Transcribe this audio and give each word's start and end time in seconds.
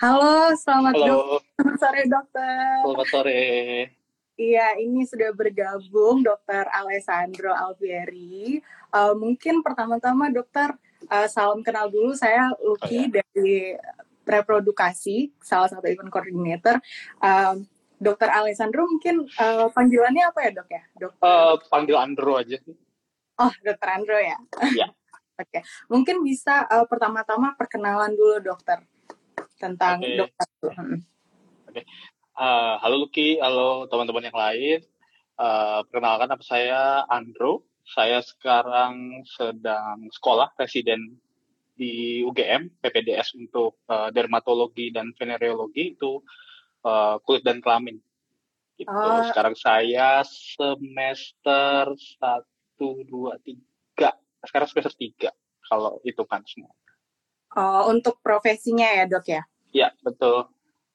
Halo, 0.00 0.56
selamat 0.56 0.96
Halo. 0.96 1.44
Selamat 1.60 1.76
sore 1.76 2.02
dokter. 2.08 2.72
Selamat 2.80 3.08
sore. 3.12 3.44
Iya, 4.40 4.80
ini 4.80 5.04
sudah 5.04 5.28
bergabung 5.36 6.24
Dokter 6.24 6.64
Alessandro 6.72 7.52
Alfieri. 7.52 8.64
Uh, 8.88 9.12
mungkin 9.12 9.60
pertama-tama 9.60 10.32
dokter 10.32 10.72
uh, 11.04 11.28
salam 11.28 11.60
kenal 11.60 11.92
dulu. 11.92 12.16
Saya 12.16 12.48
Lucky 12.64 13.12
oh, 13.12 13.12
ya. 13.12 13.20
dari 13.20 13.76
Reprodukasi, 14.24 15.36
salah 15.36 15.68
satu 15.68 15.84
event 15.84 16.08
coordinator. 16.08 16.80
Uh, 17.20 17.60
dokter 18.00 18.32
Alessandro 18.32 18.88
mungkin 18.88 19.28
uh, 19.36 19.68
panggilannya 19.68 20.32
apa 20.32 20.48
ya 20.48 20.50
dok 20.64 20.68
ya? 20.72 20.82
Dokter. 20.96 21.28
Uh, 21.28 21.54
panggil 21.68 22.00
Andro 22.00 22.40
aja. 22.40 22.56
Oh, 23.36 23.52
dokter 23.60 23.88
Andro 23.92 24.16
ya? 24.16 24.40
Iya. 24.64 24.96
Oke, 25.40 25.60
okay. 25.60 25.62
mungkin 25.92 26.24
bisa 26.24 26.64
uh, 26.72 26.88
pertama-tama 26.88 27.52
perkenalan 27.52 28.16
dulu 28.16 28.40
dokter 28.40 28.80
tentang 29.60 30.00
okay. 30.00 30.16
dokter. 30.16 30.48
Oke. 30.64 30.88
Okay. 31.68 31.84
Uh, 32.40 32.80
halo 32.80 33.04
Lucky, 33.04 33.36
halo 33.36 33.84
teman-teman 33.92 34.24
yang 34.32 34.38
lain. 34.40 34.80
Uh, 35.36 35.84
perkenalkan 35.84 36.32
apa 36.32 36.40
saya 36.40 37.04
Andro. 37.04 37.68
Saya 37.84 38.24
sekarang 38.24 39.20
sedang 39.28 40.08
sekolah 40.08 40.56
residen 40.56 41.20
di 41.76 42.24
UGM 42.24 42.80
PPDS 42.80 43.36
untuk 43.36 43.84
uh, 43.88 44.08
dermatologi 44.08 44.88
dan 44.94 45.12
venereologi 45.16 45.96
itu 45.96 46.24
uh, 46.86 47.20
kulit 47.20 47.44
dan 47.44 47.60
kelamin. 47.60 48.00
Gitu. 48.80 48.88
Oh. 48.88 49.24
Sekarang 49.28 49.52
saya 49.56 50.24
semester 50.24 51.92
satu 52.16 53.04
dua 53.04 53.36
tiga. 53.44 54.16
Sekarang 54.44 54.68
semester 54.72 54.96
tiga 54.96 55.30
kalau 55.68 56.00
itu 56.08 56.24
kan 56.24 56.40
semua. 56.48 56.72
Oh, 57.58 57.90
untuk 57.90 58.22
profesinya 58.22 58.86
ya 58.86 59.04
dok 59.10 59.26
ya? 59.26 59.42
Iya 59.74 59.88
betul. 60.06 60.46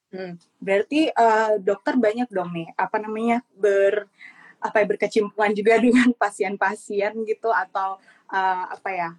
Hmm, 0.08 0.40
berarti 0.56 1.12
uh, 1.12 1.60
dokter 1.60 1.98
banyak 1.98 2.30
dong 2.32 2.54
nih, 2.56 2.72
apa 2.78 2.96
namanya 2.96 3.44
ber 3.52 4.08
apa 4.56 4.80
ya 4.80 4.86
berkecimpungan 4.88 5.52
juga 5.52 5.76
dengan 5.84 6.08
pasien-pasien 6.16 7.12
gitu 7.28 7.52
atau 7.52 8.00
uh, 8.32 8.64
apa 8.72 8.88
ya 8.88 9.10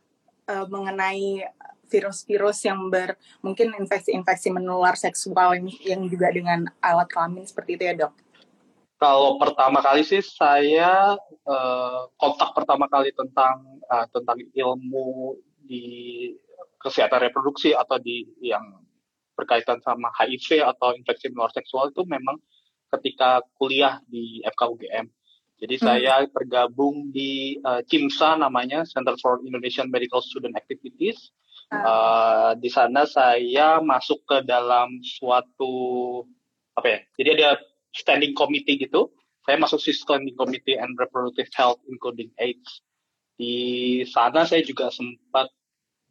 uh, 0.50 0.66
mengenai 0.66 1.46
virus-virus 1.88 2.68
yang 2.68 2.92
ber 2.92 3.16
mungkin 3.40 3.72
infeksi-infeksi 3.78 4.52
menular 4.52 4.98
seksual 5.00 5.56
yang, 5.56 5.68
yang 5.86 6.02
juga 6.10 6.28
dengan 6.34 6.68
alat 6.84 7.08
kelamin 7.08 7.48
seperti 7.48 7.80
itu 7.80 7.84
ya 7.88 7.96
dok? 7.96 8.14
Kalau 8.98 9.38
pertama 9.38 9.78
kali 9.78 10.02
sih 10.02 10.26
saya 10.26 11.14
uh, 11.46 12.02
kontak 12.18 12.50
pertama 12.58 12.90
kali 12.90 13.14
tentang 13.14 13.78
uh, 13.86 14.10
tentang 14.10 14.42
ilmu 14.58 15.38
di 15.62 16.34
kesehatan 16.88 17.28
reproduksi 17.28 17.76
atau 17.76 18.00
di 18.00 18.24
yang 18.40 18.64
berkaitan 19.38 19.78
sama 19.86 20.10
HIV 20.18 20.66
atau 20.66 20.98
infeksi 20.98 21.30
menular 21.30 21.54
seksual 21.54 21.94
itu 21.94 22.02
memang 22.10 22.42
ketika 22.98 23.46
kuliah 23.60 24.02
di 24.10 24.42
FKUGM. 24.42 25.06
Jadi 25.58 25.76
hmm. 25.78 25.84
saya 25.84 26.16
tergabung 26.30 27.10
di 27.14 27.58
uh, 27.62 27.82
CIMSA 27.86 28.42
namanya 28.42 28.86
Center 28.86 29.14
for 29.22 29.42
Indonesian 29.46 29.90
Medical 29.90 30.22
Student 30.22 30.58
Activities. 30.58 31.34
Uh, 31.68 32.56
di 32.64 32.72
sana 32.72 33.04
saya 33.04 33.84
masuk 33.84 34.24
ke 34.24 34.38
dalam 34.48 35.04
suatu 35.04 36.24
apa 36.78 36.88
ya? 36.88 37.00
Jadi 37.20 37.30
ada 37.42 37.50
standing 37.92 38.32
committee 38.38 38.80
gitu. 38.80 39.12
Saya 39.44 39.60
masuk 39.60 39.82
si 39.82 39.92
standing 39.92 40.38
committee 40.38 40.80
and 40.80 40.96
reproductive 40.96 41.50
health 41.52 41.82
including 41.90 42.32
AIDS. 42.40 42.86
Di 43.36 44.02
sana 44.08 44.46
saya 44.46 44.62
juga 44.64 44.94
sempat 44.94 45.50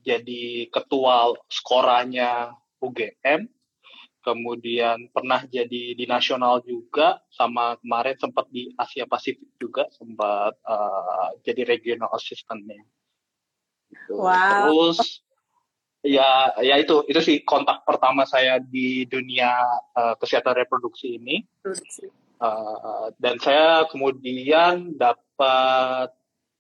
jadi 0.06 0.70
ketua 0.70 1.34
skoranya 1.50 2.54
UGM, 2.78 3.50
kemudian 4.22 5.10
pernah 5.10 5.42
jadi 5.46 5.94
di 5.94 6.04
nasional 6.06 6.62
juga, 6.62 7.18
sama 7.34 7.74
kemarin 7.82 8.18
sempat 8.18 8.46
di 8.50 8.70
Asia 8.78 9.06
Pasifik 9.06 9.54
juga, 9.58 9.90
sempat 9.94 10.54
uh, 10.66 11.34
jadi 11.42 11.66
regional 11.66 12.10
assistantnya. 12.14 12.82
Gitu. 13.86 14.18
Wow. 14.18 14.70
Terus 14.70 15.26
ya 16.06 16.54
ya 16.62 16.78
itu 16.78 17.02
itu 17.10 17.18
sih 17.18 17.36
kontak 17.42 17.82
pertama 17.82 18.22
saya 18.22 18.62
di 18.62 19.06
dunia 19.10 19.50
uh, 19.94 20.14
kesehatan 20.18 20.58
reproduksi 20.58 21.18
ini. 21.18 21.46
Uh, 22.36 23.08
dan 23.16 23.40
saya 23.40 23.88
kemudian 23.88 24.92
dapat 25.00 26.12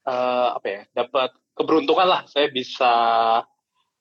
uh, 0.08 0.48
apa 0.56 0.66
ya 0.70 0.82
dapat 0.96 1.36
keberuntungan 1.56 2.06
lah 2.06 2.22
saya 2.28 2.52
bisa 2.52 2.92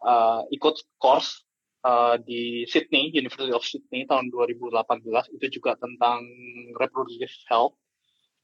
uh, 0.04 0.42
ikut 0.52 0.76
course 1.00 1.48
uh, 1.88 2.20
di 2.20 2.68
Sydney, 2.68 3.16
University 3.16 3.56
of 3.56 3.64
Sydney 3.64 4.04
tahun 4.06 4.30
2018 4.30 5.38
itu 5.40 5.62
juga 5.62 5.80
tentang 5.80 6.26
reproductive 6.76 7.32
health, 7.48 7.80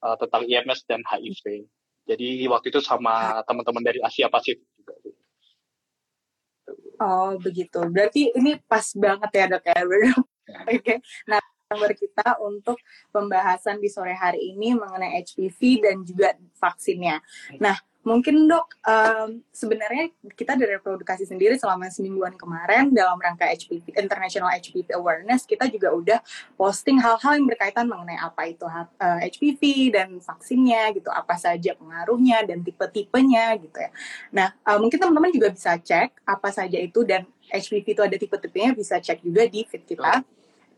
uh, 0.06 0.16
tentang 0.16 0.48
IMS 0.48 0.88
dan 0.88 1.04
HIV. 1.04 1.68
Jadi 2.10 2.50
waktu 2.50 2.74
itu 2.74 2.82
sama 2.82 3.46
teman-teman 3.46 3.84
dari 3.86 4.00
Asia 4.02 4.26
Pasifik 4.32 4.66
juga. 4.74 4.96
Oh 7.02 7.34
begitu. 7.38 7.82
Berarti 7.90 8.30
ini 8.34 8.58
pas 8.66 8.86
banget 8.94 9.32
ya 9.34 9.46
dok 9.50 9.66
ya. 9.66 9.74
ya. 9.74 9.86
Oke. 9.86 10.18
Okay. 10.82 10.98
Nah 11.30 11.42
nomor 11.72 11.96
kita 11.96 12.36
untuk 12.44 12.78
pembahasan 13.16 13.80
di 13.80 13.88
sore 13.88 14.12
hari 14.12 14.54
ini 14.54 14.76
mengenai 14.76 15.24
HPV 15.24 15.60
dan 15.82 16.04
juga 16.04 16.36
vaksinnya. 16.60 17.22
Nah 17.62 17.78
Mungkin 18.02 18.50
dok, 18.50 18.82
um, 18.82 19.46
sebenarnya 19.54 20.10
kita 20.34 20.58
dari 20.58 20.74
reprodukasi 20.74 21.30
sendiri 21.30 21.54
selama 21.54 21.86
semingguan 21.94 22.34
kemarin 22.34 22.90
dalam 22.90 23.22
rangka 23.22 23.46
HPV, 23.46 23.94
International 23.94 24.50
HPV 24.58 24.90
Awareness, 24.98 25.46
kita 25.46 25.70
juga 25.70 25.94
udah 25.94 26.20
posting 26.58 26.98
hal-hal 26.98 27.38
yang 27.38 27.46
berkaitan 27.46 27.86
mengenai 27.86 28.18
apa 28.18 28.50
itu 28.50 28.66
uh, 28.66 28.90
eh, 28.98 29.30
HPV 29.30 29.62
dan 29.94 30.10
vaksinnya 30.18 30.98
gitu, 30.98 31.14
apa 31.14 31.38
saja 31.38 31.78
pengaruhnya 31.78 32.42
dan 32.42 32.66
tipe-tipenya 32.66 33.54
gitu 33.62 33.78
ya. 33.78 33.94
Nah, 34.34 34.50
uh, 34.66 34.82
mungkin 34.82 34.98
teman-teman 34.98 35.30
juga 35.30 35.54
bisa 35.54 35.78
cek 35.78 36.26
apa 36.26 36.50
saja 36.50 36.82
itu 36.82 37.06
dan 37.06 37.30
HPV 37.54 37.86
itu 37.86 38.02
ada 38.02 38.18
tipe-tipenya, 38.18 38.74
bisa 38.74 38.98
cek 38.98 39.22
juga 39.22 39.46
di 39.46 39.62
feed 39.62 39.86
kita. 39.86 40.26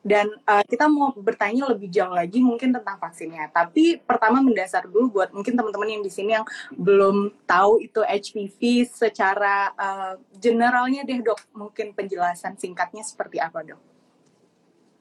Dan 0.04 0.28
uh, 0.44 0.64
kita 0.68 0.92
mau 0.92 1.16
bertanya 1.16 1.72
lebih 1.72 1.88
jauh 1.88 2.12
lagi 2.12 2.44
mungkin 2.44 2.76
tentang 2.76 3.00
vaksinnya. 3.00 3.48
Tapi 3.56 4.04
pertama 4.04 4.44
mendasar 4.44 4.84
dulu 4.92 5.20
buat 5.20 5.32
mungkin 5.32 5.56
teman-teman 5.56 5.96
yang 5.96 6.04
di 6.04 6.12
sini 6.12 6.36
yang 6.36 6.46
belum 6.76 7.32
tahu 7.48 7.80
itu 7.80 8.04
HPV 8.04 8.84
secara 8.92 9.72
uh, 9.80 10.14
generalnya 10.36 11.08
deh 11.08 11.24
dok. 11.24 11.40
Mungkin 11.56 11.96
penjelasan 11.96 12.60
singkatnya 12.60 13.08
seperti 13.08 13.40
apa 13.40 13.64
dok? 13.64 13.80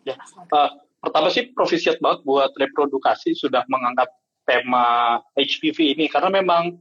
Ya, 0.06 0.14
uh, 0.54 0.70
pertama 1.02 1.34
sih 1.34 1.50
profisiat 1.50 1.98
banget 1.98 2.22
buat 2.22 2.54
reprodukasi 2.54 3.34
sudah 3.34 3.66
mengangkat 3.66 4.06
tema 4.46 5.18
HPV 5.34 5.98
ini 5.98 6.06
karena 6.06 6.30
memang 6.30 6.78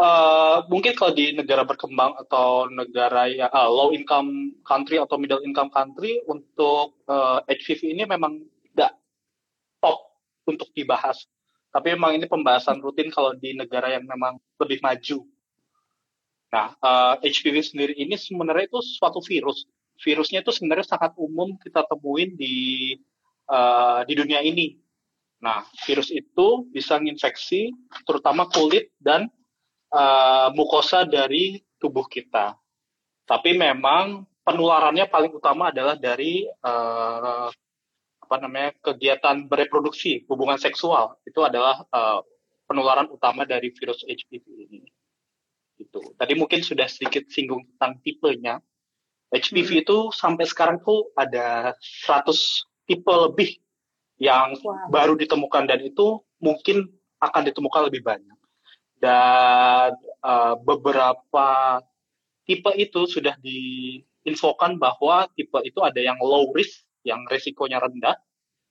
Uh, 0.00 0.64
mungkin 0.72 0.96
kalau 0.96 1.12
di 1.12 1.36
negara 1.36 1.60
berkembang 1.60 2.16
atau 2.24 2.72
negara 2.72 3.28
ya 3.28 3.52
uh, 3.52 3.68
low 3.68 3.92
income 3.92 4.56
country 4.64 4.96
atau 4.96 5.20
middle 5.20 5.44
income 5.44 5.68
country 5.68 6.24
untuk 6.24 6.96
uh, 7.04 7.44
eh, 7.44 7.60
HPV 7.60 7.92
ini 7.92 8.08
memang 8.08 8.40
tidak 8.72 8.96
top 9.76 10.00
untuk 10.48 10.72
dibahas. 10.72 11.28
Tapi 11.68 11.92
memang 11.92 12.16
ini 12.16 12.24
pembahasan 12.24 12.80
rutin 12.80 13.12
kalau 13.12 13.36
di 13.36 13.52
negara 13.52 13.92
yang 13.92 14.08
memang 14.08 14.40
lebih 14.56 14.80
maju. 14.80 15.20
Nah, 16.48 16.72
uh, 16.80 17.20
HPV 17.20 17.60
sendiri 17.60 17.92
ini 17.92 18.16
sebenarnya 18.16 18.72
itu 18.72 18.80
suatu 18.80 19.20
virus. 19.20 19.68
Virusnya 20.00 20.40
itu 20.40 20.48
sebenarnya 20.48 20.96
sangat 20.96 21.12
umum 21.20 21.60
kita 21.60 21.84
temuin 21.84 22.40
di 22.40 22.96
uh, 23.52 24.00
di 24.08 24.16
dunia 24.16 24.40
ini. 24.40 24.80
Nah, 25.44 25.60
virus 25.84 26.08
itu 26.08 26.64
bisa 26.72 26.96
menginfeksi 26.96 27.68
terutama 28.08 28.48
kulit 28.48 28.88
dan 28.96 29.28
uh, 29.90 30.48
mukosa 30.54 31.04
dari 31.04 31.58
tubuh 31.76 32.06
kita. 32.06 32.54
Tapi 33.26 33.54
memang 33.54 34.26
penularannya 34.42 35.06
paling 35.06 35.32
utama 35.34 35.70
adalah 35.70 35.94
dari 35.94 36.46
uh, 36.46 37.48
apa 38.20 38.36
namanya 38.38 38.70
kegiatan 38.78 39.46
bereproduksi, 39.46 40.26
hubungan 40.30 40.58
seksual. 40.58 41.18
Itu 41.26 41.42
adalah 41.42 41.82
uh, 41.90 42.22
penularan 42.66 43.10
utama 43.10 43.42
dari 43.46 43.70
virus 43.74 44.06
HPV 44.06 44.46
ini. 44.70 44.86
Itu. 45.78 46.14
Tadi 46.14 46.32
mungkin 46.38 46.62
sudah 46.62 46.86
sedikit 46.86 47.26
singgung 47.30 47.66
tentang 47.74 47.98
tipenya. 48.02 48.58
HPV 49.30 49.70
hmm. 49.70 49.82
itu 49.86 49.98
sampai 50.10 50.46
sekarang 50.46 50.82
tuh 50.82 51.14
ada 51.14 51.78
100 51.78 52.26
tipe 52.86 53.14
lebih 53.14 53.62
yang 54.18 54.58
wow. 54.58 54.90
baru 54.90 55.14
ditemukan 55.14 55.70
dan 55.70 55.80
itu 55.86 56.18
mungkin 56.42 56.90
akan 57.22 57.46
ditemukan 57.46 57.86
lebih 57.86 58.02
banyak 58.02 58.39
dan 59.00 59.96
uh, 60.20 60.54
beberapa 60.60 61.80
tipe 62.44 62.70
itu 62.76 63.08
sudah 63.08 63.34
diinfokan 63.40 64.76
bahwa 64.76 65.26
tipe 65.32 65.56
itu 65.64 65.80
ada 65.80 65.98
yang 65.98 66.20
low 66.20 66.52
risk, 66.52 66.84
yang 67.02 67.24
resikonya 67.26 67.80
rendah. 67.80 68.14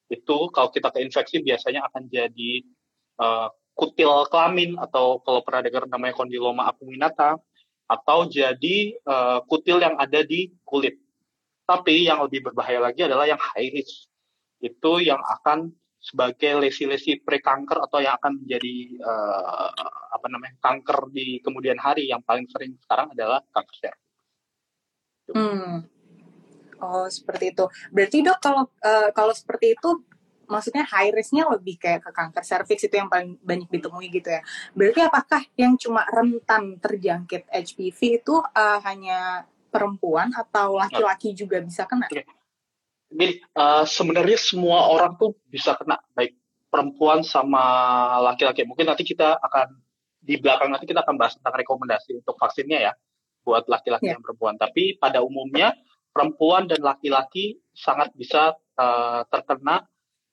Itu 0.09 0.53
kalau 0.53 0.69
kita 0.69 0.93
keinfeksi 0.93 1.41
biasanya 1.41 1.89
akan 1.89 2.09
jadi 2.09 2.65
uh, 3.17 3.49
kutil 3.73 4.29
kelamin 4.29 4.77
atau 4.77 5.21
kalau 5.25 5.41
pernah 5.41 5.65
dengar 5.65 5.83
namanya 5.89 6.13
kondiloma 6.13 6.69
acuminata 6.69 7.37
atau 7.89 8.29
jadi 8.29 8.93
uh, 9.09 9.41
kutil 9.49 9.81
yang 9.81 9.97
ada 9.97 10.21
di 10.21 10.53
kulit. 10.61 11.01
Tapi 11.65 12.05
yang 12.05 12.21
lebih 12.25 12.49
berbahaya 12.49 12.81
lagi 12.81 13.05
adalah 13.05 13.25
yang 13.25 13.41
high 13.41 13.69
risk. 13.73 14.09
Itu 14.61 15.01
yang 15.01 15.21
akan 15.21 15.73
sebagai 15.99 16.63
lesi-lesi 16.63 17.19
prekanker 17.19 17.75
atau 17.83 17.99
yang 17.99 18.15
akan 18.15 18.39
menjadi 18.39 18.75
uh, 19.03 19.69
apa 20.15 20.25
namanya 20.31 20.55
kanker 20.63 21.11
di 21.11 21.43
kemudian 21.43 21.75
hari 21.75 22.07
yang 22.07 22.23
paling 22.23 22.47
sering 22.47 22.79
sekarang 22.79 23.11
adalah 23.11 23.43
kanker 23.51 23.75
cervix. 23.75 24.07
Hmm. 25.35 25.83
Oh 26.79 27.05
seperti 27.11 27.51
itu. 27.51 27.67
Berarti 27.91 28.17
dok 28.23 28.39
kalau 28.39 28.63
uh, 28.79 29.09
kalau 29.11 29.35
seperti 29.35 29.75
itu 29.75 29.89
maksudnya 30.49 30.87
high 30.87 31.13
risknya 31.13 31.45
lebih 31.45 31.77
kayak 31.77 32.01
ke 32.07 32.11
kanker 32.15 32.41
serviks 32.47 32.81
itu 32.87 32.95
yang 32.95 33.11
paling 33.11 33.35
banyak 33.43 33.67
ditemui 33.67 34.07
gitu 34.09 34.31
ya. 34.31 34.41
Berarti 34.73 34.99
apakah 35.03 35.41
yang 35.59 35.75
cuma 35.75 36.07
rentan 36.07 36.79
terjangkit 36.79 37.45
HPV 37.51 38.23
itu 38.23 38.39
uh, 38.39 38.79
hanya 38.87 39.45
perempuan 39.69 40.33
atau 40.33 40.79
laki-laki 40.79 41.35
juga 41.35 41.61
bisa 41.61 41.85
kena? 41.85 42.07
Okay 42.09 42.38
gini, 43.09 43.41
uh, 43.57 43.83
sebenarnya 43.83 44.37
semua 44.37 44.85
orang 44.89 45.17
tuh 45.17 45.33
bisa 45.49 45.73
kena, 45.75 45.97
baik 46.13 46.37
perempuan 46.69 47.25
sama 47.25 47.61
laki-laki. 48.21 48.63
Mungkin 48.63 48.85
nanti 48.85 49.01
kita 49.01 49.41
akan 49.41 49.73
di 50.19 50.37
belakang 50.37 50.69
nanti 50.69 50.85
kita 50.85 51.01
akan 51.01 51.17
bahas 51.17 51.33
tentang 51.41 51.57
rekomendasi 51.57 52.21
untuk 52.21 52.37
vaksinnya 52.37 52.91
ya 52.91 52.93
buat 53.41 53.65
laki-laki 53.65 54.13
yeah. 54.13 54.15
dan 54.15 54.21
perempuan. 54.21 54.55
Tapi 54.61 55.01
pada 55.01 55.25
umumnya 55.25 55.73
perempuan 56.13 56.69
dan 56.69 56.85
laki-laki 56.85 57.57
sangat 57.73 58.13
bisa 58.13 58.53
uh, 58.77 59.25
terkena 59.33 59.81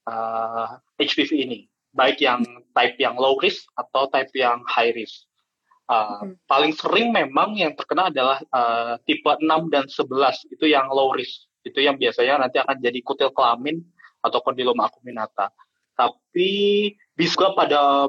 uh, 0.05 0.76
eh, 1.00 1.08
HPV 1.08 1.31
ini, 1.49 1.58
baik 1.96 2.20
yang 2.20 2.44
type 2.76 2.96
yang 3.00 3.17
low 3.17 3.40
risk 3.40 3.64
atau 3.73 4.11
type 4.12 4.32
yang 4.37 4.61
high 4.69 4.93
risk. 4.93 5.25
Uh, 5.87 6.26
hmm. 6.26 6.34
Paling 6.50 6.75
sering 6.75 7.14
memang 7.14 7.55
yang 7.55 7.73
terkena 7.78 8.11
adalah 8.11 8.43
uh, 8.50 8.99
tipe 9.06 9.31
6 9.31 9.46
dan 9.70 9.87
11 9.87 10.52
itu 10.52 10.67
yang 10.67 10.90
low 10.90 11.14
risk 11.14 11.46
itu 11.66 11.82
yang 11.82 11.98
biasanya 11.98 12.46
nanti 12.46 12.62
akan 12.62 12.78
jadi 12.78 12.98
kutil 13.02 13.34
kelamin 13.34 13.82
atau 14.22 14.38
kondiloma 14.38 14.86
acuminata. 14.86 15.50
Tapi 15.98 16.50
bisa 17.18 17.50
pada 17.58 18.06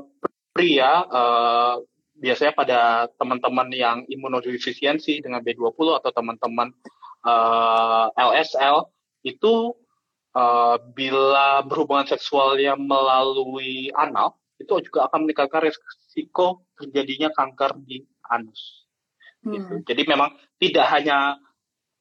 pria 0.53 1.01
uh, 1.09 1.81
biasanya 2.17 2.53
pada 2.53 2.79
teman-teman 3.17 3.69
yang 3.73 3.97
imunodefisiensi 4.05 5.21
dengan 5.21 5.41
B20 5.41 6.01
atau 6.01 6.09
teman-teman 6.09 6.73
uh, 7.25 8.09
eh, 8.09 8.25
LSL 8.25 8.89
itu 9.21 9.77
uh, 10.33 10.75
bila 10.97 11.61
berhubungan 11.61 12.09
seksual 12.09 12.57
yang 12.57 12.81
melalui 12.81 13.93
anal 13.93 14.37
itu 14.57 14.89
juga 14.89 15.05
akan 15.05 15.29
meningkatkan 15.29 15.69
risiko 15.69 16.65
terjadinya 16.73 17.29
kanker 17.29 17.77
di 17.85 18.01
anus. 18.33 18.89
Gitu. 19.45 19.73
Hmm. 19.77 19.85
Jadi 19.85 20.01
memang 20.09 20.33
tidak 20.57 20.89
hanya 20.89 21.37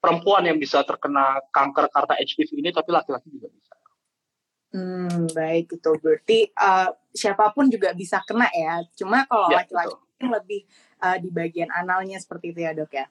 perempuan 0.06 0.46
yang 0.46 0.54
bisa 0.62 0.86
terkena 0.86 1.42
kanker 1.50 1.90
karena 1.90 2.14
HPV 2.22 2.62
ini, 2.62 2.70
tapi 2.70 2.94
laki-laki 2.94 3.26
juga 3.26 3.50
bisa. 3.50 3.74
Hmm, 4.70 5.26
baik 5.34 5.80
itu 5.80 5.90
berarti 5.98 6.38
uh, 6.54 6.94
siapa 7.10 7.50
pun 7.50 7.66
juga 7.66 7.90
bisa 7.90 8.22
kena 8.22 8.46
ya. 8.54 8.86
Cuma 8.94 9.26
kalau 9.26 9.50
ya, 9.50 9.66
laki-laki 9.66 9.96
lebih 10.22 10.60
uh, 11.02 11.16
di 11.18 11.28
bagian 11.34 11.72
analnya 11.74 12.20
seperti 12.22 12.54
itu 12.54 12.60
ya 12.62 12.70
dok 12.76 12.92
ya. 12.94 13.06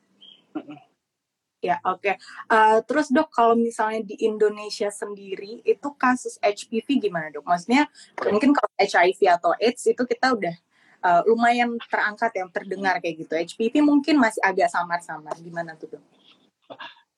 Ya 1.66 1.82
oke. 1.82 2.06
Okay. 2.06 2.16
Uh, 2.46 2.86
terus 2.86 3.10
dok 3.10 3.34
kalau 3.34 3.58
misalnya 3.58 4.06
di 4.06 4.14
Indonesia 4.22 4.94
sendiri 4.94 5.66
itu 5.66 5.90
kasus 5.98 6.38
HPV 6.38 7.10
gimana 7.10 7.34
dok? 7.34 7.42
Maksudnya 7.42 7.90
okay. 8.14 8.30
mungkin 8.30 8.54
kalau 8.54 8.70
HIV 8.78 9.20
atau 9.34 9.52
AIDS 9.58 9.82
itu 9.90 10.04
kita 10.06 10.38
udah 10.38 10.56
uh, 11.02 11.22
lumayan 11.26 11.74
terangkat 11.90 12.32
yang 12.38 12.54
terdengar 12.54 13.02
kayak 13.02 13.26
gitu. 13.26 13.34
HPV 13.34 13.82
mungkin 13.82 14.22
masih 14.22 14.46
agak 14.46 14.70
samar-samar. 14.70 15.34
Gimana 15.42 15.74
tuh 15.74 15.98
dok? 15.98 16.04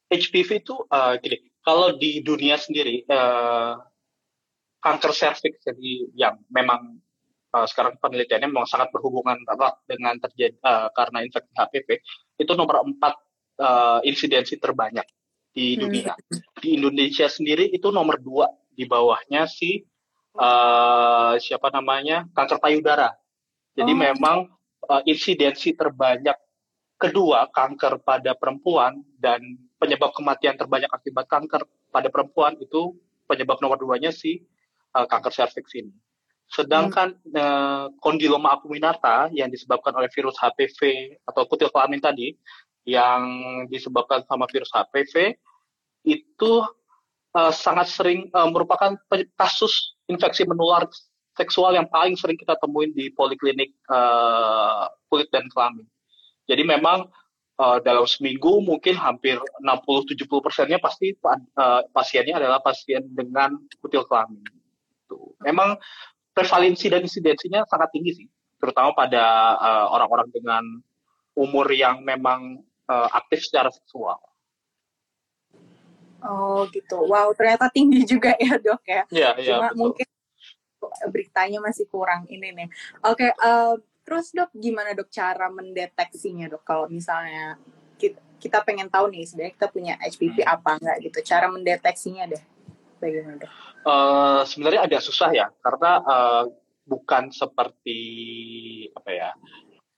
HPV 0.07 0.49
itu 0.63 0.75
uh, 0.87 1.19
gini, 1.19 1.51
kalau 1.59 1.95
di 1.99 2.23
dunia 2.23 2.55
sendiri 2.55 3.03
uh, 3.11 3.75
kanker 4.79 5.11
serviks 5.11 5.59
jadi 5.67 5.91
yang 6.15 6.39
memang 6.47 7.01
uh, 7.51 7.67
sekarang 7.67 7.99
penelitiannya 7.99 8.47
memang 8.47 8.69
sangat 8.69 8.87
berhubungan 8.95 9.35
erat 9.47 9.75
dengan 9.83 10.15
terjadi 10.21 10.55
uh, 10.63 10.87
karena 10.95 11.27
infeksi 11.27 11.51
HPV 11.51 11.89
itu 12.39 12.51
nomor 12.55 12.87
empat 12.87 13.13
uh, 13.59 13.99
insidensi 14.07 14.55
terbanyak 14.55 15.03
di 15.51 15.75
hmm. 15.75 15.79
dunia. 15.81 16.13
Hmm. 16.13 16.39
Di 16.61 16.69
Indonesia 16.79 17.27
sendiri 17.27 17.67
itu 17.73 17.91
nomor 17.91 18.21
dua 18.21 18.47
di 18.71 18.85
bawahnya 18.85 19.49
si 19.49 19.81
uh, 20.37 21.33
siapa 21.35 21.73
namanya 21.73 22.29
kanker 22.31 22.61
payudara. 22.61 23.11
Jadi 23.73 23.91
oh. 23.93 23.99
memang 23.99 24.37
uh, 24.87 25.01
insidensi 25.03 25.73
terbanyak 25.73 26.37
Kedua, 26.97 27.45
kanker 27.53 28.01
pada 28.01 28.33
perempuan 28.33 29.05
dan 29.21 29.37
penyebab 29.77 30.17
kematian 30.17 30.57
terbanyak 30.57 30.89
akibat 30.89 31.29
kanker 31.29 31.61
pada 31.93 32.09
perempuan 32.09 32.57
itu 32.57 32.97
penyebab 33.29 33.61
nomor 33.61 33.77
duanya 33.77 34.09
si 34.09 34.41
uh, 34.97 35.05
kanker 35.05 35.29
serviks 35.29 35.77
ini. 35.77 35.93
Sedangkan 36.49 37.13
hmm. 37.21 37.37
uh, 37.37 37.85
kondiloma 38.01 38.57
acuminata 38.57 39.29
yang 39.35 39.51
disebabkan 39.51 39.93
oleh 39.93 40.09
virus 40.09 40.39
HPV 40.39 40.79
atau 41.27 41.43
kutil 41.45 41.69
kelamin 41.69 42.01
tadi 42.01 42.33
yang 42.87 43.21
disebabkan 43.67 44.23
sama 44.25 44.47
virus 44.47 44.71
HPV 44.71 45.35
itu 46.07 46.51
uh, 47.35 47.51
sangat 47.51 47.91
sering 47.91 48.31
uh, 48.31 48.47
merupakan 48.47 48.95
kasus 49.35 49.99
infeksi 50.07 50.47
menular 50.47 50.87
seksual 51.35 51.75
yang 51.75 51.85
paling 51.91 52.15
sering 52.15 52.39
kita 52.39 52.55
temuin 52.57 52.95
di 52.95 53.11
poliklinik 53.13 53.75
uh, 53.91 54.87
kulit 55.11 55.27
dan 55.29 55.45
kelamin. 55.51 55.85
Jadi 56.47 56.63
memang 56.63 57.05
uh, 57.59 57.77
dalam 57.83 58.07
seminggu 58.07 58.63
mungkin 58.63 58.95
hampir 58.95 59.37
60-70 59.61 60.23
persennya 60.39 60.79
pasti 60.79 61.11
uh, 61.21 61.83
pasiennya 61.91 62.39
adalah 62.39 62.63
pasien 62.63 63.03
dengan 63.11 63.57
kutil 63.83 64.07
kelamin. 64.07 64.41
Tuh. 65.11 65.35
Memang 65.43 65.75
prevalensi 66.31 66.87
dan 66.87 67.03
insidensinya 67.03 67.65
sangat 67.65 67.89
tinggi 67.91 68.23
sih, 68.23 68.27
terutama 68.61 68.93
pada 68.93 69.57
uh, 69.57 69.85
orang-orang 69.97 70.29
dengan 70.29 70.63
umur 71.33 71.65
yang 71.73 72.01
memang 72.05 72.61
uh, 72.89 73.09
aktif 73.13 73.45
secara 73.45 73.73
seksual. 73.73 74.17
Oh 76.17 76.65
gitu, 76.73 76.97
wow 77.05 77.29
ternyata 77.37 77.69
tinggi 77.69 78.01
juga 78.05 78.33
ya 78.41 78.57
dok 78.57 78.81
ya. 78.85 79.03
Iya 79.13 79.29
iya. 79.37 79.49
Cuma 79.53 79.69
betul. 79.69 79.77
mungkin 79.77 80.07
beritanya 81.09 81.59
masih 81.61 81.85
kurang 81.89 82.25
ini 82.29 82.53
nih. 82.53 82.67
Oke, 83.05 83.29
okay, 83.29 83.31
uh, 83.41 83.77
Terus 84.07 84.31
dok, 84.31 84.55
gimana 84.55 84.95
dok 84.95 85.11
cara 85.11 85.51
mendeteksinya 85.51 86.47
dok? 86.47 86.63
Kalau 86.63 86.87
misalnya 86.87 87.59
kita, 87.99 88.23
kita 88.39 88.63
pengen 88.63 88.87
tahu 88.87 89.11
nih, 89.11 89.27
sebenarnya 89.27 89.53
kita 89.59 89.67
punya 89.67 89.93
HPV 89.99 90.47
hmm. 90.47 90.55
apa 90.55 90.69
enggak 90.79 90.97
gitu? 91.03 91.19
Cara 91.27 91.51
mendeteksinya 91.51 92.23
deh, 92.31 92.39
bagaimana 93.03 93.35
dok? 93.43 93.51
Uh, 93.83 94.41
sebenarnya 94.47 94.87
agak 94.87 95.03
susah 95.03 95.35
ya, 95.35 95.51
karena 95.59 95.99
uh, 96.07 96.43
bukan 96.87 97.35
seperti 97.35 97.99
apa 98.95 99.11
ya? 99.11 99.29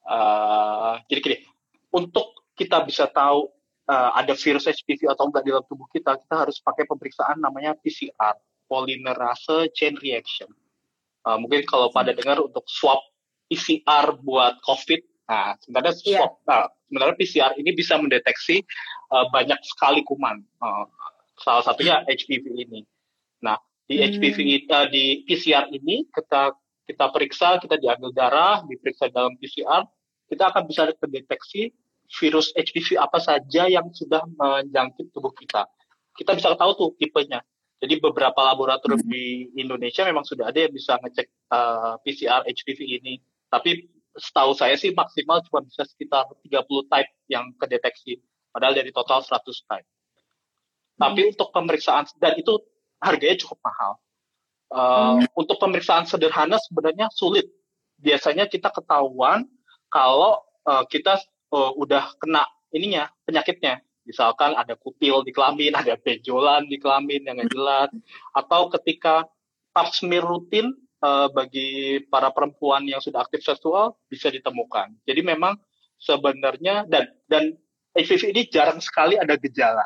Uh, 0.09 0.97
jadi 1.05 1.19
gini, 1.21 1.37
untuk 1.93 2.33
kita 2.57 2.81
bisa 2.89 3.05
tahu 3.13 3.45
uh, 3.85 4.11
ada 4.17 4.33
virus 4.33 4.65
HPV 4.65 5.05
atau 5.05 5.29
enggak 5.29 5.45
di 5.45 5.53
dalam 5.53 5.69
tubuh 5.69 5.85
kita, 5.93 6.17
kita 6.17 6.49
harus 6.49 6.57
pakai 6.57 6.89
pemeriksaan 6.89 7.37
namanya 7.37 7.77
PCR, 7.77 8.33
polymerase 8.65 9.69
chain 9.77 9.93
reaction. 10.01 10.49
Uh, 11.29 11.37
mungkin 11.37 11.61
kalau 11.69 11.93
pada 11.93 12.09
hmm. 12.09 12.17
dengar 12.25 12.41
untuk 12.41 12.65
swab 12.65 13.05
PCR 13.49 14.15
buat 14.21 14.61
COVID. 14.63 15.01
Nah, 15.29 15.53
sebenarnya 15.61 15.93
yeah. 16.05 16.21
swab, 16.25 16.31
nah, 16.45 16.65
sebenarnya 16.89 17.15
PCR 17.17 17.51
ini 17.57 17.69
bisa 17.73 17.97
mendeteksi 17.97 18.61
uh, 19.13 19.25
banyak 19.29 19.57
sekali 19.65 20.01
kuman. 20.05 20.41
Uh, 20.61 20.85
salah 21.41 21.65
satunya 21.65 22.01
HPV 22.05 22.45
ini. 22.65 22.81
Nah, 23.41 23.57
di 23.89 23.97
hmm. 23.97 24.05
HPV 24.17 24.37
uh, 24.69 24.87
di 24.89 25.25
PCR 25.25 25.69
ini 25.73 26.05
kita 26.09 26.53
kita 26.89 27.05
periksa, 27.13 27.61
kita 27.61 27.77
diambil 27.77 28.09
darah, 28.09 28.65
diperiksa 28.65 29.13
dalam 29.13 29.37
PCR, 29.37 29.85
kita 30.25 30.49
akan 30.49 30.65
bisa 30.65 30.89
mendeteksi 30.97 31.69
virus 32.09 32.49
HPV 32.57 32.97
apa 32.97 33.21
saja 33.21 33.69
yang 33.69 33.93
sudah 33.93 34.25
menjangkit 34.25 35.13
tubuh 35.13 35.29
kita. 35.37 35.69
Kita 36.17 36.33
bisa 36.33 36.57
tahu 36.57 36.71
tuh 36.73 36.89
tipenya. 36.97 37.45
Jadi 37.79 38.01
beberapa 38.01 38.35
laboratorium 38.43 38.99
hmm. 39.05 39.13
di 39.13 39.25
Indonesia 39.55 40.03
memang 40.03 40.25
sudah 40.25 40.51
ada 40.51 40.67
yang 40.67 40.73
bisa 40.73 40.99
ngecek 40.99 41.27
uh, 41.53 41.95
PCR 42.03 42.43
HPV 42.43 42.79
ini 42.99 43.21
tapi 43.49 43.89
setahu 44.17 44.53
saya 44.53 44.75
sih 44.77 44.93
maksimal 44.93 45.41
cuma 45.45 45.65
bisa 45.65 45.85
sekitar 45.85 46.29
30 46.45 46.65
type 46.89 47.11
yang 47.29 47.49
kedeteksi. 47.57 48.21
Padahal 48.49 48.73
dari 48.73 48.89
total 48.89 49.21
100 49.21 49.45
type. 49.45 49.85
Hmm. 49.85 50.97
Tapi 50.97 51.21
untuk 51.29 51.49
pemeriksaan, 51.53 52.05
dan 52.17 52.33
itu 52.37 52.57
harganya 53.01 53.37
cukup 53.41 53.59
mahal. 53.61 53.93
Uh, 54.69 55.17
hmm. 55.21 55.25
Untuk 55.33 55.57
pemeriksaan 55.57 56.05
sederhana 56.05 56.61
sebenarnya 56.61 57.09
sulit. 57.13 57.49
Biasanya 57.99 58.45
kita 58.45 58.69
ketahuan 58.69 59.49
kalau 59.89 60.39
uh, 60.65 60.85
kita 60.85 61.19
uh, 61.51 61.71
udah 61.77 62.13
kena 62.21 62.45
ininya, 62.73 63.09
penyakitnya. 63.25 63.81
Misalkan 64.05 64.57
ada 64.57 64.73
kutil 64.77 65.21
di 65.25 65.33
kelamin, 65.33 65.73
ada 65.81 65.97
benjolan 65.97 66.65
di 66.69 66.77
kelamin 66.77 67.25
yang 67.25 67.37
nggak 67.41 67.51
jelas, 67.53 67.89
atau 68.33 68.69
ketika 68.77 69.25
pap 69.73 69.93
smear 69.93 70.25
rutin 70.25 70.73
uh, 71.03 71.27
bagi 71.31 72.03
para 72.07 72.31
perempuan 72.31 72.85
yang 72.87 72.99
sudah 73.03 73.23
aktif 73.23 73.43
seksual 73.43 73.97
bisa 74.07 74.31
ditemukan. 74.31 74.95
Jadi 75.03 75.21
memang 75.23 75.55
sebenarnya 75.99 76.87
dan 76.87 77.11
dan 77.27 77.55
HIV 77.93 78.31
ini 78.31 78.47
jarang 78.47 78.79
sekali 78.79 79.19
ada 79.19 79.35
gejala. 79.35 79.85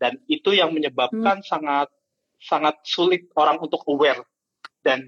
dan 0.00 0.16
itu 0.32 0.56
yang 0.56 0.72
menyebabkan 0.72 1.44
hmm. 1.44 1.46
sangat 1.46 1.92
sangat 2.40 2.80
sulit 2.88 3.28
orang 3.36 3.60
untuk 3.60 3.84
aware 3.84 4.24
dan 4.80 5.04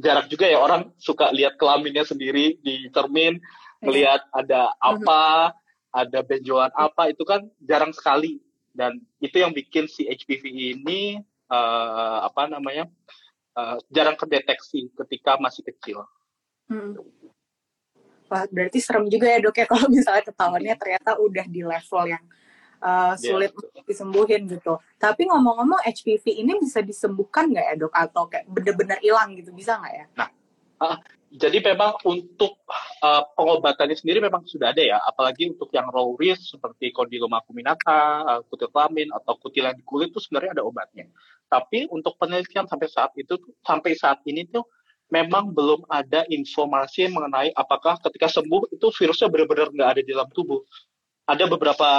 jarang 0.00 0.24
juga 0.32 0.48
ya 0.48 0.56
orang 0.56 0.96
suka 0.96 1.28
lihat 1.28 1.60
kelaminnya 1.60 2.08
sendiri 2.08 2.56
di 2.64 2.88
cermin 2.88 3.36
melihat 3.84 4.24
ada 4.32 4.72
apa 4.80 5.52
ada 5.92 6.20
benjolan 6.24 6.72
apa 6.72 7.12
itu 7.12 7.20
kan 7.28 7.44
jarang 7.60 7.92
sekali 7.92 8.40
dan 8.72 8.96
itu 9.20 9.36
yang 9.44 9.52
bikin 9.52 9.92
si 9.92 10.08
HPV 10.08 10.44
ini 10.80 11.20
uh, 11.52 12.24
apa 12.24 12.48
namanya 12.48 12.88
uh, 13.56 13.76
jarang 13.90 14.16
terdeteksi 14.18 14.90
ketika 15.04 15.40
masih 15.40 15.62
kecil. 15.66 16.06
Hmm. 16.70 16.98
Wah, 18.30 18.46
berarti 18.46 18.78
serem 18.78 19.10
juga 19.10 19.26
ya 19.26 19.42
dok 19.42 19.56
ya 19.58 19.66
kalau 19.72 19.86
misalnya 19.90 20.22
ketahuannya 20.22 20.74
ternyata 20.78 21.18
udah 21.18 21.46
di 21.50 21.60
level 21.66 22.02
yang 22.06 22.24
uh, 22.78 23.14
sulit 23.18 23.50
yeah. 23.50 23.84
disembuhin 23.84 24.46
gitu. 24.46 24.78
Tapi 24.96 25.26
ngomong-ngomong 25.26 25.82
HPV 25.82 26.38
ini 26.38 26.58
bisa 26.62 26.80
disembuhkan 26.80 27.50
nggak 27.50 27.66
ya 27.66 27.74
dok? 27.74 27.92
Atau 27.92 28.30
kayak 28.30 28.46
bener-bener 28.46 28.98
hilang 29.02 29.34
gitu 29.34 29.50
bisa 29.50 29.78
nggak 29.82 29.94
ya? 29.94 30.06
Nah, 30.14 30.28
uh, 30.82 30.96
jadi 31.30 31.62
memang 31.62 31.94
untuk 32.10 32.58
uh, 33.06 33.22
pengobatannya 33.38 33.94
sendiri 33.94 34.18
memang 34.18 34.42
sudah 34.50 34.74
ada 34.74 34.82
ya, 34.82 34.98
apalagi 34.98 35.54
untuk 35.54 35.70
yang 35.70 35.86
low 35.94 36.18
risk 36.18 36.58
seperti 36.58 36.90
kondiloma 36.90 37.38
acuminata, 37.38 38.26
uh, 38.26 38.40
kutil 38.50 38.66
kelamin 38.74 39.14
atau 39.14 39.38
kutilan 39.38 39.78
di 39.78 39.86
kulit 39.86 40.10
itu 40.10 40.18
sebenarnya 40.18 40.58
ada 40.58 40.66
obatnya. 40.66 41.06
Tapi 41.46 41.86
untuk 41.94 42.18
penelitian 42.18 42.66
sampai 42.66 42.90
saat 42.90 43.14
itu 43.14 43.38
sampai 43.62 43.94
saat 43.94 44.18
ini 44.26 44.42
tuh 44.50 44.66
memang 45.14 45.54
belum 45.54 45.86
ada 45.86 46.26
informasi 46.26 47.06
mengenai 47.06 47.54
apakah 47.54 48.02
ketika 48.10 48.26
sembuh 48.26 48.74
itu 48.74 48.90
virusnya 48.90 49.30
benar-benar 49.30 49.70
nggak 49.70 49.90
ada 49.94 50.00
di 50.02 50.10
dalam 50.10 50.30
tubuh. 50.34 50.66
Ada 51.30 51.46
beberapa 51.46 51.90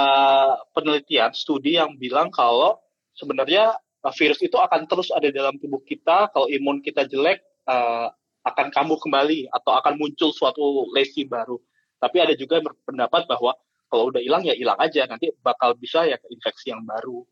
penelitian, 0.76 1.32
studi 1.32 1.80
yang 1.80 1.96
bilang 1.96 2.28
kalau 2.28 2.76
sebenarnya 3.16 3.80
uh, 4.04 4.12
virus 4.12 4.44
itu 4.44 4.60
akan 4.60 4.84
terus 4.84 5.08
ada 5.08 5.32
dalam 5.32 5.56
tubuh 5.56 5.80
kita, 5.88 6.28
kalau 6.36 6.52
imun 6.52 6.84
kita 6.84 7.08
jelek 7.08 7.40
uh, 7.64 8.12
akan 8.42 8.74
kambuh 8.74 8.98
kembali 8.98 9.50
atau 9.50 9.72
akan 9.78 9.94
muncul 9.98 10.34
suatu 10.34 10.90
lesi 10.90 11.26
baru. 11.26 11.58
Tapi 12.02 12.16
ada 12.18 12.34
juga 12.34 12.58
yang 12.58 12.66
berpendapat 12.66 13.30
bahwa 13.30 13.54
kalau 13.86 14.10
udah 14.10 14.18
hilang 14.18 14.42
ya 14.42 14.56
hilang 14.56 14.78
aja, 14.80 15.06
nanti 15.06 15.30
bakal 15.44 15.76
bisa 15.78 16.02
ya 16.08 16.18
ke 16.18 16.26
infeksi 16.32 16.74
yang 16.74 16.82
baru. 16.82 17.22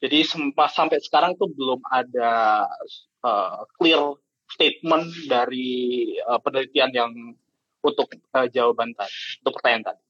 Jadi 0.00 0.24
sampai 0.70 1.00
sekarang 1.00 1.36
tuh 1.40 1.48
belum 1.52 1.80
ada 1.88 2.64
uh, 3.24 3.64
clear 3.80 4.00
statement 4.52 5.08
dari 5.26 6.14
uh, 6.24 6.38
penelitian 6.40 6.90
yang 6.92 7.10
untuk 7.82 8.06
uh, 8.32 8.48
jawaban 8.48 8.92
tadi, 8.94 9.12
untuk 9.42 9.52
pertanyaan 9.60 9.84
tadi. 9.92 10.02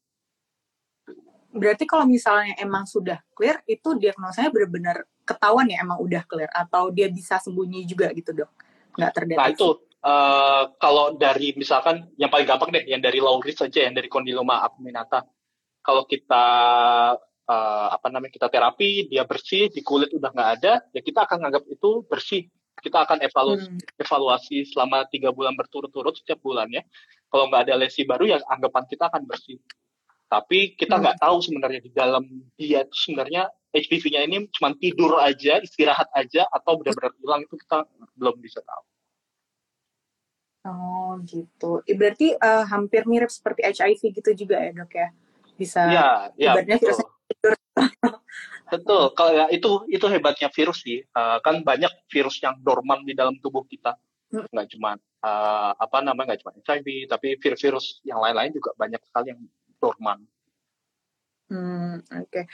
Berarti 1.56 1.84
kalau 1.88 2.04
misalnya 2.04 2.52
emang 2.60 2.84
sudah 2.84 3.16
clear, 3.32 3.64
itu 3.64 3.96
diagnosanya 3.96 4.52
benar-benar 4.52 5.08
ketahuan 5.24 5.66
ya 5.72 5.80
emang 5.80 5.98
udah 6.04 6.22
clear 6.28 6.52
atau 6.52 6.92
dia 6.92 7.08
bisa 7.08 7.40
sembunyi 7.40 7.88
juga 7.88 8.12
gitu 8.12 8.36
dok? 8.36 8.50
Nggak 9.00 9.12
terdeteksi? 9.16 9.40
Nah 9.40 9.48
itu 9.54 9.68
uh, 10.06 10.62
kalau 10.78 11.18
dari 11.18 11.50
misalkan 11.58 12.06
yang 12.14 12.30
paling 12.30 12.46
gampang 12.46 12.70
deh, 12.70 12.86
yang 12.86 13.02
dari 13.02 13.18
low 13.18 13.42
risk 13.42 13.66
saja, 13.66 13.90
yang 13.90 13.94
dari 13.98 14.06
kondiloma 14.06 14.62
acuminata. 14.62 15.26
Kalau 15.82 16.06
kita 16.06 16.46
uh, 17.46 17.88
apa 17.90 18.06
namanya 18.10 18.34
kita 18.34 18.46
terapi, 18.50 19.10
dia 19.10 19.26
bersih, 19.26 19.70
di 19.70 19.82
kulit 19.82 20.14
udah 20.14 20.30
nggak 20.30 20.50
ada, 20.62 20.72
ya 20.94 21.00
kita 21.02 21.26
akan 21.26 21.50
anggap 21.50 21.66
itu 21.66 22.06
bersih 22.06 22.46
kita 22.76 23.08
akan 23.08 23.18
evaluasi, 23.24 23.66
hmm. 23.72 24.02
evaluasi 24.04 24.58
selama 24.68 25.08
tiga 25.08 25.32
bulan 25.32 25.56
berturut-turut 25.56 26.12
setiap 26.16 26.38
bulannya. 26.44 26.84
Kalau 27.26 27.48
nggak 27.50 27.66
ada 27.68 27.74
lesi 27.80 28.04
baru, 28.04 28.36
ya 28.36 28.38
anggapan 28.46 28.84
kita 28.86 29.08
akan 29.08 29.24
bersih. 29.24 29.58
Tapi 30.28 30.76
kita 30.76 30.98
hmm. 30.98 31.02
nggak 31.02 31.16
hmm. 31.18 31.24
tahu 31.24 31.36
sebenarnya 31.40 31.80
di 31.82 31.90
dalam 31.90 32.24
dia 32.54 32.84
itu 32.84 32.96
sebenarnya 33.08 33.48
HPV-nya 33.72 34.20
ini 34.28 34.36
cuma 34.52 34.72
tidur 34.76 35.20
aja, 35.20 35.60
istirahat 35.60 36.08
aja, 36.16 36.48
atau 36.48 36.80
benar-benar 36.80 37.12
hilang 37.20 37.42
itu 37.44 37.54
kita 37.60 37.84
belum 38.16 38.36
bisa 38.40 38.60
tahu. 38.64 38.84
Oh 40.66 41.14
gitu. 41.22 41.86
Berarti 41.86 42.34
uh, 42.34 42.66
hampir 42.66 43.06
mirip 43.06 43.30
seperti 43.30 43.62
HIV 43.62 44.02
gitu 44.18 44.30
juga 44.46 44.58
ya 44.58 44.70
dok 44.74 44.92
ya? 44.92 45.08
Bisa. 45.54 45.80
Ya, 45.88 46.08
ya. 46.34 46.52
virusnya 46.58 47.06
tidur. 47.30 47.54
Betul, 48.66 49.14
kalau 49.14 49.30
ya 49.30 49.46
itu 49.54 49.86
itu 49.86 50.06
hebatnya 50.10 50.50
virus 50.50 50.82
sih. 50.82 50.98
Uh, 51.14 51.38
kan 51.38 51.62
banyak 51.62 51.92
virus 52.10 52.42
yang 52.42 52.58
dorman 52.58 53.06
di 53.06 53.14
dalam 53.14 53.38
tubuh 53.38 53.62
kita. 53.62 53.94
Hmm. 54.34 54.42
Nggak 54.50 54.74
cuma 54.74 54.98
uh, 55.22 55.72
apa 55.78 56.02
namanya 56.02 56.34
nggak 56.34 56.40
cuma 56.42 56.52
HIV, 56.58 57.06
tapi 57.06 57.38
virus-virus 57.38 58.02
yang 58.02 58.18
lain-lain 58.18 58.50
juga 58.50 58.74
banyak 58.74 58.98
sekali 59.06 59.30
yang 59.30 59.40
dorman. 59.78 60.18
Hmm, 61.46 62.02
oke. 62.10 62.26
Okay. 62.26 62.44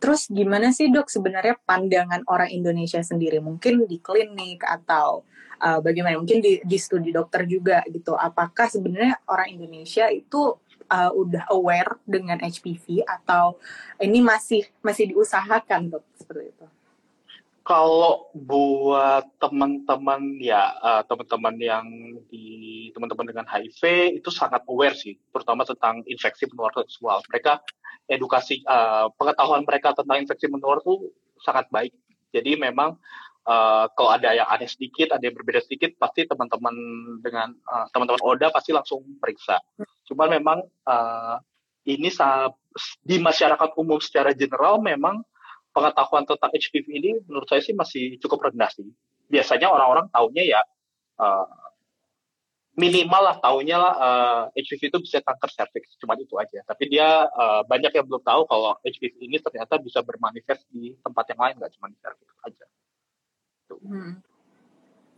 Terus 0.00 0.32
gimana 0.32 0.72
sih 0.72 0.88
dok 0.88 1.12
sebenarnya 1.12 1.60
pandangan 1.68 2.24
orang 2.32 2.48
Indonesia 2.48 3.04
sendiri? 3.04 3.36
Mungkin 3.38 3.84
di 3.84 4.00
klinik 4.00 4.64
atau 4.64 5.28
uh, 5.60 5.78
bagaimana? 5.84 6.16
Mungkin 6.16 6.40
di, 6.40 6.64
di 6.64 6.78
studi 6.80 7.12
dokter 7.12 7.44
juga 7.44 7.84
gitu. 7.84 8.16
Apakah 8.16 8.72
sebenarnya 8.72 9.20
orang 9.28 9.52
Indonesia 9.52 10.08
itu 10.08 10.56
uh, 10.88 11.12
udah 11.12 11.52
aware 11.52 12.00
dengan 12.08 12.40
HPV 12.40 13.04
atau 13.04 13.60
ini 14.00 14.24
masih 14.24 14.64
masih 14.80 15.12
diusahakan 15.12 15.92
dok 15.92 16.04
seperti 16.16 16.48
itu? 16.48 16.66
Kalau 17.70 18.34
buat 18.34 19.30
teman-teman 19.38 20.42
ya 20.42 20.74
uh, 20.82 21.06
teman-teman 21.06 21.54
yang 21.62 21.86
di 22.26 22.90
teman-teman 22.90 23.30
dengan 23.30 23.46
HIV 23.46 24.10
itu 24.18 24.26
sangat 24.34 24.66
aware 24.66 24.98
sih, 24.98 25.14
terutama 25.30 25.62
tentang 25.62 26.02
infeksi 26.10 26.50
menular 26.50 26.74
seksual. 26.74 27.22
Mereka 27.30 27.62
edukasi 28.10 28.66
uh, 28.66 29.14
pengetahuan 29.14 29.62
mereka 29.62 29.94
tentang 29.94 30.18
infeksi 30.18 30.50
menular 30.50 30.82
itu 30.82 31.14
sangat 31.46 31.70
baik. 31.70 31.94
Jadi 32.34 32.58
memang 32.58 32.98
uh, 33.46 33.86
kalau 33.94 34.18
ada 34.18 34.34
yang 34.34 34.50
aneh 34.50 34.66
sedikit, 34.66 35.14
ada 35.14 35.22
yang 35.22 35.38
berbeda 35.38 35.62
sedikit, 35.62 35.94
pasti 35.94 36.26
teman-teman 36.26 36.74
dengan 37.22 37.54
uh, 37.70 37.86
teman-teman 37.94 38.18
Oda 38.26 38.50
pasti 38.50 38.74
langsung 38.74 39.06
periksa. 39.22 39.62
Cuman 40.10 40.26
memang 40.26 40.58
uh, 40.90 41.38
ini 41.86 42.10
di 43.06 43.16
masyarakat 43.22 43.78
umum 43.78 44.02
secara 44.02 44.34
general 44.34 44.82
memang 44.82 45.22
pengetahuan 45.70 46.26
tentang 46.26 46.50
HPV 46.50 46.86
ini 46.90 47.10
menurut 47.26 47.46
saya 47.46 47.62
sih 47.62 47.74
masih 47.74 48.18
cukup 48.22 48.50
rendah 48.50 48.70
sih. 48.74 48.86
Biasanya 49.30 49.70
orang-orang 49.70 50.10
taunya 50.10 50.58
ya 50.58 50.60
uh, 51.22 51.46
minimal 52.78 53.22
lah 53.22 53.36
taunya 53.42 53.76
lah 53.76 53.94
uh, 53.98 54.42
HPV 54.56 54.88
itu 54.88 54.98
bisa 55.02 55.18
kanker 55.20 55.50
serviks, 55.52 55.98
cuma 56.00 56.16
itu 56.16 56.32
aja. 56.40 56.64
Tapi 56.64 56.88
dia 56.88 57.28
uh, 57.28 57.62
banyak 57.66 57.92
yang 57.92 58.06
belum 58.08 58.22
tahu 58.24 58.48
kalau 58.48 58.78
HPV 58.80 59.26
ini 59.26 59.36
ternyata 59.42 59.76
bisa 59.76 60.00
bermanifest 60.00 60.64
di 60.72 60.96
tempat 61.04 61.24
yang 61.34 61.40
lain, 61.44 61.54
nggak 61.60 61.72
cuma 61.76 61.86
di 61.92 61.98
serviks 62.00 62.34
aja. 62.46 62.66
Hmm. 63.70 64.12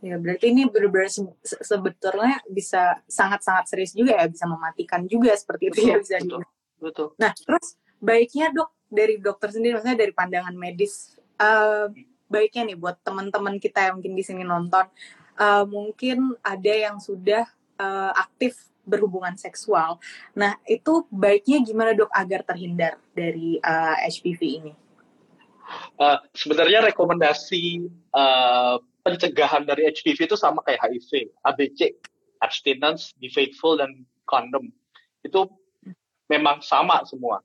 Ya 0.03 0.19
berarti 0.19 0.51
ini 0.51 0.67
benar-benar 0.67 1.07
se 1.07 1.23
sebetulnya 1.63 2.43
bisa 2.51 2.99
sangat-sangat 3.07 3.71
serius 3.71 3.95
juga 3.95 4.19
ya, 4.19 4.27
bisa 4.27 4.43
mematikan 4.51 5.07
juga 5.07 5.31
seperti 5.31 5.71
itu 5.71 5.79
ya 5.87 5.95
bisa 5.95 6.19
betul, 6.19 6.43
betul. 6.83 7.07
Nah 7.15 7.31
terus 7.31 7.79
baiknya 8.03 8.51
dok 8.51 8.75
dari 8.91 9.15
dokter 9.17 9.55
sendiri, 9.55 9.79
maksudnya 9.79 10.03
dari 10.03 10.11
pandangan 10.11 10.53
medis, 10.53 11.15
uh, 11.39 11.87
baiknya 12.27 12.75
nih 12.75 12.77
buat 12.77 12.99
teman-teman 13.01 13.55
kita 13.57 13.89
yang 13.89 14.03
mungkin 14.03 14.13
di 14.13 14.23
sini 14.27 14.43
nonton, 14.43 14.85
uh, 15.39 15.63
mungkin 15.63 16.35
ada 16.43 16.73
yang 16.75 16.99
sudah 16.99 17.47
uh, 17.79 18.11
aktif 18.13 18.67
berhubungan 18.83 19.39
seksual. 19.39 20.03
Nah 20.35 20.59
itu 20.67 21.07
baiknya 21.07 21.63
gimana 21.63 21.95
dok 21.95 22.11
agar 22.11 22.43
terhindar 22.43 22.99
dari 23.15 23.57
uh, 23.63 23.95
HPV 24.03 24.41
ini? 24.43 24.73
Uh, 25.95 26.19
sebenarnya 26.35 26.83
rekomendasi 26.91 27.87
uh, 28.11 28.77
pencegahan 29.07 29.63
dari 29.63 29.87
HPV 29.87 30.27
itu 30.27 30.35
sama 30.35 30.59
kayak 30.67 30.83
HIV, 30.83 31.31
ABC, 31.47 31.79
abstinence, 32.43 33.15
be 33.15 33.31
faithful, 33.31 33.79
dan 33.79 34.03
condom. 34.27 34.67
Itu 35.23 35.47
memang 36.27 36.59
sama 36.59 37.07
semua. 37.07 37.39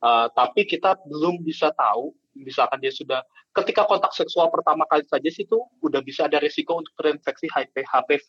Uh, 0.00 0.26
tapi 0.32 0.64
kita 0.64 0.96
belum 1.04 1.44
bisa 1.44 1.68
tahu, 1.76 2.16
misalkan 2.32 2.80
dia 2.80 2.88
sudah 2.88 3.20
ketika 3.52 3.84
kontak 3.84 4.14
seksual 4.16 4.48
pertama 4.48 4.86
kali 4.88 5.04
saja 5.04 5.28
sih 5.28 5.44
itu 5.44 5.58
udah 5.84 6.00
bisa 6.00 6.24
ada 6.30 6.40
risiko 6.40 6.80
untuk 6.80 6.94
terinfeksi 6.96 7.50
HPV. 7.84 8.28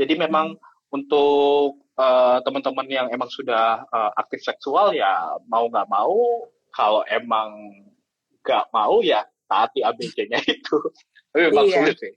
Jadi 0.00 0.14
memang 0.16 0.56
hmm. 0.56 0.96
untuk 0.96 1.84
uh, 2.00 2.40
teman-teman 2.42 2.86
yang 2.88 3.06
emang 3.10 3.28
sudah 3.28 3.84
uh, 3.90 4.10
aktif 4.16 4.42
seksual 4.42 4.94
ya 4.94 5.36
mau 5.50 5.66
nggak 5.68 5.90
mau 5.90 6.48
kalau 6.72 7.02
emang 7.10 7.52
nggak 8.42 8.66
mau 8.72 9.04
ya 9.04 9.22
taati 9.50 9.84
ABC-nya 9.84 10.40
itu. 10.54 10.78
Tapi 11.34 11.42
memang 11.50 11.66
iya. 11.66 11.76
sulit 11.82 11.96
sih. 11.98 12.14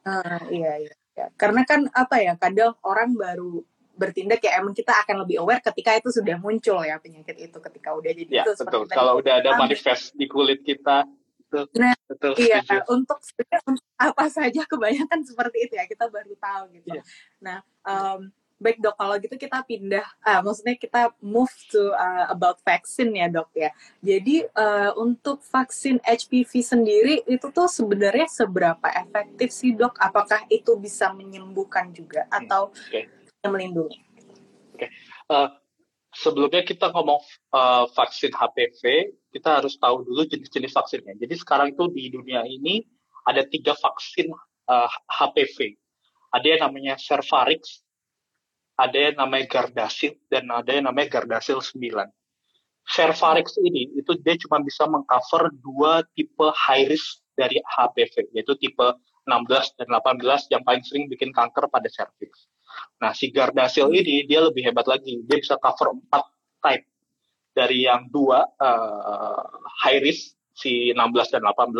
Uh, 0.00 0.40
iya, 0.48 0.72
iya. 0.80 0.94
Karena 1.36 1.62
kan 1.68 1.84
apa 1.92 2.16
ya, 2.24 2.32
kadang 2.40 2.72
orang 2.80 3.12
baru 3.12 3.60
bertindak 4.00 4.40
ya 4.40 4.56
emang 4.56 4.72
kita 4.72 4.96
akan 5.04 5.28
lebih 5.28 5.44
aware 5.44 5.60
ketika 5.60 6.00
itu 6.00 6.08
sudah 6.08 6.40
muncul 6.40 6.80
ya 6.80 6.96
penyakit 6.96 7.36
itu 7.36 7.58
ketika 7.60 7.92
udah 7.92 8.10
jadi 8.16 8.32
ya, 8.32 8.44
itu 8.48 8.52
betul. 8.56 8.88
Kalau 8.88 9.20
udah 9.20 9.34
ada 9.44 9.60
manifest 9.60 10.16
di 10.16 10.24
kulit 10.24 10.64
kita 10.64 11.04
betul. 11.50 11.64
Nah, 11.76 11.94
betul. 12.08 12.32
Iya, 12.40 12.58
untuk 12.88 13.18
untuk 13.68 13.84
apa 14.00 14.24
saja 14.32 14.62
kebanyakan 14.64 15.20
seperti 15.26 15.68
itu 15.68 15.74
ya 15.76 15.84
kita 15.84 16.08
baru 16.08 16.32
tahu 16.40 16.64
gitu. 16.80 16.88
Yeah. 16.96 17.04
Nah, 17.42 17.58
um, 17.84 18.32
baik 18.60 18.78
dok, 18.84 18.94
kalau 18.94 19.16
gitu 19.16 19.34
kita 19.40 19.64
pindah, 19.64 20.04
uh, 20.20 20.40
maksudnya 20.44 20.76
kita 20.76 21.10
move 21.24 21.50
to 21.72 21.80
uh, 21.96 22.28
about 22.28 22.60
vaksin 22.60 23.08
ya 23.16 23.26
dok 23.32 23.48
ya. 23.56 23.72
Jadi 24.04 24.44
uh, 24.52 24.92
untuk 25.00 25.40
vaksin 25.40 25.96
HPV 26.04 26.52
sendiri 26.60 27.24
itu 27.24 27.48
tuh 27.48 27.66
sebenarnya 27.66 28.28
seberapa 28.28 28.86
efektif 28.92 29.48
sih 29.50 29.72
dok? 29.72 29.96
Apakah 29.96 30.44
itu 30.52 30.76
bisa 30.76 31.08
menyembuhkan 31.16 31.90
juga 31.96 32.28
hmm, 32.28 32.36
atau 32.44 32.70
okay. 32.70 33.08
Melindungi? 33.48 33.96
Oke, 34.76 34.84
okay. 34.86 34.90
uh, 35.32 35.48
sebelumnya 36.12 36.60
kita 36.66 36.92
ngomong 36.92 37.20
uh, 37.56 37.88
vaksin 37.96 38.34
HPV, 38.34 38.82
kita 39.32 39.62
harus 39.62 39.80
tahu 39.80 40.04
dulu 40.04 40.28
jenis-jenis 40.28 40.74
vaksinnya. 40.74 41.16
Jadi 41.16 41.34
sekarang 41.38 41.72
itu 41.72 41.88
di 41.88 42.12
dunia 42.12 42.44
ini 42.44 42.84
ada 43.24 43.46
tiga 43.46 43.72
vaksin 43.78 44.28
uh, 44.68 44.90
HPV. 45.08 45.78
Ada 46.30 46.46
yang 46.46 46.60
namanya 46.70 46.94
Cervarix, 47.00 47.82
ada 48.78 48.98
yang 49.10 49.16
namanya 49.18 49.46
Gardasil, 49.48 50.14
dan 50.30 50.46
ada 50.52 50.70
yang 50.70 50.86
namanya 50.86 51.20
Gardasil 51.20 51.58
9. 51.58 51.80
Cervarix 52.90 53.54
ini 53.62 53.86
itu 53.94 54.18
dia 54.18 54.34
cuma 54.46 54.58
bisa 54.62 54.82
mengcover 54.90 55.52
dua 55.62 56.02
tipe 56.18 56.46
high 56.54 56.90
risk 56.90 57.22
dari 57.38 57.62
HPV, 57.62 58.34
yaitu 58.34 58.58
tipe 58.58 58.86
16 59.30 59.78
dan 59.78 59.88
18 59.94 60.50
yang 60.50 60.62
paling 60.66 60.82
sering 60.82 61.06
bikin 61.06 61.30
kanker 61.30 61.70
pada 61.70 61.86
cervix. 61.86 62.49
Nah, 63.00 63.16
si 63.16 63.32
Gardasil 63.32 63.88
ini 63.90 64.28
dia 64.28 64.44
lebih 64.44 64.66
hebat 64.66 64.84
lagi. 64.84 65.24
Dia 65.24 65.40
bisa 65.40 65.56
cover 65.56 65.96
empat 65.96 66.24
type 66.60 66.84
dari 67.56 67.88
yang 67.88 68.06
dua 68.12 68.44
uh, 68.46 69.42
high 69.84 70.00
risk 70.04 70.36
si 70.54 70.92
16 70.92 71.34
dan 71.34 71.42
18 71.48 71.74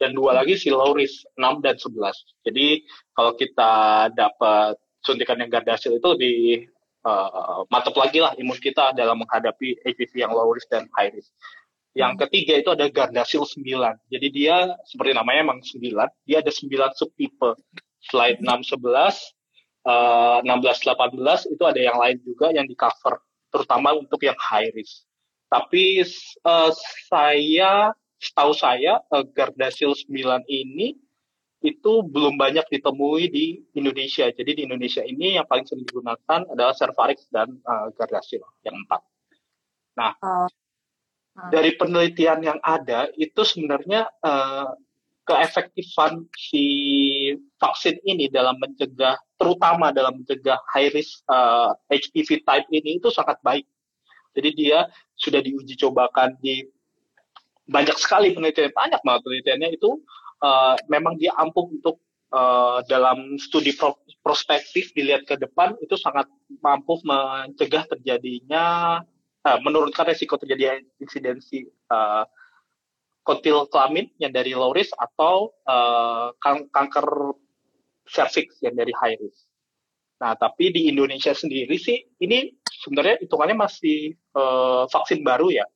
dan 0.00 0.10
dua 0.12 0.36
lagi 0.36 0.56
si 0.56 0.68
low 0.72 0.92
risk 0.96 1.28
6 1.36 1.64
dan 1.64 1.76
11. 1.76 2.48
Jadi 2.48 2.84
kalau 3.12 3.32
kita 3.36 3.72
dapat 4.12 4.76
suntikan 5.04 5.40
yang 5.40 5.52
Gardasil 5.52 5.96
itu 5.96 6.08
lebih 6.16 6.68
uh, 7.04 7.64
mantap 7.70 7.96
lagi 7.96 8.20
lah 8.20 8.32
imun 8.36 8.58
kita 8.58 8.92
dalam 8.92 9.22
menghadapi 9.22 9.80
HPV 9.84 10.12
yang 10.26 10.32
low 10.32 10.50
risk 10.52 10.68
dan 10.68 10.88
high 10.96 11.12
risk. 11.12 11.32
Yang 11.96 12.12
hmm. 12.12 12.20
ketiga 12.28 12.54
itu 12.60 12.70
ada 12.76 12.86
Gardasil 12.92 13.42
9. 13.48 14.12
Jadi 14.12 14.28
dia 14.28 14.76
seperti 14.84 15.16
namanya 15.16 15.48
emang 15.48 15.60
9, 15.64 15.80
dia 16.28 16.44
ada 16.44 16.52
9 16.52 16.92
subtipe. 16.92 17.56
Slide 18.06 18.38
6 18.44 18.76
11 18.78 19.35
uh, 19.86 20.42
16 20.42 20.82
18 20.82 21.54
itu 21.54 21.62
ada 21.62 21.80
yang 21.80 21.96
lain 21.96 22.18
juga 22.26 22.50
yang 22.50 22.66
di 22.66 22.74
cover 22.74 23.22
terutama 23.54 23.94
untuk 23.94 24.20
yang 24.20 24.36
high 24.36 24.68
risk. 24.74 25.06
Tapi 25.46 26.02
uh, 26.42 26.74
saya 27.06 27.94
setahu 28.18 28.52
saya 28.52 28.98
uh, 29.14 29.22
Gardasil 29.22 29.94
9 29.94 30.10
ini 30.50 30.98
itu 31.64 31.92
belum 32.04 32.36
banyak 32.36 32.68
ditemui 32.68 33.32
di 33.32 33.46
Indonesia. 33.74 34.28
Jadi 34.28 34.50
di 34.52 34.62
Indonesia 34.68 35.00
ini 35.02 35.40
yang 35.40 35.46
paling 35.48 35.64
sering 35.64 35.86
digunakan 35.86 36.40
adalah 36.52 36.74
Cervarix 36.76 37.26
dan 37.32 37.56
uh, 37.64 37.88
Gardasil 37.96 38.42
yang 38.66 38.76
empat. 38.84 39.00
Nah, 39.96 40.12
uh, 40.20 40.46
uh. 40.46 41.50
dari 41.50 41.72
penelitian 41.78 42.44
yang 42.44 42.58
ada 42.60 43.08
itu 43.16 43.40
sebenarnya 43.40 44.10
uh, 44.20 44.76
keefektifan 45.26 46.28
si 46.38 46.64
vaksin 47.56 47.96
ini 48.04 48.28
dalam 48.28 48.56
mencegah, 48.60 49.16
terutama 49.40 49.92
dalam 49.92 50.20
mencegah 50.20 50.60
high 50.72 50.92
risk 50.92 51.24
uh, 51.28 51.72
HPV 51.88 52.44
type 52.44 52.68
ini 52.72 53.00
itu 53.00 53.08
sangat 53.08 53.40
baik. 53.40 53.64
Jadi 54.36 54.52
dia 54.52 54.84
sudah 55.16 55.40
diuji 55.40 55.80
cobakan 55.80 56.36
di 56.44 56.68
banyak 57.66 57.96
sekali 57.96 58.36
penelitian, 58.36 58.70
banyak 58.70 59.00
banget 59.00 59.20
penelitiannya 59.24 59.68
itu 59.74 59.90
uh, 60.44 60.76
memang 60.86 61.16
dia 61.16 61.32
ampuh 61.40 61.66
untuk 61.66 61.98
uh, 62.30 62.84
dalam 62.86 63.40
studi 63.40 63.74
pro 63.74 63.96
prospektif 64.20 64.92
dilihat 64.92 65.24
ke 65.24 65.34
depan 65.40 65.74
itu 65.80 65.96
sangat 65.96 66.28
mampu 66.60 67.00
mencegah 67.02 67.88
terjadinya 67.88 69.00
uh, 69.46 69.58
menurunkan 69.64 70.12
resiko 70.12 70.36
terjadi 70.36 70.82
insidensi 71.00 71.66
uh, 71.90 72.28
kotil 73.26 73.66
kelamin 73.66 74.06
yang 74.22 74.30
dari 74.30 74.54
low 74.54 74.70
risk 74.70 74.94
atau 74.94 75.50
uh, 75.66 76.30
kan 76.38 76.70
kanker 76.70 77.34
cervix 78.06 78.62
yang 78.62 78.74
dari 78.78 78.94
high 78.94 79.18
risk. 79.18 79.46
Nah, 80.16 80.32
tapi 80.32 80.72
di 80.72 80.88
Indonesia 80.88 81.36
sendiri 81.36 81.76
sih 81.76 82.00
ini 82.24 82.48
sebenarnya 82.64 83.20
hitungannya 83.20 83.56
masih 83.56 84.16
uh, 84.32 84.88
vaksin 84.88 85.20
baru 85.20 85.52
ya. 85.52 85.66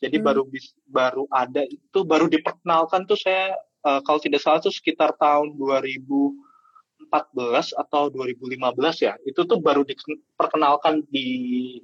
Jadi 0.00 0.16
hmm. 0.16 0.24
baru 0.24 0.42
bis, 0.48 0.72
baru 0.88 1.28
ada 1.28 1.60
itu 1.68 1.98
baru 2.08 2.24
diperkenalkan 2.32 3.04
tuh 3.04 3.20
saya 3.20 3.52
uh, 3.84 4.00
kalau 4.00 4.16
tidak 4.16 4.40
salah 4.40 4.64
tuh 4.64 4.72
sekitar 4.72 5.12
tahun 5.20 5.52
2014 5.60 7.12
atau 7.76 8.08
2015 8.08 9.04
ya. 9.04 9.20
Itu 9.28 9.44
tuh 9.44 9.60
baru 9.60 9.84
diperkenalkan 9.84 11.04
di 11.12 11.76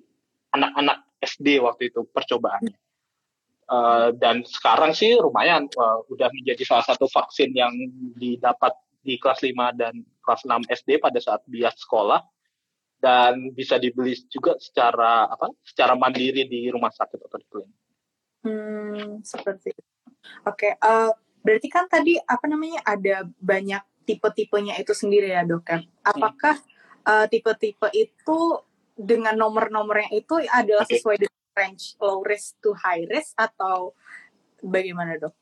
anak-anak 0.56 1.04
SD 1.20 1.60
waktu 1.60 1.92
itu 1.92 2.08
percobaannya. 2.08 2.76
Uh, 3.66 4.14
dan 4.22 4.46
sekarang 4.46 4.94
sih 4.94 5.18
lumayan 5.18 5.66
uh, 5.74 5.98
udah 6.08 6.30
menjadi 6.30 6.62
salah 6.62 6.86
satu 6.86 7.10
vaksin 7.10 7.50
yang 7.50 7.74
didapat 8.14 8.72
di 9.06 9.14
kelas 9.22 9.46
5 9.46 9.54
dan 9.78 9.94
kelas 10.18 10.42
6 10.42 10.66
SD 10.66 10.98
pada 10.98 11.22
saat 11.22 11.46
dia 11.46 11.70
sekolah 11.70 12.18
dan 12.98 13.54
bisa 13.54 13.78
dibeli 13.78 14.18
juga 14.26 14.58
secara 14.58 15.30
apa 15.30 15.52
secara 15.62 15.94
mandiri 15.94 16.48
di 16.48 16.66
rumah 16.72 16.90
sakit 16.90 17.18
atau 17.22 17.38
di 17.38 17.46
klinik. 17.46 17.78
Hmm, 18.46 19.22
seperti 19.22 19.70
itu. 19.70 19.82
Oke, 20.46 20.70
okay, 20.70 20.72
uh, 20.82 21.14
berarti 21.42 21.68
kan 21.70 21.86
tadi 21.86 22.18
apa 22.18 22.46
namanya 22.50 22.82
ada 22.82 23.26
banyak 23.38 23.82
tipe-tipenya 24.06 24.78
itu 24.78 24.90
sendiri 24.94 25.34
ya 25.34 25.46
dok 25.46 25.62
kan? 25.66 25.80
Apakah 26.02 26.58
uh, 27.06 27.26
tipe-tipe 27.30 27.90
itu 27.94 28.38
dengan 28.96 29.36
nomor-nomornya 29.36 30.10
itu 30.14 30.40
adalah 30.48 30.86
okay. 30.88 30.98
sesuai 30.98 31.16
dengan 31.26 31.42
range 31.54 31.98
low 32.00 32.24
risk 32.24 32.58
to 32.64 32.72
high 32.74 33.04
risk 33.10 33.34
atau 33.38 33.92
bagaimana 34.62 35.18
dok? 35.20 35.34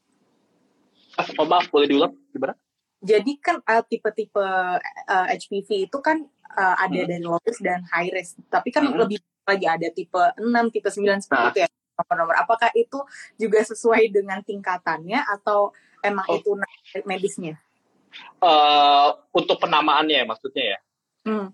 Ah, 1.14 1.28
oh, 1.38 1.46
maaf, 1.46 1.70
boleh 1.70 1.86
diulang 1.86 2.12
gimana? 2.34 2.58
Jadi 3.04 3.32
kan 3.36 3.60
uh, 3.60 3.84
tipe-tipe 3.84 4.40
uh, 4.40 5.26
HPV 5.28 5.92
itu 5.92 5.98
kan 6.00 6.24
uh, 6.56 6.76
ada 6.80 7.04
hmm. 7.04 7.08
dari 7.12 7.20
low 7.20 7.36
risk 7.44 7.60
dan 7.60 7.84
high 7.92 8.08
risk. 8.08 8.40
Tapi 8.48 8.72
kan 8.72 8.88
hmm. 8.88 8.96
lebih 8.96 9.20
lagi 9.44 9.66
ada 9.68 9.88
tipe 9.92 10.16
6, 10.16 10.40
tipe 10.72 10.88
9 10.88 11.20
seperti 11.20 11.36
nah. 11.36 11.52
itu 11.52 11.58
ya 11.60 11.68
nomor-nomor. 12.00 12.34
Apakah 12.40 12.72
itu 12.72 12.98
juga 13.36 13.60
sesuai 13.60 14.08
dengan 14.08 14.40
tingkatannya 14.40 15.20
atau 15.20 15.76
emang 16.00 16.26
oh. 16.32 16.36
itu 16.40 16.50
medisnya? 17.04 17.60
Uh, 18.40 19.12
untuk 19.34 19.60
penamaannya 19.60 20.24
maksudnya 20.24 20.64
ya. 20.64 20.78
Hmm. 21.28 21.48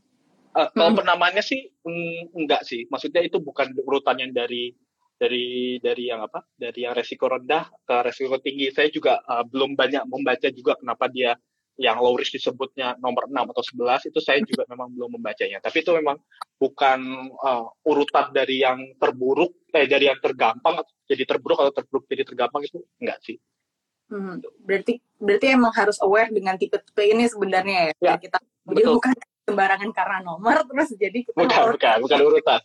Uh, 0.51 0.69
kalau 0.75 0.91
hmm. 0.95 1.01
penamaannya 1.03 1.43
sih 1.43 1.67
mm, 1.83 2.35
enggak 2.37 2.63
sih. 2.63 2.87
Maksudnya 2.87 3.27
itu 3.27 3.43
bukan 3.43 3.75
urutan 3.83 4.23
yang 4.23 4.31
dari 4.31 4.75
dari 5.21 5.77
dari 5.85 6.09
yang 6.09 6.25
apa? 6.25 6.41
Dari 6.57 6.89
yang 6.89 6.97
resiko 6.97 7.29
rendah 7.29 7.69
ke 7.85 7.97
resiko 8.09 8.41
tinggi. 8.41 8.73
Saya 8.73 8.89
juga 8.89 9.21
uh, 9.21 9.45
belum 9.45 9.77
banyak 9.77 10.09
membaca 10.09 10.49
juga 10.49 10.81
kenapa 10.81 11.13
dia 11.13 11.37
yang 11.81 11.97
low 12.01 12.13
risk 12.17 12.37
disebutnya 12.37 12.97
nomor 13.01 13.25
6 13.25 13.57
atau 13.57 13.65
11 13.65 14.13
itu 14.13 14.19
saya 14.21 14.41
juga 14.45 14.65
memang 14.69 14.89
belum 14.93 15.21
membacanya. 15.21 15.61
Tapi 15.61 15.85
itu 15.85 15.93
memang 15.93 16.17
bukan 16.57 17.01
uh, 17.37 17.69
urutan 17.85 18.33
dari 18.33 18.65
yang 18.65 18.97
terburuk 18.97 19.53
eh 19.73 19.85
dari 19.89 20.09
yang 20.09 20.21
tergampang 20.21 20.81
jadi 21.05 21.25
terburuk 21.25 21.61
atau 21.61 21.73
terburuk 21.73 22.05
jadi 22.09 22.25
tergampang 22.25 22.65
itu 22.65 22.81
enggak 23.01 23.21
sih. 23.25 23.37
Hmm, 24.11 24.43
berarti 24.61 24.99
berarti 25.17 25.47
emang 25.55 25.73
harus 25.73 25.97
aware 26.03 26.35
dengan 26.35 26.59
tipe-tipe 26.59 26.99
ini 27.07 27.31
sebenarnya 27.31 27.95
ya. 27.95 28.13
ya 28.13 28.15
kita 28.19 28.43
jadi 28.67 28.91
bukan 28.91 29.15
sembarangan 29.47 29.91
karena 29.95 30.19
nomor 30.21 30.57
terus 30.67 30.89
jadi 30.99 31.19
kita 31.23 31.37
bukan 31.39 31.61
bukan 31.77 31.97
bukan 32.05 32.21
urutan. 32.29 32.61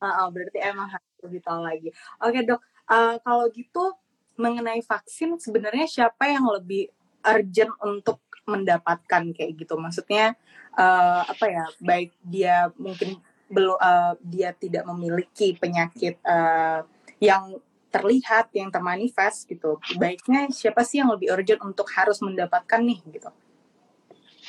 Uh, 0.00 0.28
berarti 0.32 0.58
emang 0.64 0.88
harus 0.88 1.12
lebih 1.20 1.40
tahu 1.44 1.60
lagi. 1.60 1.88
Oke 2.24 2.40
dok, 2.42 2.60
uh, 2.88 3.16
kalau 3.20 3.46
gitu 3.52 3.92
mengenai 4.40 4.80
vaksin 4.80 5.36
sebenarnya 5.36 5.84
siapa 5.84 6.24
yang 6.32 6.48
lebih 6.48 6.88
urgent 7.20 7.76
untuk 7.84 8.24
mendapatkan 8.48 9.22
kayak 9.36 9.52
gitu? 9.60 9.76
Maksudnya 9.76 10.34
uh, 10.74 11.22
apa 11.28 11.44
ya 11.46 11.64
baik 11.84 12.16
dia 12.24 12.72
mungkin 12.80 13.20
belum 13.52 13.76
uh, 13.76 14.16
dia 14.24 14.56
tidak 14.56 14.88
memiliki 14.88 15.52
penyakit 15.60 16.16
uh, 16.24 16.80
yang 17.20 17.60
terlihat 17.92 18.48
yang 18.56 18.72
termanifest 18.72 19.50
gitu. 19.50 19.76
Baiknya 20.00 20.48
siapa 20.48 20.80
sih 20.80 21.04
yang 21.04 21.12
lebih 21.12 21.34
urgent 21.34 21.60
untuk 21.60 21.90
harus 21.92 22.24
mendapatkan 22.24 22.80
nih 22.80 23.04
gitu 23.12 23.28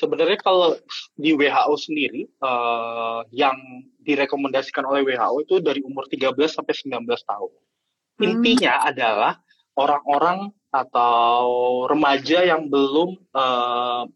sebenarnya 0.01 0.41
kalau 0.41 0.73
di 1.13 1.37
WHO 1.37 1.75
sendiri 1.77 2.25
uh, 2.41 3.21
yang 3.29 3.53
direkomendasikan 4.01 4.81
oleh 4.89 5.05
WHO 5.05 5.45
itu 5.45 5.55
dari 5.61 5.85
umur 5.85 6.09
13 6.09 6.33
sampai 6.49 6.73
19 6.73 7.05
tahun 7.05 7.51
hmm. 7.53 8.25
intinya 8.25 8.73
adalah 8.89 9.37
orang-orang 9.77 10.49
atau 10.71 11.43
remaja 11.85 12.47
yang 12.47 12.71
belum 12.71 13.19
uh, 13.35 14.07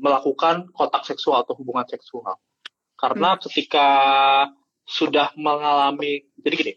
melakukan 0.00 0.70
kontak 0.72 1.04
seksual 1.04 1.44
atau 1.44 1.58
hubungan 1.58 1.84
seksual. 1.84 2.38
Karena 2.96 3.36
hmm. 3.36 3.40
ketika 3.46 3.88
sudah 4.88 5.34
mengalami, 5.36 6.24
jadi 6.40 6.54
gini, 6.56 6.74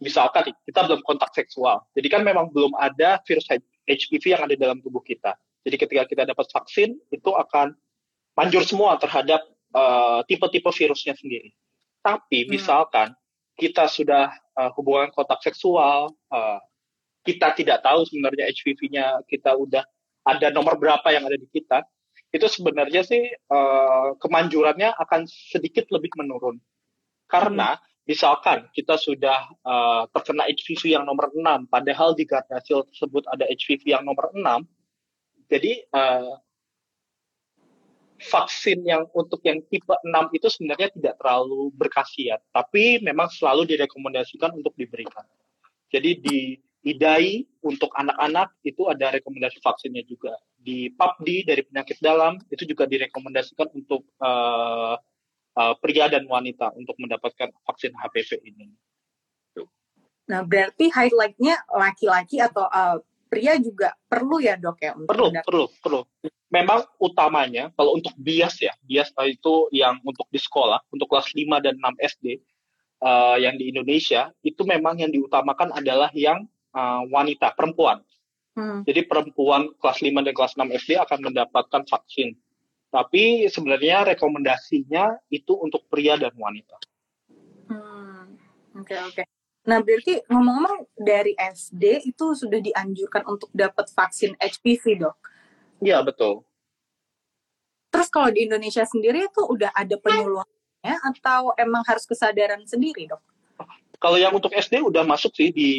misalkan 0.00 0.56
kita 0.64 0.88
belum 0.88 1.04
kontak 1.04 1.36
seksual, 1.36 1.84
jadi 1.92 2.08
kan 2.08 2.22
memang 2.24 2.48
belum 2.48 2.72
ada 2.80 3.20
virus 3.28 3.44
HPV 3.84 4.24
yang 4.32 4.42
ada 4.48 4.56
dalam 4.56 4.80
tubuh 4.80 5.04
kita. 5.04 5.36
Jadi 5.66 5.76
ketika 5.82 6.02
kita 6.06 6.22
dapat 6.22 6.46
vaksin, 6.46 6.94
itu 7.10 7.30
akan 7.34 7.74
manjur 8.38 8.62
semua 8.62 8.94
terhadap 9.02 9.42
uh, 9.74 10.22
tipe-tipe 10.30 10.70
virusnya 10.70 11.18
sendiri. 11.18 11.50
Tapi 12.06 12.46
hmm. 12.46 12.54
misalkan 12.54 13.10
kita 13.58 13.90
sudah 13.90 14.30
uh, 14.54 14.70
hubungan 14.78 15.10
kontak 15.10 15.42
seksual, 15.42 16.14
uh, 16.30 16.62
kita 17.26 17.50
tidak 17.58 17.82
tahu 17.82 18.06
sebenarnya 18.06 18.46
HPV-nya 18.54 19.26
kita 19.26 19.58
udah 19.58 19.82
ada 20.22 20.54
nomor 20.54 20.78
berapa 20.78 21.10
yang 21.10 21.26
ada 21.26 21.34
di 21.34 21.50
kita, 21.50 21.82
itu 22.30 22.46
sebenarnya 22.46 23.02
sih 23.02 23.26
uh, 23.50 24.14
kemanjurannya 24.22 24.94
akan 25.02 25.26
sedikit 25.26 25.90
lebih 25.90 26.14
menurun. 26.14 26.62
Karena 27.26 27.74
hmm. 27.74 28.06
misalkan 28.06 28.70
kita 28.70 28.94
sudah 28.94 29.50
uh, 29.66 30.06
terkena 30.14 30.46
HPV 30.46 30.94
yang 30.94 31.02
nomor 31.02 31.34
6, 31.34 31.66
padahal 31.66 32.14
di 32.14 32.22
Gardasil 32.22 32.86
tersebut 32.86 33.26
ada 33.34 33.50
HPV 33.50 33.82
yang 33.98 34.06
nomor 34.06 34.30
6, 34.30 34.62
jadi 35.46 35.72
uh, 35.94 36.38
vaksin 38.16 38.82
yang 38.82 39.04
untuk 39.12 39.44
yang 39.44 39.60
tipe 39.68 39.92
6 39.92 40.32
itu 40.32 40.48
sebenarnya 40.48 40.88
tidak 40.92 41.14
terlalu 41.20 41.68
berkhasiat, 41.76 42.40
tapi 42.50 42.98
memang 43.04 43.28
selalu 43.28 43.68
direkomendasikan 43.68 44.56
untuk 44.56 44.72
diberikan. 44.74 45.24
Jadi 45.92 46.10
di 46.18 46.38
IDAI 46.86 47.42
untuk 47.66 47.90
anak-anak 47.94 48.54
itu 48.62 48.86
ada 48.86 49.14
rekomendasi 49.14 49.58
vaksinnya 49.58 50.06
juga. 50.06 50.34
Di 50.54 50.90
PAPDI 50.94 51.46
dari 51.46 51.62
penyakit 51.66 51.98
dalam 51.98 52.38
itu 52.50 52.62
juga 52.66 52.86
direkomendasikan 52.86 53.70
untuk 53.74 54.06
uh, 54.22 54.94
uh, 55.58 55.74
pria 55.82 56.06
dan 56.06 56.26
wanita 56.30 56.74
untuk 56.78 56.94
mendapatkan 56.98 57.50
vaksin 57.66 57.90
HPV 57.94 58.42
ini. 58.46 58.70
Nah 60.26 60.42
berarti 60.42 60.90
highlightnya 60.90 61.62
laki-laki 61.70 62.42
atau 62.42 62.66
uh, 62.66 62.98
pria 63.26 63.58
juga 63.58 63.92
perlu 64.06 64.38
ya 64.38 64.54
dok 64.56 64.78
ya? 64.80 64.92
Untuk 64.94 65.10
perlu, 65.10 65.26
perlu, 65.44 65.64
perlu 65.82 66.00
memang 66.50 66.86
utamanya 67.02 67.74
kalau 67.74 67.98
untuk 67.98 68.14
bias 68.16 68.62
ya, 68.62 68.72
bias 68.86 69.10
itu 69.26 69.54
yang 69.74 69.98
untuk 70.06 70.30
di 70.30 70.38
sekolah, 70.38 70.78
untuk 70.94 71.10
kelas 71.10 71.34
5 71.34 71.64
dan 71.64 71.74
6 71.78 72.16
SD 72.16 72.26
uh, 73.02 73.36
yang 73.36 73.58
di 73.58 73.70
Indonesia 73.74 74.30
itu 74.46 74.62
memang 74.62 75.02
yang 75.02 75.10
diutamakan 75.10 75.74
adalah 75.74 76.10
yang 76.14 76.46
uh, 76.72 77.02
wanita, 77.10 77.52
perempuan. 77.58 78.02
Hmm. 78.56 78.86
Jadi 78.88 79.04
perempuan 79.04 79.74
kelas 79.76 80.00
5 80.00 80.24
dan 80.24 80.32
kelas 80.32 80.54
6 80.56 80.78
SD 80.86 80.90
akan 80.96 81.18
mendapatkan 81.28 81.82
vaksin. 81.84 82.32
Tapi 82.88 83.50
sebenarnya 83.50 84.16
rekomendasinya 84.16 85.18
itu 85.28 85.52
untuk 85.58 85.84
pria 85.90 86.16
dan 86.16 86.32
wanita. 86.32 86.78
Hmm. 87.68 88.38
Oke, 88.78 88.94
okay, 88.94 89.00
oke. 89.02 89.12
Okay. 89.20 89.35
Nah, 89.66 89.82
berarti 89.82 90.22
ngomong-ngomong 90.30 90.86
dari 90.94 91.34
SD 91.34 92.06
itu 92.06 92.38
sudah 92.38 92.62
dianjurkan 92.62 93.26
untuk 93.26 93.50
dapat 93.50 93.90
vaksin 93.90 94.38
HPV, 94.38 95.02
Dok? 95.02 95.16
Iya, 95.82 96.00
betul. 96.06 96.46
Terus 97.96 98.12
kalau 98.12 98.28
di 98.28 98.44
Indonesia 98.44 98.84
sendiri 98.84 99.24
itu 99.24 99.40
udah 99.40 99.72
ada 99.72 99.96
penyuluhannya 99.96 100.96
atau 101.00 101.56
emang 101.56 101.80
harus 101.88 102.04
kesadaran 102.04 102.60
sendiri, 102.68 103.08
dok? 103.08 103.24
Kalau 103.96 104.20
yang 104.20 104.36
untuk 104.36 104.52
SD 104.52 104.84
udah 104.84 105.00
masuk 105.00 105.32
sih 105.32 105.48
di 105.48 105.70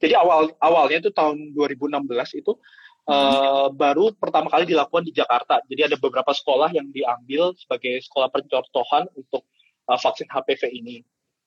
jadi 0.00 0.16
awal 0.16 0.56
awalnya 0.56 1.04
itu 1.04 1.12
tahun 1.12 1.52
2016 1.52 2.40
itu 2.40 2.56
uh, 3.04 3.68
baru 3.68 4.16
pertama 4.16 4.48
kali 4.48 4.64
dilakukan 4.64 5.04
di 5.04 5.12
Jakarta. 5.12 5.60
Jadi 5.68 5.92
ada 5.92 5.96
beberapa 6.00 6.32
sekolah 6.32 6.72
yang 6.72 6.88
diambil 6.88 7.52
sebagai 7.60 8.00
sekolah 8.08 8.32
pencontohan 8.32 9.04
untuk 9.12 9.44
uh, 9.84 10.00
vaksin 10.00 10.24
HPV 10.32 10.72
ini. 10.72 11.04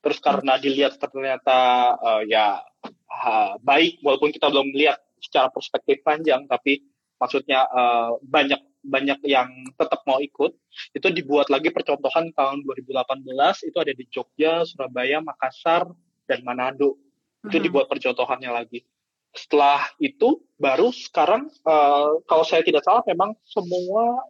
Terus 0.08 0.24
karena 0.24 0.56
dilihat 0.56 0.96
ternyata 1.04 1.60
uh, 2.00 2.24
ya 2.24 2.64
ha, 3.12 3.60
baik 3.60 4.00
walaupun 4.00 4.32
kita 4.32 4.48
belum 4.48 4.72
melihat 4.72 4.96
secara 5.20 5.52
perspektif 5.52 6.00
panjang 6.00 6.48
tapi 6.48 6.80
maksudnya 7.20 7.68
uh, 7.68 8.16
banyak 8.24 8.56
banyak 8.88 9.20
yang 9.28 9.52
tetap 9.76 10.08
mau 10.08 10.24
ikut 10.24 10.56
itu 10.96 11.08
dibuat 11.12 11.52
lagi 11.52 11.76
percontohan 11.76 12.32
tahun 12.32 12.64
2018 12.64 13.68
itu 13.68 13.78
ada 13.84 13.92
di 13.92 14.08
Jogja, 14.08 14.64
Surabaya, 14.64 15.20
Makassar 15.20 15.92
dan 16.24 16.40
Manado 16.48 16.96
itu 17.44 17.60
dibuat 17.60 17.92
percontohannya 17.92 18.48
lagi. 18.48 18.88
Setelah 19.36 19.92
itu 20.00 20.40
baru 20.56 20.96
sekarang 20.96 21.52
uh, 21.68 22.24
kalau 22.24 22.48
saya 22.48 22.64
tidak 22.64 22.88
salah 22.88 23.04
memang 23.04 23.36
semua 23.44 24.24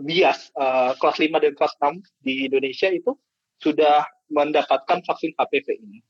bias 0.00 0.48
uh, 0.56 0.96
kelas 0.96 1.20
5 1.20 1.44
dan 1.44 1.52
kelas 1.52 1.76
6 1.76 2.24
di 2.24 2.48
Indonesia 2.48 2.88
itu 2.88 3.12
sudah 3.60 4.06
mendapatkan 4.28 5.04
vaksin 5.04 5.32
HPV 5.36 5.66
ini. 5.80 6.00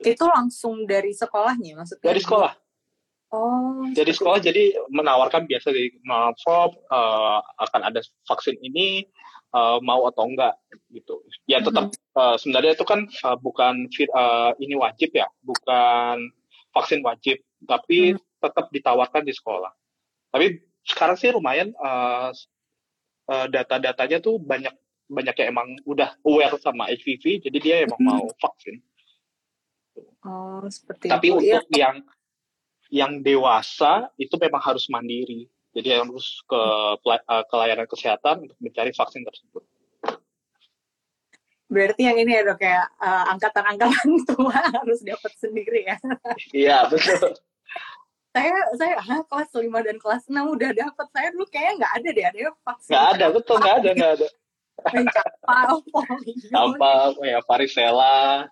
Itu 0.00 0.28
langsung 0.28 0.84
dari 0.84 1.16
sekolahnya 1.16 1.80
maksudnya? 1.80 2.04
Dari 2.12 2.20
sekolah 2.20 2.52
Oh. 3.34 3.82
Jadi 3.90 4.14
sekolah 4.14 4.38
jadi 4.38 4.70
menawarkan 4.86 5.50
biasa 5.50 5.74
di 5.74 5.90
Malfop 6.06 6.78
uh, 6.94 7.42
akan 7.58 7.90
ada 7.90 7.98
vaksin 8.22 8.54
ini 8.62 9.02
uh, 9.50 9.82
mau 9.82 10.06
atau 10.06 10.30
enggak 10.30 10.54
gitu. 10.94 11.18
Ya 11.50 11.58
tetap 11.58 11.90
mm-hmm. 11.90 12.14
uh, 12.14 12.36
sebenarnya 12.38 12.78
itu 12.78 12.86
kan 12.86 13.10
uh, 13.26 13.34
bukan 13.34 13.90
uh, 14.14 14.54
ini 14.62 14.78
wajib 14.78 15.10
ya, 15.10 15.26
bukan 15.42 16.30
vaksin 16.70 17.02
wajib, 17.02 17.42
tapi 17.66 18.14
mm. 18.14 18.22
tetap 18.38 18.70
ditawarkan 18.70 19.26
di 19.26 19.34
sekolah. 19.34 19.74
Tapi 20.30 20.62
sekarang 20.86 21.18
sih 21.18 21.34
lumayan 21.34 21.74
uh, 21.82 22.30
uh, 23.26 23.46
data-datanya 23.50 24.22
tuh 24.22 24.38
banyak 24.38 24.72
banyak 25.06 25.34
yang 25.38 25.48
emang 25.54 25.68
udah 25.86 26.14
aware 26.26 26.58
sama 26.58 26.90
HPV, 26.90 27.46
jadi 27.46 27.58
dia 27.62 27.76
emang 27.86 28.00
mm. 28.02 28.06
mau 28.06 28.24
vaksin. 28.42 28.82
Oh, 30.26 30.66
seperti 30.66 31.06
Tapi 31.06 31.26
itu. 31.30 31.38
untuk 31.38 31.64
ya. 31.70 31.78
yang 31.86 31.96
yang 32.90 33.12
dewasa 33.22 34.10
itu 34.18 34.34
memang 34.38 34.62
harus 34.62 34.86
mandiri. 34.90 35.46
Jadi 35.76 35.92
harus 35.92 36.40
ke 36.48 36.62
eh, 37.04 37.44
ke 37.44 37.54
layanan 37.54 37.86
kesehatan 37.86 38.48
untuk 38.48 38.58
mencari 38.58 38.90
vaksin 38.96 39.22
tersebut. 39.22 39.62
Berarti 41.66 42.06
yang 42.06 42.16
ini 42.16 42.30
ya 42.30 42.42
dok 42.46 42.62
ya 42.62 42.86
uh, 43.02 43.24
angkatan-angkatan 43.34 44.08
tua 44.30 44.54
harus 44.54 45.02
dapat 45.02 45.32
sendiri 45.34 45.82
ya? 45.82 45.98
Iya 46.54 46.86
betul. 46.86 47.34
saya 48.36 48.52
saya 48.76 49.00
ah, 49.00 49.24
kelas 49.24 49.48
5 49.48 49.64
dan 49.80 49.96
kelas 49.96 50.28
6 50.28 50.36
udah 50.36 50.70
dapat 50.76 51.06
saya 51.08 51.32
dulu 51.32 51.48
kayaknya 51.48 51.72
nggak 51.82 51.92
ada 51.96 52.08
deh 52.08 52.24
ada 52.24 52.38
vaksin. 52.62 52.90
Nggak 52.92 53.06
ada 53.16 53.26
betul 53.34 53.56
nggak 53.58 53.76
ada 53.82 53.90
nggak 53.96 54.12
ada. 54.20 54.28
Mencapa, 54.84 55.76
apa 56.52 57.22
ya 57.24 57.40
varicella. 57.44 58.46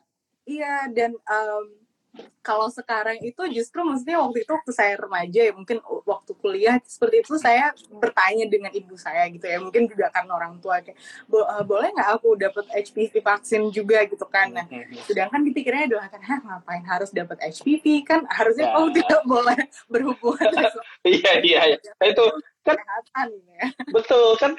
Iya 0.44 0.92
dan 0.92 1.16
um, 1.24 1.84
kalau 2.44 2.68
sekarang 2.70 3.18
itu 3.24 3.42
justru 3.50 3.82
maksudnya 3.82 4.22
waktu 4.22 4.46
itu 4.46 4.52
waktu 4.54 4.70
saya 4.70 4.94
remaja 4.94 5.40
ya 5.50 5.52
mungkin 5.56 5.82
waktu 6.06 6.32
kuliah 6.38 6.76
seperti 6.86 7.26
itu 7.26 7.34
saya 7.40 7.74
bertanya 7.90 8.46
dengan 8.46 8.70
ibu 8.70 8.94
saya 8.94 9.26
gitu 9.32 9.42
ya 9.48 9.58
mungkin 9.58 9.90
juga 9.90 10.12
karena 10.14 10.36
orang 10.36 10.62
tua 10.62 10.78
kayak 10.84 10.94
Bo 11.26 11.42
uh, 11.42 11.64
boleh 11.66 11.90
nggak 11.90 12.10
aku 12.20 12.38
dapat 12.38 12.68
HPV 12.70 13.18
vaksin 13.18 13.66
juga 13.74 14.06
gitu 14.06 14.22
kan 14.30 14.52
nah 14.54 14.66
hmm, 14.68 14.94
hmm. 14.94 15.02
sedangkan 15.10 15.40
dipikirnya 15.42 15.90
adalah 15.90 16.06
kan 16.12 16.22
Hah, 16.22 16.38
ngapain 16.44 16.84
harus 16.86 17.10
dapat 17.10 17.36
HPV 17.42 17.84
kan 18.06 18.20
harusnya 18.30 18.70
ya. 18.70 18.72
kamu 18.78 18.88
tidak 19.02 19.22
boleh 19.26 19.58
berhubungan 19.90 20.50
iya 21.08 21.32
iya 21.42 21.60
iya 21.74 21.78
nah, 21.98 22.06
itu 22.06 22.24
kan 22.62 22.78
ya. 23.26 23.66
betul 23.90 24.38
kan 24.38 24.54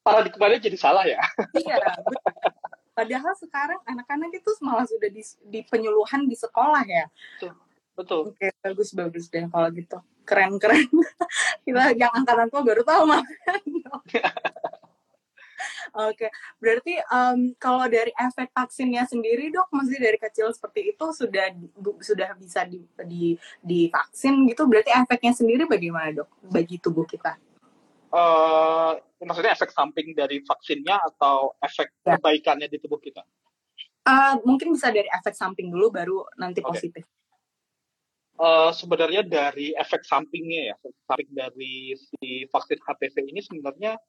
paradigmanya 0.00 0.58
jadi 0.60 0.78
salah 0.78 1.04
ya 1.04 1.20
iya 1.56 1.76
betul 1.80 2.16
Padahal 3.00 3.32
sekarang 3.32 3.80
anak-anak 3.88 4.28
itu 4.36 4.50
malah 4.60 4.84
sudah 4.84 5.08
di, 5.08 5.24
di 5.48 5.64
penyuluhan 5.64 6.28
di 6.28 6.36
sekolah 6.36 6.84
ya. 6.84 7.08
Betul. 7.40 7.56
Betul. 7.96 8.20
Oke, 8.36 8.52
bagus 8.60 8.92
bagus 8.92 9.24
deh 9.32 9.48
kalau 9.48 9.72
gitu. 9.72 9.98
Keren 10.28 10.60
keren. 10.60 10.84
Kita 11.64 11.96
yang 11.96 12.12
angkatan 12.12 12.52
tua 12.52 12.60
baru 12.60 12.84
tahu 12.84 13.08
mah. 13.08 13.24
Oke, 15.90 16.30
berarti 16.62 16.96
um, 17.10 17.52
kalau 17.58 17.84
dari 17.90 18.14
efek 18.14 18.54
vaksinnya 18.54 19.04
sendiri 19.04 19.50
dok, 19.50 19.68
masih 19.74 19.98
dari 19.98 20.16
kecil 20.16 20.48
seperti 20.54 20.94
itu 20.94 21.06
sudah 21.12 21.50
sudah 22.00 22.30
bisa 22.38 22.62
di, 22.64 22.80
di 23.04 23.34
divaksin 23.58 24.46
gitu, 24.46 24.70
berarti 24.70 24.94
efeknya 24.94 25.34
sendiri 25.34 25.66
bagaimana 25.66 26.14
dok 26.14 26.30
bagi 26.46 26.78
tubuh 26.78 27.04
kita? 27.04 27.36
Uh, 28.10 28.92
maksudnya 29.22 29.54
efek 29.54 29.70
samping 29.70 30.12
dari 30.12 30.42
vaksinnya 30.42 30.98
atau 31.14 31.54
efek 31.62 31.90
ya. 32.04 32.16
kebaikannya 32.18 32.66
di 32.66 32.78
tubuh 32.82 32.98
kita? 32.98 33.22
Uh, 34.06 34.40
mungkin 34.42 34.72
bisa 34.72 34.88
dari 34.88 35.06
efek 35.06 35.36
samping 35.36 35.68
dulu 35.68 35.92
baru 35.92 36.18
nanti 36.40 36.64
okay. 36.64 36.70
positif. 36.70 37.04
Uh, 38.40 38.72
sebenarnya 38.72 39.20
dari 39.20 39.76
efek 39.76 40.00
sampingnya 40.00 40.72
ya, 40.72 40.76
samping 41.04 41.28
dari 41.36 41.92
si 41.92 42.48
vaksin 42.48 42.80
HPV 42.80 43.16
ini 43.28 43.40
sebenarnya 43.44 44.00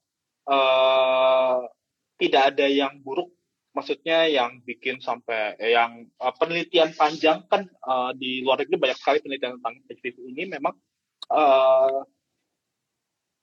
uh, 0.47 1.67
tidak 2.15 2.55
ada 2.55 2.67
yang 2.71 3.03
buruk. 3.03 3.27
Maksudnya 3.71 4.27
yang 4.27 4.59
bikin 4.67 4.99
sampai 4.99 5.55
yang 5.59 6.07
uh, 6.19 6.31
penelitian 6.35 6.91
panjang 6.95 7.43
kan 7.47 7.67
uh, 7.87 8.11
di 8.15 8.43
luar 8.43 8.63
negeri 8.63 8.79
banyak 8.79 8.99
sekali 8.99 9.23
penelitian 9.23 9.59
tentang 9.59 9.75
HPV 9.87 10.15
ini 10.31 10.43
memang 10.47 10.75
uh, 11.31 12.03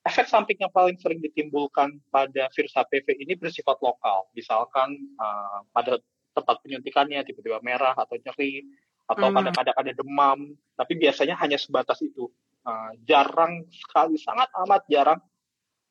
efek 0.09 0.27
samping 0.27 0.57
yang 0.57 0.73
paling 0.73 0.97
sering 0.97 1.21
ditimbulkan 1.21 2.01
pada 2.09 2.49
virus 2.57 2.73
HPV 2.73 3.21
ini 3.21 3.37
bersifat 3.37 3.77
lokal. 3.85 4.25
Misalkan 4.33 4.97
uh, 5.21 5.61
pada 5.71 6.01
tempat 6.33 6.57
penyuntikannya 6.64 7.21
tiba-tiba 7.29 7.61
merah 7.61 7.92
atau 7.92 8.16
nyeri 8.16 8.64
atau 9.09 9.29
hmm. 9.29 9.37
kadang-kadang 9.37 9.77
ada 9.77 9.92
demam, 9.92 10.38
tapi 10.77 10.92
biasanya 10.97 11.37
hanya 11.40 11.61
sebatas 11.61 12.01
itu. 12.05 12.29
Uh, 12.64 12.92
jarang 13.09 13.64
sekali, 13.73 14.21
sangat 14.21 14.49
amat 14.64 14.85
jarang 14.92 15.21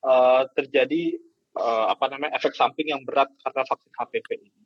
uh, 0.06 0.45
terjadi 0.53 1.17
uh, 1.58 1.89
apa 1.89 2.13
namanya 2.13 2.38
efek 2.38 2.53
samping 2.53 2.93
yang 2.93 3.01
berat 3.01 3.30
karena 3.41 3.65
vaksin 3.65 3.93
HPV 3.97 4.30
ini. 4.38 4.62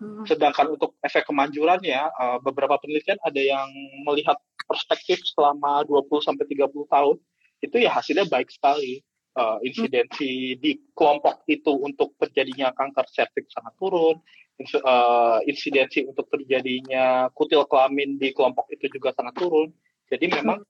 Hmm. 0.00 0.24
Sedangkan 0.24 0.72
untuk 0.72 0.96
efek 1.04 1.28
kemanjurannya, 1.28 2.00
uh, 2.16 2.38
beberapa 2.40 2.80
penelitian 2.80 3.20
ada 3.20 3.40
yang 3.40 3.68
melihat 4.08 4.40
perspektif 4.64 5.20
selama 5.36 5.84
20 5.84 6.08
sampai 6.24 6.48
30 6.48 6.72
tahun 6.88 7.16
itu 7.62 7.76
ya 7.78 7.90
hasilnya 7.94 8.26
baik 8.28 8.50
sekali. 8.50 9.00
Uh, 9.32 9.56
insidensi 9.64 10.52
hmm. 10.52 10.60
di 10.60 10.76
kelompok 10.92 11.40
itu 11.48 11.72
untuk 11.72 12.12
terjadinya 12.20 12.68
kanker 12.76 13.08
serviks 13.08 13.56
sangat 13.56 13.72
turun, 13.80 14.20
uh, 14.84 15.40
insidensi 15.48 16.04
untuk 16.04 16.28
terjadinya 16.28 17.32
kutil 17.32 17.64
kelamin 17.64 18.20
di 18.20 18.36
kelompok 18.36 18.68
itu 18.68 18.92
juga 18.92 19.16
sangat 19.16 19.32
turun. 19.40 19.72
Jadi 20.12 20.28
memang 20.28 20.60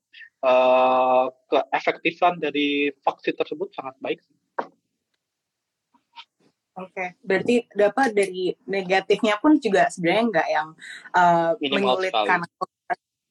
uh, 0.47 1.27
keefektifan 1.51 2.39
dari 2.39 2.95
vaksin 3.03 3.35
tersebut 3.35 3.75
sangat 3.75 3.99
baik. 3.99 4.23
Oke, 6.73 6.89
okay. 6.95 7.09
berarti 7.21 7.69
dapat 7.75 8.15
dari 8.15 8.55
negatifnya 8.65 9.37
pun 9.43 9.61
juga 9.61 9.91
sebenarnya 9.91 10.25
nggak 10.31 10.49
yang 10.49 10.69
uh, 11.13 11.53
menyulitkan 11.59 12.47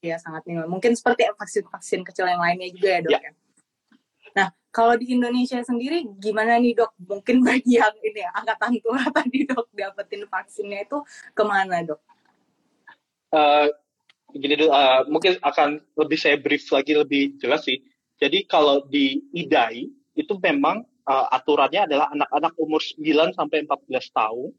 ya 0.02 0.18
sangat 0.18 0.46
minimal. 0.46 0.78
Mungkin 0.78 0.94
seperti 0.94 1.26
vaksin-vaksin 1.34 2.06
kecil 2.06 2.26
yang 2.30 2.42
lainnya 2.42 2.68
juga 2.70 2.88
ya 2.98 3.00
dok 3.02 3.12
ya. 3.16 3.20
ya? 3.22 3.32
Nah, 4.36 4.48
kalau 4.72 4.96
di 4.96 5.12
Indonesia 5.12 5.60
sendiri 5.60 6.08
gimana 6.16 6.56
nih 6.56 6.76
dok? 6.76 6.92
Mungkin 7.04 7.40
bagi 7.46 7.78
yang 7.78 7.94
ini 8.00 8.24
ya, 8.24 8.30
angkatan 8.36 8.80
tua 8.80 9.02
tadi 9.12 9.44
dok 9.44 9.68
dapetin 9.72 10.24
vaksinnya 10.26 10.88
itu 10.88 10.98
ke 11.36 11.42
mana 11.44 11.84
dok? 11.84 12.00
Uh, 13.32 13.68
gini 14.32 14.56
dulu, 14.60 14.72
uh, 14.72 15.04
mungkin 15.08 15.36
akan 15.40 15.80
lebih 15.96 16.18
saya 16.20 16.36
brief 16.40 16.68
lagi 16.72 16.96
lebih 16.96 17.36
jelas 17.40 17.64
sih. 17.64 17.80
Jadi 18.20 18.44
kalau 18.46 18.84
di 18.86 19.18
IDAI 19.34 19.88
itu 20.14 20.34
memang 20.40 20.84
uh, 21.08 21.26
aturannya 21.32 21.88
adalah 21.88 22.12
anak-anak 22.12 22.52
umur 22.60 22.80
9 22.80 23.34
sampai 23.34 23.64
14 23.64 23.88
tahun 24.12 24.50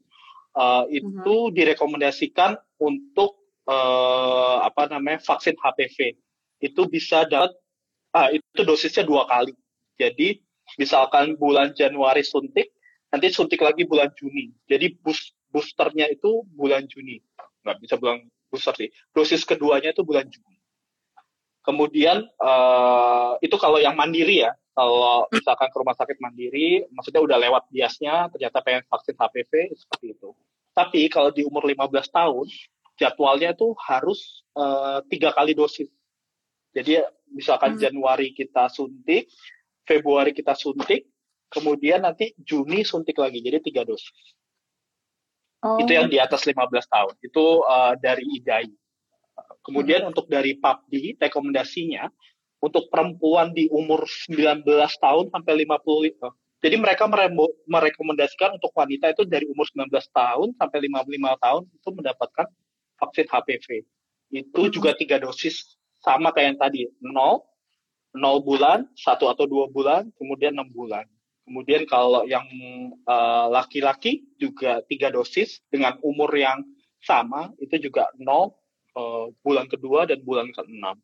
uh, 0.58 0.84
itu 0.90 1.14
uh 1.22 1.48
-huh. 1.48 1.54
direkomendasikan 1.54 2.58
untuk 2.78 3.38
uh, 3.66 4.62
apa 4.62 4.90
namanya 4.90 5.22
vaksin 5.22 5.56
HPV. 5.58 6.18
Itu 6.62 6.86
bisa 6.88 7.26
dapat 7.26 7.56
uh, 8.14 8.30
itu 8.30 8.60
dosisnya 8.62 9.04
dua 9.04 9.26
kali. 9.26 9.52
Jadi 9.94 10.42
misalkan 10.80 11.38
bulan 11.38 11.72
Januari 11.76 12.26
suntik, 12.26 12.74
nanti 13.14 13.30
suntik 13.30 13.62
lagi 13.62 13.86
bulan 13.86 14.10
Juni. 14.18 14.50
Jadi 14.66 14.98
boost, 14.98 15.34
boosternya 15.54 16.10
itu 16.10 16.42
bulan 16.50 16.86
Juni. 16.90 17.22
Nggak 17.62 17.76
bisa 17.78 17.94
bulan 17.98 18.26
booster 18.50 18.74
sih. 18.74 18.90
Dosis 19.14 19.46
keduanya 19.46 19.94
itu 19.94 20.02
bulan 20.02 20.26
Juni. 20.26 20.58
Kemudian 21.64 22.28
uh, 22.42 23.40
itu 23.40 23.56
kalau 23.56 23.80
yang 23.80 23.96
mandiri 23.96 24.44
ya. 24.44 24.52
Kalau 24.74 25.30
misalkan 25.30 25.70
ke 25.70 25.76
rumah 25.78 25.94
sakit 25.94 26.18
mandiri, 26.18 26.82
maksudnya 26.90 27.22
udah 27.22 27.38
lewat 27.38 27.70
biasnya, 27.70 28.26
ternyata 28.34 28.58
pengen 28.58 28.82
vaksin 28.90 29.14
HPV 29.14 29.70
seperti 29.78 30.18
itu. 30.18 30.34
Tapi 30.74 31.06
kalau 31.06 31.30
di 31.30 31.46
umur 31.46 31.62
15 31.62 31.94
tahun, 32.10 32.50
jadwalnya 32.98 33.54
itu 33.54 33.70
harus 33.86 34.42
uh, 34.58 34.98
tiga 35.06 35.30
kali 35.30 35.54
dosis. 35.54 35.86
Jadi 36.74 36.98
misalkan 37.30 37.78
hmm. 37.78 37.80
Januari 37.86 38.34
kita 38.34 38.66
suntik, 38.66 39.30
Februari 39.84 40.32
kita 40.32 40.56
suntik, 40.56 41.06
kemudian 41.52 42.02
nanti 42.04 42.32
Juni 42.40 42.82
suntik 42.82 43.20
lagi, 43.20 43.44
jadi 43.44 43.60
tiga 43.60 43.84
dosis. 43.84 44.34
Oh. 45.64 45.80
Itu 45.80 45.96
yang 45.96 46.08
di 46.08 46.20
atas 46.20 46.44
15 46.44 46.56
tahun. 46.88 47.14
Itu 47.24 47.64
uh, 47.64 47.96
dari 47.96 48.24
IDAI. 48.40 48.68
Kemudian 49.64 50.04
hmm. 50.04 50.10
untuk 50.12 50.28
dari 50.28 50.56
PAPDI, 50.60 51.16
rekomendasinya 51.20 52.08
untuk 52.60 52.88
perempuan 52.88 53.52
di 53.52 53.68
umur 53.68 54.04
19 54.04 54.64
tahun 55.00 55.24
sampai 55.32 55.52
50 55.64 56.24
uh, 56.24 56.32
jadi 56.64 56.80
mereka 56.80 57.04
merekomendasikan 57.68 58.56
untuk 58.56 58.72
wanita 58.72 59.12
itu 59.12 59.28
dari 59.28 59.44
umur 59.52 59.68
19 59.68 59.92
tahun 60.16 60.56
sampai 60.56 60.88
55 60.88 61.44
tahun 61.44 61.62
itu 61.68 61.88
mendapatkan 61.92 62.46
vaksin 62.96 63.26
HPV. 63.28 63.68
Itu 64.32 64.60
hmm. 64.64 64.72
juga 64.72 64.96
tiga 64.96 65.20
dosis 65.20 65.76
sama 66.00 66.32
kayak 66.32 66.56
yang 66.56 66.58
tadi, 66.64 66.80
0, 67.04 67.44
0 68.14 68.46
bulan, 68.46 68.86
satu 68.94 69.26
atau 69.26 69.44
dua 69.50 69.66
bulan, 69.66 70.06
kemudian 70.14 70.54
6 70.54 70.70
bulan. 70.70 71.02
Kemudian 71.44 71.84
kalau 71.84 72.24
yang 72.24 72.46
uh, 73.04 73.52
laki-laki 73.52 74.24
juga 74.40 74.80
tiga 74.88 75.12
dosis 75.12 75.60
dengan 75.68 76.00
umur 76.00 76.32
yang 76.32 76.64
sama 77.04 77.52
itu 77.60 77.76
juga 77.76 78.08
nol 78.16 78.56
uh, 78.96 79.28
bulan 79.44 79.68
kedua 79.68 80.08
dan 80.08 80.24
bulan 80.24 80.48
keenam. 80.56 80.96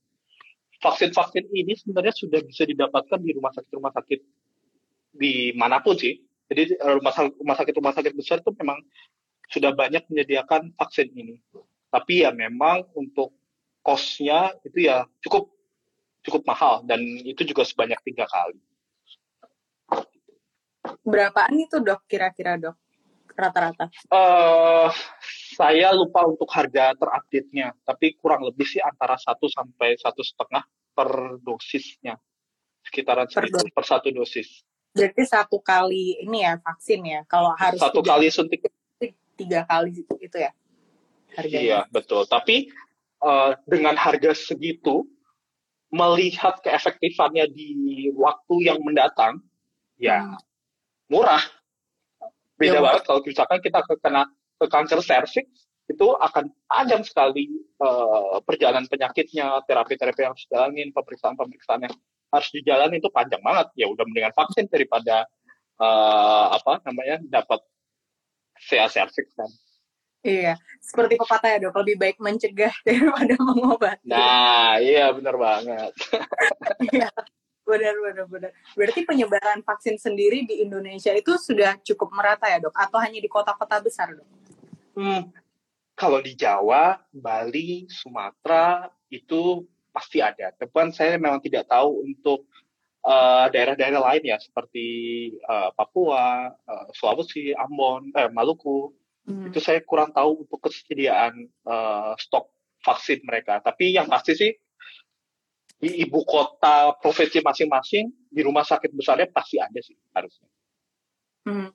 Vaksin-vaksin 0.81 1.44
ini 1.53 1.77
sebenarnya 1.77 2.16
sudah 2.16 2.40
bisa 2.40 2.64
didapatkan 2.64 3.20
di 3.20 3.37
rumah 3.37 3.53
sakit-rumah 3.53 3.92
sakit 3.92 4.20
di 5.12 5.53
mana 5.53 5.85
pun 5.85 6.01
sih. 6.01 6.16
Jadi 6.49 6.73
eh, 6.73 6.94
rumah 6.96 7.12
sakit 7.12 7.37
rumah 7.37 7.57
sakit 7.61 7.75
rumah 7.77 7.92
sakit 7.92 8.12
besar 8.16 8.40
itu 8.40 8.51
memang 8.57 8.81
sudah 9.53 9.77
banyak 9.77 10.09
menyediakan 10.09 10.73
vaksin 10.81 11.12
ini. 11.12 11.37
Tapi 11.92 12.25
ya 12.25 12.33
memang 12.33 12.88
untuk 12.96 13.37
kosnya 13.85 14.57
itu 14.64 14.88
ya 14.88 15.05
cukup 15.20 15.53
cukup 16.25 16.43
mahal 16.45 16.85
dan 16.85 17.01
itu 17.25 17.43
juga 17.45 17.65
sebanyak 17.65 18.01
tiga 18.05 18.29
kali. 18.29 18.59
Berapaan 21.05 21.55
itu 21.61 21.81
dok 21.81 22.05
kira-kira 22.09 22.57
dok 22.57 22.77
rata-rata? 23.41 23.89
Uh, 24.13 24.93
saya 25.57 25.93
lupa 25.97 26.29
untuk 26.29 26.49
harga 26.53 26.93
terupdate-nya, 26.93 27.73
tapi 27.89 28.17
kurang 28.21 28.45
lebih 28.45 28.69
sih 28.69 28.83
antara 28.85 29.17
satu 29.17 29.49
sampai 29.49 29.97
satu 29.97 30.21
setengah 30.21 30.65
per 30.93 31.41
dosisnya, 31.41 32.21
sekitaran 32.85 33.29
per, 33.29 33.49
segitu, 33.49 33.65
per 33.73 33.85
satu 33.89 34.09
dosis. 34.13 34.65
Berarti 34.93 35.23
satu 35.25 35.57
kali 35.63 36.21
ini 36.21 36.45
ya 36.45 36.61
vaksin 36.61 37.01
ya, 37.07 37.21
kalau 37.25 37.57
harus 37.57 37.81
satu 37.81 38.05
tiga, 38.05 38.11
kali 38.17 38.27
suntik 38.29 38.61
tiga 39.41 39.65
kali 39.65 40.05
itu 40.05 40.37
ya 40.37 40.53
harganya. 41.39 41.61
Iya 41.65 41.81
betul, 41.89 42.29
tapi 42.29 42.69
uh, 43.25 43.57
dengan 43.65 43.97
harga 43.97 44.37
segitu 44.37 45.09
melihat 45.90 46.59
keefektifannya 46.62 47.50
di 47.50 48.11
waktu 48.14 48.55
yang 48.62 48.79
mendatang, 48.83 49.42
ya 49.98 50.22
hmm 50.22 50.50
murah. 51.11 51.42
Beda 52.57 52.79
ya, 52.79 52.81
banget 52.81 53.03
kalau 53.05 53.20
misalkan 53.26 53.59
kita 53.61 53.83
kena 53.98 54.22
ke 54.62 54.66
kanker 54.70 55.00
serviks 55.03 55.66
itu 55.90 56.07
akan 56.22 56.55
panjang 56.70 57.03
sekali 57.03 57.50
uh, 57.83 58.38
perjalanan 58.46 58.87
penyakitnya, 58.87 59.66
terapi-terapi 59.66 60.22
yang 60.22 60.33
harus 60.33 60.46
dijalanin, 60.46 60.88
pemeriksaan-pemeriksaan 60.94 61.81
yang 61.83 61.94
harus 62.31 62.48
dijalani 62.55 63.03
itu 63.03 63.11
panjang 63.11 63.42
banget. 63.42 63.74
Ya 63.74 63.90
udah 63.90 64.07
mendingan 64.07 64.31
vaksin 64.31 64.70
daripada 64.70 65.26
uh, 65.83 66.55
apa 66.55 66.79
namanya 66.87 67.18
dapat 67.26 67.59
CA 68.62 68.87
serviks 68.87 69.35
kan. 69.35 69.50
Iya, 70.21 70.61
seperti 70.85 71.17
pepatah 71.17 71.57
ya 71.57 71.59
dok, 71.65 71.81
lebih 71.81 71.97
baik 71.97 72.17
mencegah 72.21 72.75
daripada 72.87 73.35
mengobati. 73.41 74.05
Nah, 74.05 74.77
iya 74.77 75.09
benar 75.17 75.37
banget. 75.41 75.93
Iya, 76.93 77.09
Benar, 77.71 77.95
benar, 78.03 78.27
benar. 78.27 78.51
Berarti 78.75 79.01
penyebaran 79.07 79.63
vaksin 79.63 79.95
sendiri 79.95 80.43
di 80.43 80.59
Indonesia 80.67 81.15
itu 81.15 81.39
sudah 81.39 81.79
cukup 81.87 82.11
merata 82.11 82.51
ya 82.51 82.59
dok? 82.59 82.75
Atau 82.75 82.99
hanya 82.99 83.23
di 83.23 83.31
kota-kota 83.31 83.79
besar 83.79 84.11
dok? 84.11 84.27
Hmm, 84.99 85.31
kalau 85.95 86.19
di 86.19 86.35
Jawa, 86.35 86.99
Bali, 87.15 87.87
Sumatera 87.87 88.91
itu 89.07 89.63
pasti 89.95 90.19
ada. 90.19 90.51
Tapi 90.51 90.91
saya 90.91 91.15
memang 91.15 91.39
tidak 91.39 91.71
tahu 91.71 92.03
untuk 92.03 92.51
daerah 93.01 93.49
daerah-daerah 93.49 94.03
lain 94.13 94.23
ya 94.29 94.37
seperti 94.37 94.87
uh, 95.49 95.73
Papua, 95.73 96.53
uh, 96.53 96.87
Sulawesi, 96.93 97.57
Ambon, 97.57 98.13
eh, 98.13 98.29
Maluku. 98.29 98.93
Hmm. 99.31 99.49
Itu 99.49 99.62
saya 99.62 99.81
kurang 99.87 100.11
tahu 100.11 100.45
untuk 100.47 100.59
kesediaan 100.59 101.47
uh, 101.64 102.12
stok 102.19 102.51
vaksin 102.83 103.23
mereka. 103.23 103.62
Tapi 103.62 103.95
yang 103.95 104.11
pasti 104.11 104.35
sih 104.35 104.53
di 105.81 106.05
ibu 106.05 106.21
kota 106.29 106.93
provinsi 107.01 107.40
masing-masing 107.40 108.12
di 108.29 108.40
rumah 108.45 108.66
sakit 108.66 108.93
besarnya 108.93 109.31
pasti 109.33 109.57
ada 109.57 109.81
sih 109.81 109.97
harusnya. 110.12 110.49
Hmm. 111.49 111.71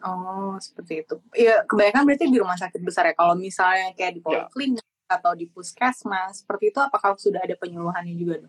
Oh 0.00 0.56
seperti 0.56 1.04
itu. 1.04 1.14
Iya 1.36 1.68
kebanyakan 1.68 2.02
berarti 2.08 2.24
di 2.32 2.38
rumah 2.40 2.56
sakit 2.56 2.80
besar 2.80 3.12
ya. 3.12 3.14
Kalau 3.18 3.36
misalnya 3.36 3.92
kayak 3.92 4.12
di 4.16 4.20
ya. 4.24 4.24
poliklinik 4.48 4.86
ya. 4.86 5.20
atau 5.20 5.32
di 5.36 5.44
puskesmas 5.50 6.40
seperti 6.40 6.72
itu, 6.72 6.80
apakah 6.80 7.18
sudah 7.20 7.44
ada 7.44 7.52
penyuluhannya 7.58 8.14
juga? 8.16 8.48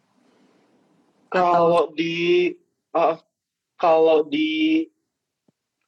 Kalau 1.27 1.91
di 1.91 2.55
uh, 2.95 3.19
kalau 3.75 4.23
di 4.29 4.87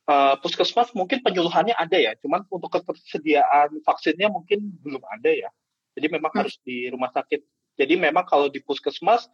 uh, 0.07 0.35
puskesmas 0.39 0.91
mungkin 0.97 1.21
penyuluhannya 1.21 1.75
ada 1.75 1.97
ya, 1.99 2.11
cuman 2.19 2.47
untuk 2.47 2.73
ketersediaan 2.73 3.79
vaksinnya 3.83 4.31
mungkin 4.31 4.73
belum 4.81 5.03
ada 5.07 5.31
ya. 5.31 5.49
Jadi 5.93 6.07
memang 6.09 6.33
hmm. 6.33 6.39
harus 6.41 6.57
di 6.65 6.89
rumah 6.89 7.13
sakit 7.13 7.43
jadi 7.73 7.97
memang 7.97 8.25
kalau 8.29 8.47
di 8.49 8.61
puskesmas 8.61 9.29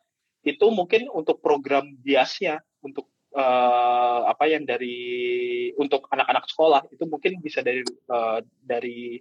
itu 0.48 0.66
mungkin 0.72 1.12
untuk 1.12 1.44
program 1.44 2.00
biasnya 2.00 2.64
untuk 2.80 3.12
uh, 3.36 4.24
apa 4.32 4.48
yang 4.48 4.64
dari 4.64 5.72
untuk 5.76 6.08
anak-anak 6.08 6.48
sekolah 6.48 6.82
itu 6.96 7.04
mungkin 7.04 7.44
bisa 7.44 7.60
dari 7.60 7.84
uh, 8.08 8.40
dari 8.64 9.20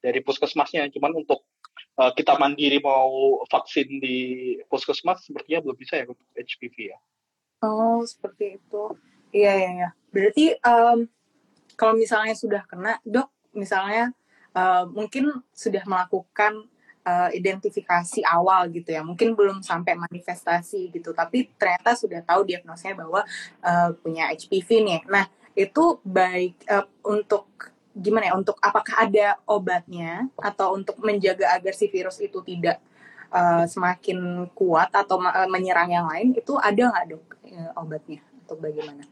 dari 0.00 0.20
puskesmasnya. 0.20 0.92
Cuman 0.92 1.16
untuk 1.16 1.48
uh, 1.96 2.12
kita 2.12 2.36
mandiri 2.36 2.76
mau 2.84 3.40
vaksin 3.48 3.88
di 3.96 4.18
puskesmas 4.68 5.24
sepertinya 5.24 5.64
belum 5.64 5.76
bisa 5.80 5.96
ya 5.96 6.04
untuk 6.04 6.28
HPV 6.36 6.76
ya. 6.92 6.98
Oh 7.64 8.04
seperti 8.04 8.60
itu. 8.60 8.82
Iya 9.32 9.52
iya 9.56 9.70
iya. 9.72 9.90
Berarti 10.10 10.58
um, 10.62 11.08
kalau 11.78 11.96
misalnya 11.96 12.36
sudah 12.36 12.62
kena 12.68 13.00
dok 13.06 13.32
misalnya 13.56 14.12
uh, 14.54 14.84
mungkin 14.90 15.32
sudah 15.54 15.82
melakukan 15.86 16.66
uh, 17.04 17.30
identifikasi 17.32 18.20
awal 18.26 18.68
gitu 18.70 18.92
ya. 18.92 19.02
Mungkin 19.02 19.32
belum 19.32 19.64
sampai 19.64 19.96
manifestasi 19.96 20.92
gitu 20.92 21.16
tapi 21.16 21.50
ternyata 21.56 21.96
sudah 21.96 22.20
tahu 22.24 22.46
diagnosnya 22.46 22.94
bahwa 22.98 23.24
uh, 23.64 23.90
punya 24.00 24.30
HPV 24.32 24.68
nih. 24.84 25.00
Nah 25.08 25.26
itu 25.56 25.98
baik 26.06 26.62
uh, 26.70 26.86
untuk 27.06 27.48
gimana 27.90 28.30
ya 28.30 28.34
untuk 28.38 28.54
apakah 28.62 29.02
ada 29.02 29.34
obatnya 29.50 30.30
atau 30.38 30.78
untuk 30.78 30.94
menjaga 31.02 31.58
agar 31.58 31.74
si 31.74 31.90
virus 31.90 32.22
itu 32.22 32.38
tidak 32.46 32.78
uh, 33.34 33.66
semakin 33.66 34.46
kuat 34.54 34.94
atau 34.94 35.18
menyerang 35.50 35.90
yang 35.90 36.06
lain 36.06 36.38
itu 36.38 36.54
ada 36.54 36.92
nggak 36.92 37.06
dok 37.10 37.24
uh, 37.50 37.70
obatnya? 37.82 38.20
Atau 38.46 38.56
bagaimana? 38.62 39.02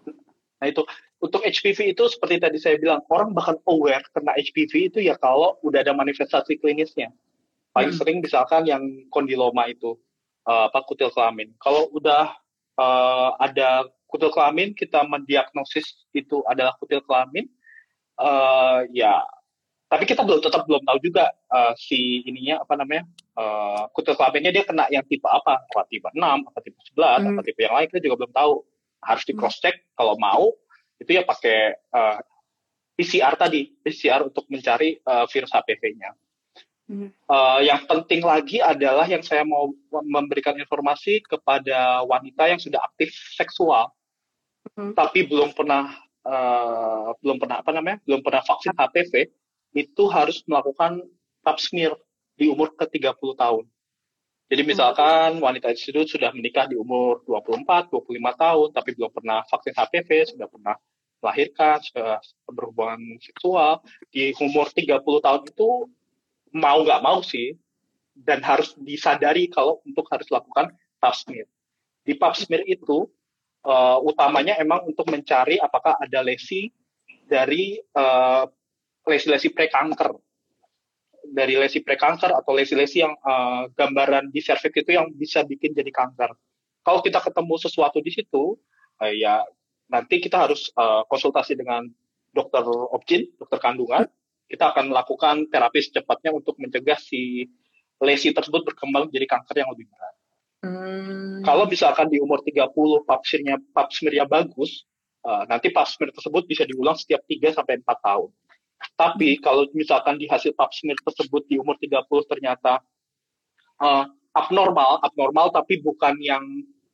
Nah 0.59 0.67
itu 0.67 0.83
untuk 1.19 1.43
HPV 1.43 1.95
itu 1.95 2.05
seperti 2.11 2.39
tadi 2.39 2.59
saya 2.59 2.79
bilang 2.79 3.03
orang 3.11 3.35
bahkan 3.35 3.59
aware 3.67 4.03
kena 4.15 4.35
HPV 4.39 4.73
itu 4.95 4.99
ya 5.03 5.19
kalau 5.19 5.59
udah 5.67 5.83
ada 5.83 5.95
manifestasi 5.95 6.59
klinisnya. 6.63 7.11
Paling 7.75 7.95
hmm. 7.95 7.99
sering 7.99 8.19
misalkan 8.23 8.67
yang 8.67 8.83
kondiloma 9.11 9.71
itu 9.71 9.99
uh, 10.47 10.71
apa 10.71 10.83
kutil 10.87 11.11
kelamin. 11.15 11.55
Kalau 11.63 11.91
udah 11.95 12.35
uh, 12.79 13.31
ada 13.39 13.87
kutil 14.09 14.33
kelamin 14.33 14.73
kita 14.73 15.05
mendiagnosis 15.05 16.09
itu 16.17 16.41
adalah 16.49 16.73
kutil 16.81 17.05
kelamin 17.05 17.45
uh, 18.17 18.83
ya 18.91 19.21
tapi 19.89 20.05
kita 20.05 20.21
belum 20.21 20.45
tetap 20.45 20.69
belum 20.69 20.85
tahu 20.85 20.99
juga 21.01 21.33
uh, 21.49 21.73
si 21.77 22.25
ininya 22.29 22.61
apa 22.61 22.77
namanya 22.77 23.05
uh, 23.37 23.89
kutil 23.93 24.17
kelaminnya 24.17 24.53
dia 24.53 24.65
kena 24.65 24.85
yang 24.93 25.05
tipe 25.09 25.25
apa 25.29 25.65
apa 25.65 25.85
tipe 25.89 26.09
6 26.13 26.21
apa 26.21 26.59
tipe 26.61 26.77
11 26.93 26.97
hmm. 26.97 27.29
apa 27.37 27.41
tipe 27.45 27.61
yang 27.61 27.75
lain 27.77 27.87
kita 27.89 28.01
juga 28.05 28.17
belum 28.25 28.33
tahu 28.33 28.53
harus 29.03 29.25
di 29.25 29.35
cross 29.35 29.63
check 29.63 29.75
hmm. 29.75 29.89
kalau 29.95 30.15
mau 30.19 30.55
itu 30.99 31.15
ya 31.15 31.23
pakai 31.23 31.79
uh, 31.95 32.19
eh, 32.19 32.21
PCR 32.99 33.35
tadi 33.39 33.71
PCR 33.79 34.27
untuk 34.27 34.51
mencari 34.51 34.99
uh, 35.07 35.25
virus 35.31 35.55
HPV-nya. 35.55 36.11
Hmm. 36.89 37.13
Uh, 37.29 37.61
yang 37.63 37.85
penting 37.87 38.25
lagi 38.25 38.59
adalah 38.59 39.07
yang 39.07 39.23
saya 39.23 39.47
mau 39.47 39.71
memberikan 39.93 40.57
informasi 40.59 41.23
kepada 41.23 42.03
wanita 42.03 42.49
yang 42.51 42.59
sudah 42.59 42.81
aktif 42.83 43.15
seksual, 43.37 43.93
hmm. 44.75 44.97
tapi 44.99 45.29
belum 45.29 45.55
pernah 45.55 45.95
uh, 46.27 47.15
belum 47.23 47.39
pernah 47.39 47.63
apa 47.63 47.71
namanya 47.71 48.03
belum 48.09 48.25
pernah 48.25 48.43
vaksin 48.43 48.75
HPV 48.75 49.13
itu 49.77 50.05
harus 50.11 50.43
melakukan 50.49 51.05
pap 51.45 51.61
smear 51.61 51.95
di 52.35 52.51
umur 52.51 52.75
ke 52.75 52.89
30 52.89 53.15
tahun. 53.15 53.65
Jadi 54.49 54.63
misalkan 54.65 55.45
wanita 55.45 55.77
itu 55.77 56.09
sudah 56.09 56.33
menikah 56.33 56.65
di 56.65 56.73
umur 56.73 57.21
24, 57.29 57.93
25 57.93 58.17
tahun, 58.17 58.69
tapi 58.73 58.91
belum 58.97 59.13
pernah 59.13 59.45
vaksin 59.45 59.77
HPV, 59.77 60.09
sudah 60.33 60.49
pernah 60.49 60.75
melahirkan, 61.21 61.77
sudah 61.85 62.17
berhubungan 62.49 63.21
seksual, 63.21 63.85
di 64.09 64.33
umur 64.41 64.73
30 64.73 65.05
tahun 65.05 65.43
itu 65.45 65.71
mau 66.57 66.81
nggak 66.81 67.05
mau 67.05 67.21
sih, 67.21 67.61
dan 68.17 68.41
harus 68.41 68.73
disadari 68.81 69.53
kalau 69.53 69.85
untuk 69.85 70.09
harus 70.09 70.27
lakukan 70.33 70.73
pap 70.97 71.13
smear. 71.13 71.45
Di 72.09 72.17
pap 72.17 72.33
smear 72.33 72.65
itu, 72.65 73.05
uh, 73.69 73.99
utamanya 74.01 74.57
emang 74.57 74.89
untuk 74.89 75.13
mencari 75.13 75.61
apakah 75.61 76.01
ada 76.01 76.25
lesi 76.25 76.73
dari 77.29 77.77
uh, 77.93 78.49
lesi-lesi 79.05 79.53
prekanker 79.53 80.17
dari 81.33 81.55
lesi 81.57 81.85
prekanker 81.85 82.33
atau 82.33 82.53
lesi-lesi 82.57 83.05
yang 83.05 83.15
uh, 83.25 83.69
gambaran 83.73 84.33
di 84.33 84.41
serviks 84.41 84.85
itu 84.85 84.97
yang 84.97 85.13
bisa 85.15 85.45
bikin 85.45 85.73
jadi 85.77 85.91
kanker. 85.93 86.31
Kalau 86.83 87.01
kita 87.05 87.21
ketemu 87.21 87.55
sesuatu 87.61 87.99
di 88.01 88.11
situ, 88.13 88.57
uh, 89.01 89.13
ya 89.13 89.45
nanti 89.89 90.21
kita 90.21 90.49
harus 90.49 90.69
uh, 90.77 91.05
konsultasi 91.09 91.57
dengan 91.57 91.85
dokter 92.33 92.65
objin, 92.93 93.29
dokter 93.41 93.59
kandungan. 93.61 94.05
Kita 94.49 94.73
akan 94.73 94.89
melakukan 94.89 95.53
terapi 95.53 95.81
secepatnya 95.85 96.33
untuk 96.33 96.57
mencegah 96.57 96.97
si 96.97 97.45
lesi 98.01 98.33
tersebut 98.33 98.65
berkembang 98.65 99.13
jadi 99.13 99.29
kanker 99.29 99.57
yang 99.61 99.71
lebih 99.77 99.91
berat. 99.93 100.15
Hmm. 100.65 101.45
Kalau 101.45 101.69
misalkan 101.69 102.09
di 102.11 102.19
umur 102.19 102.43
30 102.43 102.73
pap 103.05 103.23
smearnya 103.23 103.57
pap 103.71 103.93
smearnya 103.93 104.25
bagus, 104.25 104.89
uh, 105.29 105.45
nanti 105.47 105.69
pap 105.69 105.87
smear 105.87 106.11
tersebut 106.11 106.49
bisa 106.49 106.65
diulang 106.65 106.97
setiap 106.97 107.23
3 107.29 107.55
sampai 107.55 107.79
4 107.85 107.87
tahun. 108.01 108.31
Tapi 108.79 109.39
kalau 109.43 109.67
misalkan 109.75 110.19
di 110.19 110.31
hasil 110.31 110.55
pap 110.55 110.71
smear 110.71 110.99
tersebut 111.03 111.47
di 111.51 111.59
umur 111.59 111.75
30 111.79 112.07
ternyata 112.31 112.83
uh, 113.83 114.05
abnormal, 114.35 115.03
abnormal 115.03 115.51
tapi 115.51 115.83
bukan 115.83 116.15
yang 116.23 116.43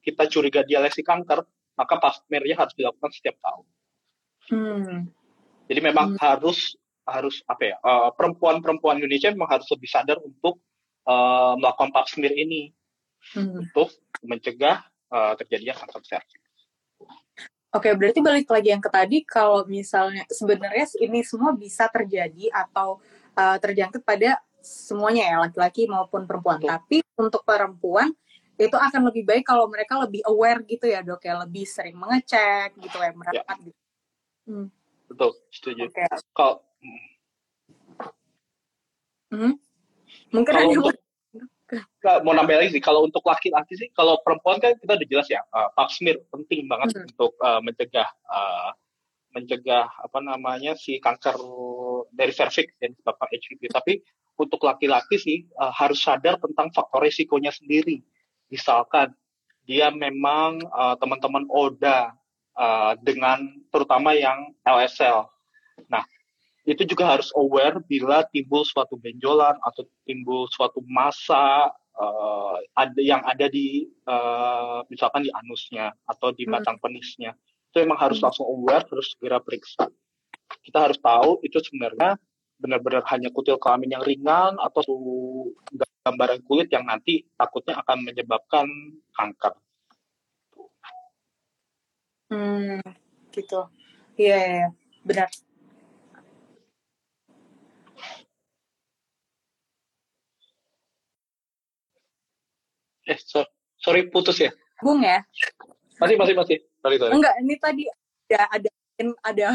kita 0.05 0.29
curiga 0.29 0.61
dia 0.64 0.81
lesi 0.81 1.01
kanker, 1.05 1.44
maka 1.77 1.94
pap 2.01 2.14
smearnya 2.25 2.57
harus 2.61 2.75
dilakukan 2.77 3.11
setiap 3.12 3.37
tahun. 3.40 3.64
Hmm. 4.53 4.99
Jadi 5.68 5.81
memang 5.81 6.16
hmm. 6.16 6.20
harus 6.20 6.77
harus 7.05 7.44
apa 7.44 7.62
ya 7.68 7.77
perempuan 7.85 8.64
perempuan-perempuan 8.64 8.97
Indonesia 8.97 9.29
memang 9.29 9.61
harus 9.61 9.68
lebih 9.68 9.88
sadar 9.92 10.16
untuk 10.25 10.61
uh, 11.05 11.53
melakukan 11.61 11.92
pap 11.92 12.09
smear 12.09 12.33
ini 12.33 12.73
hmm. 13.37 13.61
untuk 13.61 13.92
mencegah 14.25 14.85
uh, 15.12 15.33
terjadinya 15.37 15.77
kanker 15.77 16.01
serviks. 16.05 16.44
Oke, 17.75 17.91
berarti 17.99 18.23
balik 18.23 18.47
lagi 18.47 18.71
yang 18.71 18.79
ke 18.79 18.87
tadi, 18.87 19.27
kalau 19.27 19.67
misalnya 19.67 20.23
sebenarnya 20.31 20.87
ini 21.03 21.27
semua 21.27 21.51
bisa 21.59 21.91
terjadi 21.91 22.47
atau 22.55 23.03
uh, 23.35 23.59
terjangkit 23.59 24.07
pada 24.07 24.39
semuanya 24.63 25.27
ya, 25.27 25.37
laki-laki 25.43 25.91
maupun 25.91 26.23
perempuan. 26.23 26.63
Betul. 26.63 26.71
Tapi 26.71 26.97
untuk 27.19 27.43
perempuan 27.43 28.15
itu 28.55 28.79
akan 28.79 29.11
lebih 29.11 29.27
baik 29.27 29.43
kalau 29.43 29.67
mereka 29.67 29.99
lebih 29.99 30.23
aware 30.23 30.63
gitu 30.63 30.87
ya 30.87 31.03
dok 31.03 31.27
ya, 31.27 31.35
lebih 31.43 31.67
sering 31.67 31.99
mengecek 31.99 32.79
gitu 32.79 32.95
ya, 32.95 33.11
ya. 33.11 33.43
gitu. 33.59 33.81
Hmm. 34.47 34.71
Betul, 35.11 35.31
setuju. 35.51 35.91
Okay. 35.91 36.07
Kalau 36.31 36.63
hmm? 39.35 39.55
mungkin 40.31 40.55
kalau 40.55 40.63
ada 40.63 40.79
untuk, 40.79 40.97
mau 42.22 42.37
nambah 42.37 42.61
lagi 42.61 42.77
sih 42.77 42.83
kalau 42.85 43.09
untuk 43.09 43.24
laki-laki 43.24 43.74
sih 43.74 43.88
kalau 43.96 44.20
perempuan 44.20 44.61
kan 44.61 44.77
kita 44.77 45.00
udah 45.00 45.09
jelas 45.09 45.27
ya 45.33 45.40
uh, 45.48 45.72
pap 45.72 45.88
smear 45.88 46.20
penting 46.29 46.68
banget 46.68 46.92
hmm. 46.92 47.09
untuk 47.09 47.33
uh, 47.40 47.61
mencegah 47.64 48.09
uh, 48.29 48.70
mencegah 49.35 49.88
apa 49.88 50.18
namanya 50.22 50.77
si 50.79 51.03
kanker 51.03 51.35
dari 52.14 52.31
serviks 52.31 52.77
yang 52.79 52.94
disebabkan 52.94 53.27
HPV 53.35 53.61
tapi 53.72 53.92
untuk 54.38 54.62
laki-laki 54.66 55.16
sih 55.18 55.38
uh, 55.59 55.70
harus 55.74 56.03
sadar 56.03 56.38
tentang 56.42 56.70
faktor 56.74 57.07
resikonya 57.07 57.55
sendiri. 57.55 58.03
Misalkan 58.50 59.14
dia 59.64 59.90
memang 59.90 60.62
uh, 60.70 60.94
teman-teman 60.98 61.46
ODA 61.50 62.14
uh, 62.59 62.92
dengan 63.00 63.42
terutama 63.70 64.14
yang 64.14 64.53
LSL 64.62 65.27
nah 65.90 66.07
itu 66.64 66.83
juga 66.88 67.16
harus 67.16 67.29
aware 67.37 67.81
bila 67.85 68.24
timbul 68.33 68.64
suatu 68.64 68.96
benjolan 68.96 69.57
atau 69.61 69.85
timbul 70.09 70.48
suatu 70.48 70.81
masa 70.88 71.68
uh, 71.96 72.57
ada 72.72 73.00
yang 73.00 73.20
ada 73.24 73.53
di 73.53 73.85
uh, 74.09 74.81
misalkan 74.88 75.29
di 75.29 75.31
anusnya 75.44 75.92
atau 76.09 76.33
di 76.33 76.48
hmm. 76.48 76.53
batang 76.57 76.77
penisnya 76.81 77.37
itu 77.68 77.85
memang 77.85 78.00
harus 78.00 78.18
hmm. 78.18 78.24
langsung 78.29 78.48
aware 78.48 78.85
terus 78.88 79.12
segera 79.12 79.44
periksa 79.44 79.92
kita 80.64 80.88
harus 80.88 80.96
tahu 81.00 81.44
itu 81.44 81.61
sebenarnya 81.61 82.16
benar-benar 82.57 83.05
hanya 83.12 83.29
kutil 83.29 83.61
kelamin 83.61 83.98
yang 83.98 84.05
ringan 84.05 84.57
atau 84.57 84.83
gambaran 86.05 86.40
kulit 86.44 86.68
yang 86.72 86.88
nanti 86.88 87.24
takutnya 87.37 87.81
akan 87.81 87.98
menyebabkan 88.05 88.66
kanker. 89.16 89.55
Hmm, 92.33 92.81
gitu. 93.33 93.68
Iya, 94.16 94.33
yeah, 94.33 94.42
yeah, 94.44 94.70
benar. 95.05 95.29
Eh, 103.05 103.19
so, 103.21 103.45
sorry 103.77 104.09
putus 104.09 104.40
ya? 104.40 104.51
Bung 104.81 105.05
ya? 105.05 105.21
Masih, 106.01 106.17
masih, 106.17 106.35
masih. 106.35 106.59
Sorry, 106.81 106.97
sorry. 106.97 107.12
Enggak, 107.12 107.35
ini 107.40 107.55
tadi 107.61 107.85
ada 108.29 108.49
ada 108.51 108.71
ada 109.23 109.47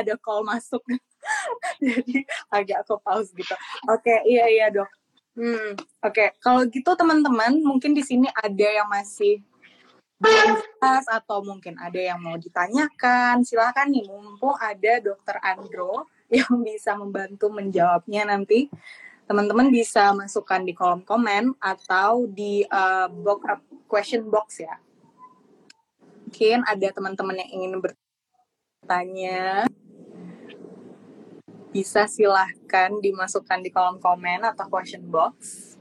ada 0.00 0.14
call 0.18 0.42
masuk. 0.42 0.82
Jadi 1.82 2.26
agak 2.50 2.86
aku 2.86 2.98
pause 3.02 3.30
gitu. 3.34 3.54
Oke, 3.90 4.10
okay, 4.10 4.18
iya 4.26 4.44
iya 4.50 4.66
dok. 4.70 4.90
Hmm, 5.36 5.76
oke. 5.76 6.12
Okay. 6.16 6.28
Kalau 6.40 6.64
gitu 6.66 6.90
teman-teman, 6.96 7.60
mungkin 7.60 7.92
di 7.92 8.00
sini 8.00 8.26
ada 8.32 8.66
yang 8.66 8.88
masih 8.88 9.44
belum 10.16 10.56
jelas 10.56 11.04
atau 11.12 11.44
mungkin 11.44 11.76
ada 11.76 12.00
yang 12.00 12.16
mau 12.16 12.40
ditanyakan, 12.40 13.44
silakan 13.44 13.92
nih 13.92 14.08
mumpung 14.08 14.56
ada 14.56 14.96
dokter 15.04 15.36
Andro 15.44 16.08
yang 16.32 16.64
bisa 16.64 16.96
membantu 16.96 17.52
menjawabnya 17.52 18.24
nanti 18.24 18.72
teman-teman 19.26 19.74
bisa 19.74 20.14
masukkan 20.14 20.62
di 20.62 20.70
kolom 20.70 21.02
komen 21.02 21.58
atau 21.58 22.30
di 22.30 22.62
uh, 22.70 23.10
box 23.10 23.40
uh, 23.42 23.60
question 23.90 24.22
box 24.30 24.62
ya. 24.62 24.78
Mungkin 26.26 26.62
ada 26.66 26.88
teman-teman 26.94 27.38
yang 27.42 27.50
ingin 27.50 27.72
bertanya, 27.82 29.66
bisa 31.74 32.06
silahkan 32.06 32.90
dimasukkan 33.02 33.62
di 33.62 33.70
kolom 33.74 33.98
komen 33.98 34.46
atau 34.46 34.70
question 34.70 35.02
box. 35.10 35.74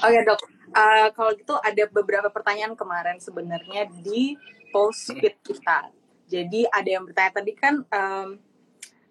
Oke 0.00 0.14
okay, 0.14 0.22
dok, 0.22 0.40
uh, 0.70 1.10
kalau 1.14 1.34
gitu 1.34 1.54
ada 1.58 1.82
beberapa 1.90 2.30
pertanyaan 2.30 2.78
kemarin 2.78 3.18
sebenarnya 3.18 3.90
di 3.90 4.38
post 4.70 5.10
feed 5.10 5.34
kita. 5.42 5.90
Jadi 6.30 6.62
ada 6.70 6.86
yang 6.86 7.02
bertanya 7.10 7.42
tadi 7.42 7.52
kan 7.58 7.82
um, 7.90 8.38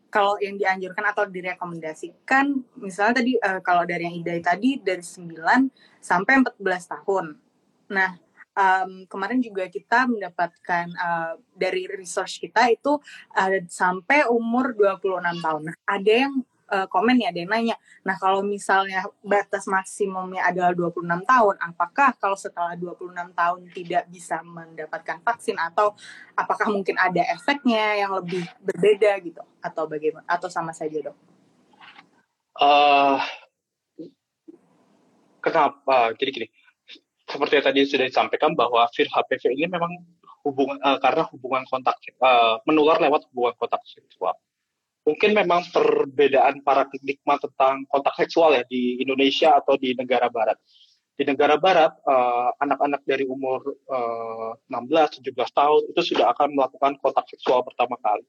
kalau 0.09 0.35
yang 0.41 0.57
dianjurkan 0.57 1.05
atau 1.13 1.23
direkomendasikan, 1.29 2.57
misalnya 2.81 3.21
tadi 3.21 3.33
uh, 3.37 3.61
kalau 3.61 3.85
dari 3.85 4.09
yang 4.09 4.17
idai 4.17 4.41
tadi 4.41 4.81
dari 4.81 5.01
9 5.05 5.37
sampai 6.01 6.33
14 6.41 6.93
tahun. 6.97 7.25
Nah, 7.93 8.17
um, 8.57 9.05
kemarin 9.05 9.39
juga 9.39 9.69
kita 9.69 10.09
mendapatkan 10.09 10.85
uh, 10.97 11.33
dari 11.53 11.85
research 11.87 12.41
kita 12.41 12.73
itu 12.73 12.97
uh, 13.37 13.49
sampai 13.69 14.25
umur 14.27 14.73
26 14.73 15.45
tahun. 15.45 15.61
Nah, 15.71 15.75
ada 15.85 16.13
yang 16.27 16.33
uh, 16.69 16.87
komen 16.87 17.19
ya, 17.19 17.33
ada 17.33 17.39
yang 17.41 17.51
nanya. 17.51 17.75
Nah, 18.05 18.15
kalau 18.15 18.45
misalnya 18.45 19.05
batas 19.25 19.65
maksimumnya 19.65 20.45
adalah 20.47 20.71
26 20.71 21.03
tahun, 21.25 21.55
apakah 21.59 22.09
kalau 22.21 22.37
setelah 22.37 22.77
26 22.77 23.11
tahun 23.33 23.59
tidak 23.73 24.03
bisa 24.07 24.39
mendapatkan 24.45 25.17
vaksin 25.25 25.57
atau 25.57 25.97
apakah 26.37 26.69
mungkin 26.69 26.95
ada 26.95 27.25
efeknya 27.33 28.05
yang 28.05 28.11
lebih 28.15 28.45
berbeda 28.61 29.11
gitu 29.25 29.41
atau 29.59 29.83
bagaimana 29.89 30.25
atau 30.29 30.47
sama 30.47 30.71
saja, 30.71 31.11
Dok? 31.11 31.17
Uh, 32.59 33.17
kenapa? 35.41 36.13
Jadi 36.15 36.29
gini, 36.31 36.47
seperti 37.29 37.53
yang 37.61 37.65
tadi 37.65 37.79
sudah 37.85 38.05
disampaikan 38.09 38.51
bahwa 38.57 38.89
virus 38.93 39.13
HPV 39.13 39.43
ini 39.53 39.67
memang 39.69 39.91
hubungan 40.43 40.77
uh, 40.81 40.97
karena 40.97 41.23
hubungan 41.29 41.63
kontak 41.67 41.99
uh, 42.23 42.57
menular 42.63 42.97
lewat 42.97 43.27
hubungan 43.31 43.53
kontak 43.59 43.83
seksual 43.85 44.35
mungkin 45.09 45.33
memang 45.33 45.65
perbedaan 45.73 46.61
paradigma 46.61 47.41
tentang 47.41 47.81
kontak 47.89 48.13
seksual 48.13 48.53
ya 48.53 48.61
di 48.69 49.01
Indonesia 49.01 49.57
atau 49.57 49.73
di 49.73 49.97
negara 49.97 50.29
barat. 50.29 50.61
Di 51.17 51.25
negara 51.25 51.57
barat, 51.57 51.97
eh, 52.05 52.49
anak-anak 52.63 53.01
uh, 53.03 53.07
dari 53.09 53.25
umur 53.27 53.59
uh, 53.89 54.55
16-17 54.71 55.35
tahun 55.35 55.81
itu 55.91 56.01
sudah 56.13 56.31
akan 56.31 56.55
melakukan 56.55 56.95
kontak 57.01 57.25
seksual 57.27 57.65
pertama 57.65 57.97
kali. 57.99 58.23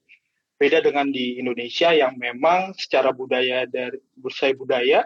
Beda 0.58 0.82
dengan 0.82 1.06
di 1.12 1.38
Indonesia 1.38 1.94
yang 1.94 2.18
memang 2.18 2.74
secara 2.74 3.14
budaya 3.14 3.68
dari 3.68 4.00
budaya 4.18 4.54
budaya 4.56 5.00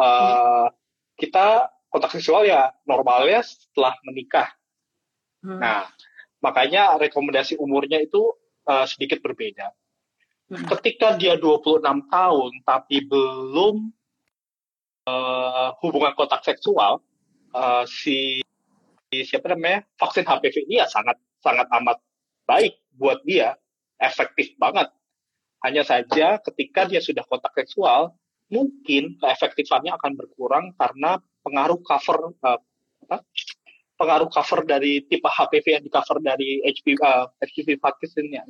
uh, 0.00 0.66
kita 1.20 1.70
kontak 1.92 2.10
seksual 2.18 2.48
ya 2.48 2.74
normalnya 2.88 3.46
setelah 3.46 3.94
menikah. 4.02 4.50
Hmm. 5.46 5.60
Nah, 5.62 5.86
makanya 6.42 6.98
rekomendasi 6.98 7.62
umurnya 7.62 8.02
itu 8.02 8.26
uh, 8.66 8.84
sedikit 8.90 9.22
berbeda 9.22 9.70
Hmm. 9.70 9.79
Ketika 10.50 11.14
dia 11.14 11.38
26 11.38 11.78
tahun 12.10 12.52
tapi 12.66 13.06
belum 13.06 13.94
uh, 15.06 15.70
hubungan 15.78 16.10
kontak 16.18 16.42
seksual, 16.42 16.98
uh, 17.54 17.86
si, 17.86 18.42
si 19.06 19.16
siapa 19.22 19.54
namanya 19.54 19.86
vaksin 19.94 20.26
HPV 20.26 20.66
ini 20.66 20.82
ya 20.82 20.90
sangat 20.90 21.22
sangat 21.38 21.70
amat 21.70 22.02
baik 22.50 22.82
buat 22.98 23.22
dia, 23.22 23.54
efektif 24.02 24.58
banget. 24.58 24.90
Hanya 25.62 25.86
saja 25.86 26.42
ketika 26.42 26.88
dia 26.90 26.98
sudah 26.98 27.22
kontak 27.30 27.54
seksual, 27.54 28.18
mungkin 28.50 29.22
keefektifannya 29.22 29.94
akan 30.02 30.18
berkurang 30.18 30.74
karena 30.74 31.22
pengaruh 31.46 31.78
cover 31.86 32.34
uh, 32.42 32.58
apa? 33.06 33.22
pengaruh 34.00 34.32
cover 34.32 34.64
dari 34.64 35.04
tipe 35.06 35.28
HPV 35.28 35.66
yang 35.78 35.84
di 35.84 35.92
cover 35.92 36.18
dari 36.18 36.58
HPV, 36.66 36.98
uh, 36.98 37.30
HPV 37.38 37.78
vaksinnya. 37.78 38.42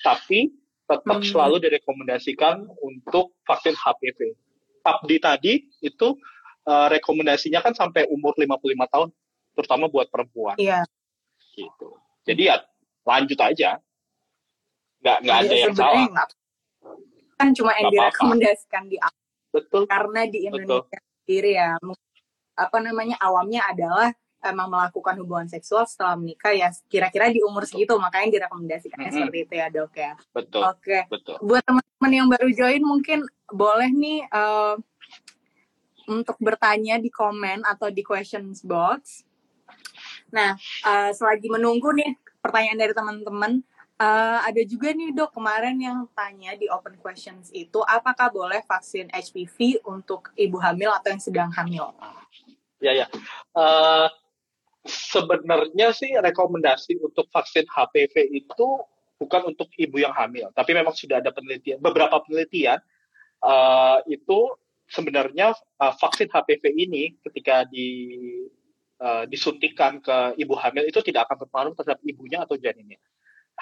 Tapi 0.00 0.63
tetap 0.84 1.20
hmm. 1.20 1.28
selalu 1.28 1.56
direkomendasikan 1.64 2.68
untuk 2.84 3.32
vaksin 3.48 3.72
HPV. 3.72 4.36
Abdi 4.84 5.16
tadi 5.16 5.54
itu 5.80 6.12
uh, 6.68 6.88
rekomendasinya 6.92 7.64
kan 7.64 7.72
sampai 7.72 8.04
umur 8.12 8.36
55 8.36 8.92
tahun, 8.92 9.08
terutama 9.56 9.88
buat 9.88 10.12
perempuan. 10.12 10.60
Iya. 10.60 10.84
Gitu. 11.56 11.88
Jadi 12.28 12.42
ya 12.52 12.60
lanjut 13.08 13.38
aja. 13.40 13.80
Nggak 15.00 15.16
nggak 15.24 15.38
ada 15.40 15.54
yang 15.56 15.74
salah. 15.76 16.04
Enggak. 16.04 16.28
Kan 17.40 17.48
cuma 17.56 17.72
yang 17.80 17.88
direkomendasikan 17.92 18.84
di 18.88 18.96
Betul. 19.54 19.86
Karena 19.86 20.26
di 20.26 20.50
Indonesia 20.50 20.84
Betul. 20.90 21.22
sendiri 21.24 21.50
ya 21.56 21.78
apa 22.54 22.78
namanya 22.78 23.18
awamnya 23.18 23.66
adalah 23.66 24.10
emang 24.44 24.68
melakukan 24.68 25.16
hubungan 25.18 25.48
seksual 25.48 25.88
setelah 25.88 26.14
menikah 26.14 26.52
ya 26.52 26.68
kira-kira 26.86 27.32
di 27.32 27.40
umur 27.40 27.64
segitu 27.64 27.96
makanya 27.96 28.40
direkomendasikannya 28.40 29.08
mm 29.08 29.10
-hmm. 29.10 29.24
seperti 29.24 29.38
itu 29.48 29.54
ya 29.56 29.66
dok 29.72 29.92
ya. 29.96 30.12
Betul. 30.36 30.62
Oke. 30.68 30.78
Okay. 30.84 31.02
Betul. 31.08 31.36
Buat 31.40 31.62
teman-teman 31.64 32.12
yang 32.12 32.28
baru 32.28 32.48
join 32.52 32.82
mungkin 32.84 33.18
boleh 33.48 33.90
nih 33.90 34.20
uh, 34.28 34.76
untuk 36.08 36.36
bertanya 36.40 37.00
di 37.00 37.08
komen 37.08 37.64
atau 37.64 37.88
di 37.88 38.04
questions 38.04 38.60
box. 38.60 39.24
Nah, 40.28 40.58
uh, 40.84 41.10
selagi 41.14 41.48
menunggu 41.48 41.94
nih 41.94 42.12
pertanyaan 42.44 42.78
dari 42.80 42.92
teman-teman, 42.92 43.52
uh, 44.00 44.38
ada 44.44 44.62
juga 44.66 44.92
nih 44.92 45.14
dok 45.14 45.32
kemarin 45.32 45.76
yang 45.80 45.98
tanya 46.12 46.58
di 46.58 46.66
open 46.68 46.98
questions 47.00 47.48
itu 47.54 47.80
apakah 47.86 48.28
boleh 48.28 48.60
vaksin 48.66 49.08
HPV 49.14 49.86
untuk 49.86 50.34
ibu 50.36 50.58
hamil 50.60 50.92
atau 50.92 51.08
yang 51.14 51.22
sedang 51.22 51.50
hamil? 51.54 51.94
Ya 52.82 52.92
ya. 52.92 53.06
Uh, 53.54 54.10
sebenarnya 54.84 55.96
sih 55.96 56.12
rekomendasi 56.12 57.00
untuk 57.00 57.28
vaksin 57.32 57.64
HPV 57.64 58.36
itu 58.36 58.68
bukan 59.16 59.54
untuk 59.54 59.72
ibu 59.80 59.96
yang 59.96 60.12
hamil, 60.12 60.52
tapi 60.52 60.76
memang 60.76 60.92
sudah 60.92 61.24
ada 61.24 61.32
penelitian, 61.32 61.80
beberapa 61.80 62.20
penelitian 62.20 62.76
uh, 63.40 64.04
itu 64.04 64.52
sebenarnya 64.90 65.56
uh, 65.80 65.94
vaksin 65.96 66.28
HPV 66.28 66.76
ini 66.76 67.16
ketika 67.24 67.64
di 67.64 68.12
uh, 69.00 69.24
disuntikan 69.24 70.02
ke 70.04 70.36
ibu 70.36 70.52
hamil 70.60 70.84
itu 70.84 71.00
tidak 71.00 71.30
akan 71.30 71.46
berpengaruh 71.46 71.74
terhadap 71.78 72.00
ibunya 72.04 72.44
atau 72.44 72.60
janinnya. 72.60 73.00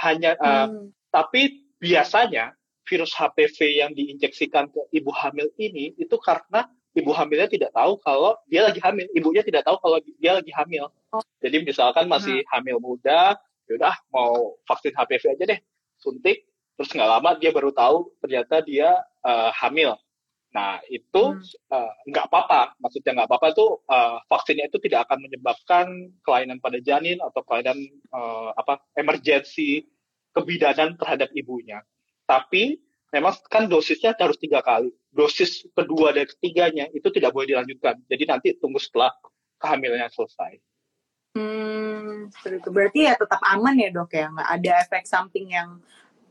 Hanya, 0.03 0.35
uh, 0.41 0.67
hmm. 0.67 0.91
tapi 1.13 1.69
biasanya 1.79 2.57
virus 2.89 3.15
HPV 3.15 3.59
yang 3.79 3.91
diinjeksikan 3.95 4.73
ke 4.73 4.81
ibu 4.91 5.15
hamil 5.15 5.47
ini 5.61 5.95
itu 5.95 6.17
karena 6.19 6.67
ibu 6.93 7.11
hamilnya 7.13 7.49
tidak 7.49 7.71
tahu 7.73 7.97
kalau 8.01 8.37
dia 8.49 8.69
lagi 8.69 8.81
hamil, 8.81 9.09
ibunya 9.17 9.43
tidak 9.45 9.65
tahu 9.65 9.77
kalau 9.81 9.99
dia 10.01 10.33
lagi 10.37 10.53
hamil. 10.53 10.93
Oh. 11.13 11.25
Jadi 11.41 11.65
misalkan 11.65 12.09
masih 12.09 12.45
hmm. 12.45 12.51
hamil 12.53 12.77
muda, 12.81 13.37
yaudah 13.69 13.97
mau 14.13 14.57
vaksin 14.69 14.93
HPV 14.93 15.37
aja 15.37 15.45
deh, 15.57 15.61
suntik, 15.97 16.45
terus 16.77 16.93
nggak 16.93 17.09
lama 17.09 17.31
dia 17.41 17.51
baru 17.53 17.73
tahu 17.73 18.13
ternyata 18.21 18.61
dia 18.61 18.93
uh, 19.25 19.51
hamil. 19.57 19.97
Nah 20.53 20.85
itu 20.93 21.23
hmm. 21.33 21.73
uh, 21.73 21.93
nggak 22.13 22.29
apa-apa, 22.29 22.77
maksudnya 22.77 23.17
nggak 23.17 23.29
apa-apa 23.29 23.49
tuh 23.57 23.81
uh, 23.89 24.21
vaksinnya 24.29 24.69
itu 24.69 24.77
tidak 24.85 25.09
akan 25.09 25.25
menyebabkan 25.25 25.87
kelainan 26.21 26.61
pada 26.61 26.77
janin 26.85 27.17
atau 27.25 27.41
kelainan 27.41 27.81
uh, 28.13 28.53
apa 28.53 28.85
emergensi 28.93 29.89
kebidanan 30.37 31.01
terhadap 31.01 31.33
ibunya. 31.33 31.81
Tapi 32.29 32.92
memang 33.13 33.37
kan 33.53 33.69
dosisnya 33.69 34.17
harus 34.17 34.41
tiga 34.41 34.65
kali 34.65 34.89
dosis 35.13 35.69
kedua 35.77 36.17
dan 36.17 36.25
ketiganya 36.25 36.89
itu 36.97 37.05
tidak 37.13 37.37
boleh 37.37 37.53
dilanjutkan. 37.53 38.01
Jadi 38.09 38.25
nanti 38.25 38.49
tunggu 38.57 38.81
setelah 38.81 39.13
kehamilannya 39.61 40.09
selesai. 40.09 40.53
Hmm, 41.37 42.29
itu. 42.33 42.69
Berarti 42.69 43.09
ya 43.09 43.15
tetap 43.17 43.41
aman 43.45 43.77
ya 43.77 43.89
dok 43.93 44.13
ya, 44.13 44.33
nggak 44.33 44.51
ada 44.61 44.71
efek 44.85 45.05
samping 45.09 45.53
yang 45.53 45.81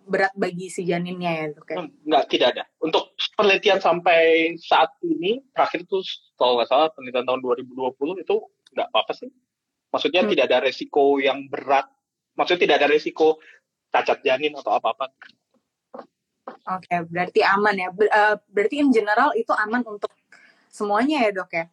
berat 0.05 0.33
bagi 0.33 0.67
si 0.67 0.85
janinnya 0.85 1.31
ya 1.31 1.45
dok 1.53 1.67
ya? 1.69 1.77
Hmm, 1.81 1.89
nggak, 2.05 2.23
tidak 2.29 2.47
ada. 2.57 2.63
Untuk 2.81 3.13
penelitian 3.37 3.81
sampai 3.81 4.53
saat 4.61 4.93
ini, 5.05 5.41
terakhir 5.53 5.85
itu 5.85 6.01
kalau 6.37 6.57
nggak 6.57 6.69
salah 6.69 6.89
penelitian 6.93 7.25
tahun 7.25 7.41
2020 7.41 8.25
itu 8.25 8.35
nggak 8.77 8.87
apa-apa 8.93 9.13
sih. 9.13 9.29
Maksudnya 9.93 10.21
hmm. 10.25 10.29
tidak 10.33 10.45
ada 10.49 10.57
resiko 10.65 11.17
yang 11.17 11.49
berat. 11.49 11.85
Maksudnya 12.37 12.61
tidak 12.69 12.75
ada 12.81 12.87
resiko 12.89 13.41
cacat 13.89 14.21
janin 14.21 14.53
atau 14.53 14.77
apa-apa. 14.77 15.09
Oke, 16.67 16.87
okay, 16.87 16.99
berarti 17.07 17.41
aman 17.43 17.75
ya. 17.75 17.89
Ber, 17.91 18.07
uh, 18.11 18.35
berarti 18.51 18.81
in 18.81 18.89
general 18.91 19.31
itu 19.33 19.51
aman 19.53 19.83
untuk 19.87 20.11
semuanya 20.71 21.27
ya 21.27 21.31
dok 21.35 21.51
ya? 21.51 21.65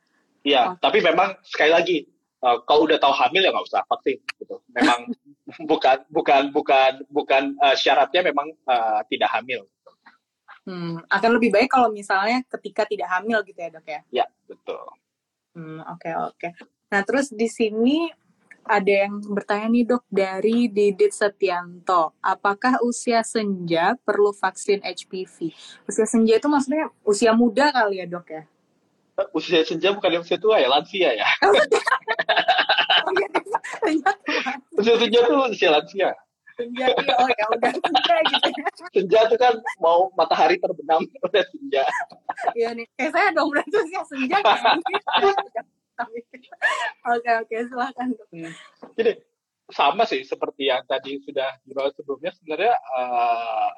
Iya, 0.42 0.62
okay. 0.74 0.80
tapi 0.80 0.98
memang 1.02 1.28
sekali 1.44 1.70
lagi 1.70 1.96
uh, 2.42 2.62
kalau 2.64 2.86
udah 2.86 2.98
tahu 2.98 3.14
hamil 3.14 3.42
ya 3.42 3.50
nggak 3.50 3.66
usah 3.68 3.82
vaksin 3.86 4.18
gitu. 4.38 4.56
Memang 4.74 5.10
bukan 5.70 5.96
bukan 6.10 6.42
bukan 6.54 6.92
bukan 7.10 7.42
uh, 7.62 7.74
syaratnya 7.74 8.22
memang 8.26 8.48
uh, 8.66 9.00
tidak 9.10 9.30
hamil. 9.34 9.66
Hmm, 10.68 11.00
akan 11.08 11.30
lebih 11.40 11.48
baik 11.48 11.72
kalau 11.72 11.88
misalnya 11.88 12.44
ketika 12.44 12.84
tidak 12.84 13.08
hamil 13.08 13.40
gitu 13.40 13.56
ya 13.56 13.70
dok 13.72 13.86
ya? 13.88 14.00
Iya, 14.12 14.26
betul. 14.44 14.84
Hmm, 15.56 15.80
oke 15.80 16.04
okay, 16.04 16.12
oke. 16.12 16.36
Okay. 16.36 16.50
Nah 16.92 17.00
terus 17.04 17.32
di 17.32 17.48
sini 17.48 18.08
ada 18.68 19.08
yang 19.08 19.24
bertanya 19.24 19.66
nih 19.72 19.84
dok 19.88 20.04
dari 20.12 20.68
Didit 20.68 21.16
Setianto, 21.16 22.12
apakah 22.20 22.78
usia 22.84 23.24
senja 23.24 23.96
perlu 24.04 24.36
vaksin 24.36 24.84
HPV? 24.84 25.50
Usia 25.88 26.04
senja 26.04 26.36
itu 26.36 26.46
maksudnya 26.46 26.92
usia 27.02 27.32
muda 27.32 27.72
kali 27.72 28.04
ya 28.04 28.06
dok 28.06 28.28
ya? 28.28 28.44
Usia 29.34 29.64
senja 29.66 29.90
bukan 29.96 30.20
usia 30.22 30.38
tua 30.38 30.60
ya, 30.60 30.68
lansia 30.70 31.10
ya. 31.16 31.26
usia 34.78 34.94
senja 35.00 35.18
itu 35.24 35.34
usia 35.50 35.70
lansia. 35.72 36.12
Senja, 36.58 36.90
iya, 36.90 37.14
oh 37.22 37.28
ya 37.30 37.46
udah 37.54 37.70
senja 37.70 38.14
gitu 38.34 38.48
ya. 38.50 38.66
Senja 38.90 39.18
itu 39.30 39.36
kan 39.38 39.54
mau 39.78 40.10
matahari 40.18 40.58
terbenam 40.58 41.06
udah 41.22 41.44
senja. 41.54 41.86
Iya 42.58 42.74
nih, 42.74 42.86
kayak 42.98 43.10
saya 43.14 43.30
dong 43.30 43.48
berarti 43.54 43.78
usia 43.78 44.02
senja. 44.10 44.38
Oke 47.16 47.30
oke 47.40 47.56
silakan. 47.72 48.08
Hmm. 48.30 48.52
Jadi 48.94 49.12
sama 49.68 50.04
sih 50.04 50.24
seperti 50.24 50.68
yang 50.68 50.84
tadi 50.84 51.20
sudah 51.24 51.56
dibahas 51.64 51.92
sebelumnya 51.96 52.32
sebenarnya 52.36 52.74
uh, 52.76 53.72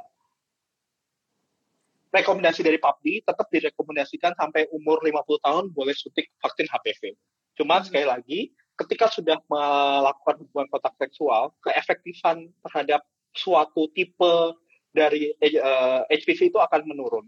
rekomendasi 2.11 2.67
dari 2.67 2.79
PAPDI 2.79 3.23
tetap 3.23 3.47
direkomendasikan 3.51 4.35
sampai 4.35 4.67
umur 4.75 4.99
50 5.03 5.47
tahun 5.47 5.65
boleh 5.71 5.95
suntik 5.95 6.31
vaksin 6.43 6.67
HPV. 6.67 7.15
Cuma 7.55 7.79
hmm. 7.79 7.87
sekali 7.87 8.07
lagi, 8.07 8.41
ketika 8.79 9.07
sudah 9.11 9.39
melakukan 9.47 10.43
hubungan 10.43 10.69
kontak 10.75 10.95
seksual, 10.99 11.55
keefektifan 11.63 12.51
terhadap 12.67 13.07
suatu 13.31 13.87
tipe 13.95 14.59
dari 14.91 15.31
uh, 15.39 16.03
eh, 16.11 16.19
HPV 16.19 16.51
itu 16.51 16.59
akan 16.59 16.83
menurun. 16.83 17.27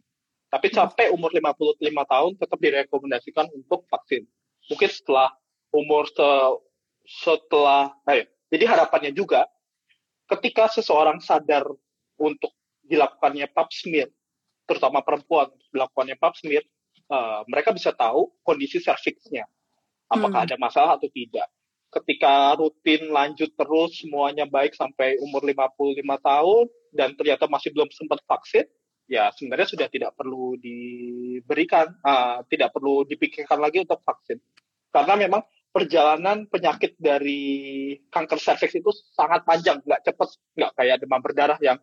Tapi 0.51 0.68
sampai 0.68 1.09
umur 1.14 1.32
55 1.32 1.80
tahun 1.80 2.32
tetap 2.36 2.59
direkomendasikan 2.61 3.47
untuk 3.57 3.88
vaksin. 3.88 4.26
Mungkin 4.70 4.90
setelah 4.90 5.32
umur 5.74 6.06
se 6.10 6.28
setelah, 7.02 7.90
eh, 8.06 8.30
jadi 8.46 8.64
harapannya 8.70 9.10
juga 9.10 9.50
ketika 10.30 10.70
seseorang 10.70 11.18
sadar 11.18 11.66
untuk 12.14 12.54
dilakukannya 12.86 13.50
pap 13.50 13.74
smear 13.74 14.06
terutama 14.66 15.02
perempuan 15.02 15.50
dilakukannya 15.74 16.16
pap 16.16 16.32
smear, 16.38 16.62
uh, 17.10 17.42
mereka 17.50 17.74
bisa 17.74 17.90
tahu 17.92 18.30
kondisi 18.46 18.78
serviksnya, 18.78 19.44
apakah 20.08 20.44
hmm. 20.44 20.48
ada 20.48 20.56
masalah 20.56 20.92
atau 20.96 21.10
tidak. 21.10 21.44
Ketika 21.92 22.56
rutin 22.56 23.12
lanjut 23.12 23.52
terus 23.52 24.00
semuanya 24.00 24.48
baik 24.48 24.72
sampai 24.72 25.20
umur 25.20 25.44
55 25.44 26.00
tahun 26.24 26.66
dan 26.96 27.08
ternyata 27.12 27.44
masih 27.52 27.68
belum 27.68 27.92
sempat 27.92 28.24
vaksin, 28.24 28.64
ya 29.12 29.28
sebenarnya 29.36 29.68
sudah 29.68 29.88
tidak 29.92 30.16
perlu 30.16 30.56
diberikan, 30.56 31.92
uh, 32.00 32.40
tidak 32.48 32.72
perlu 32.72 33.04
dipikirkan 33.04 33.60
lagi 33.60 33.84
untuk 33.84 34.00
vaksin. 34.00 34.40
Karena 34.88 35.20
memang 35.20 35.44
perjalanan 35.68 36.48
penyakit 36.48 36.96
dari 36.96 37.92
kanker 38.08 38.40
serviks 38.40 38.72
itu 38.72 38.88
sangat 39.12 39.44
panjang, 39.44 39.84
nggak 39.84 40.00
cepat, 40.08 40.28
nggak 40.56 40.72
kayak 40.80 40.96
demam 41.04 41.20
berdarah 41.20 41.60
yang 41.60 41.76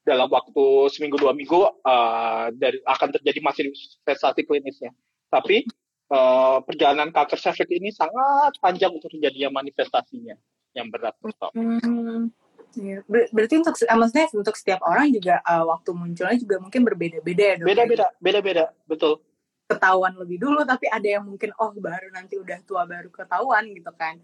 dalam 0.00 0.32
waktu 0.32 0.88
seminggu 0.88 1.20
dua 1.20 1.36
minggu 1.36 1.84
uh, 1.84 2.48
dari 2.56 2.80
akan 2.88 3.08
terjadi 3.20 3.44
manifestasi 3.44 4.48
klinisnya. 4.48 4.96
Tapi 5.28 5.68
uh, 6.08 6.64
perjalanan 6.64 7.12
kanker 7.12 7.36
cervix 7.36 7.68
ini 7.68 7.92
sangat 7.92 8.56
panjang 8.56 8.96
untuk 8.96 9.12
terjadinya 9.12 9.60
manifestasinya 9.60 10.36
yang 10.72 10.88
berat. 10.88 11.12
Hmm, 11.52 12.32
ya. 12.76 12.98
Ber 13.06 13.26
berarti 13.34 13.54
untuk 13.58 13.74
uh, 13.74 13.96
maksudnya 13.98 14.26
untuk 14.34 14.56
setiap 14.56 14.80
orang 14.86 15.10
juga 15.10 15.42
uh, 15.42 15.64
waktu 15.66 15.90
munculnya 15.94 16.36
juga 16.38 16.56
mungkin 16.62 16.82
berbeda-beda 16.86 17.44
ya 17.44 17.56
Beda-beda, 17.60 18.06
beda-beda, 18.22 18.64
betul. 18.86 19.22
Ketahuan 19.70 20.18
lebih 20.18 20.42
dulu, 20.42 20.66
tapi 20.66 20.90
ada 20.90 21.06
yang 21.06 21.24
mungkin 21.26 21.54
oh 21.58 21.70
baru 21.74 22.10
nanti 22.10 22.38
udah 22.38 22.58
tua 22.66 22.82
baru 22.86 23.06
ketahuan 23.10 23.70
gitu 23.70 23.92
kan. 23.94 24.18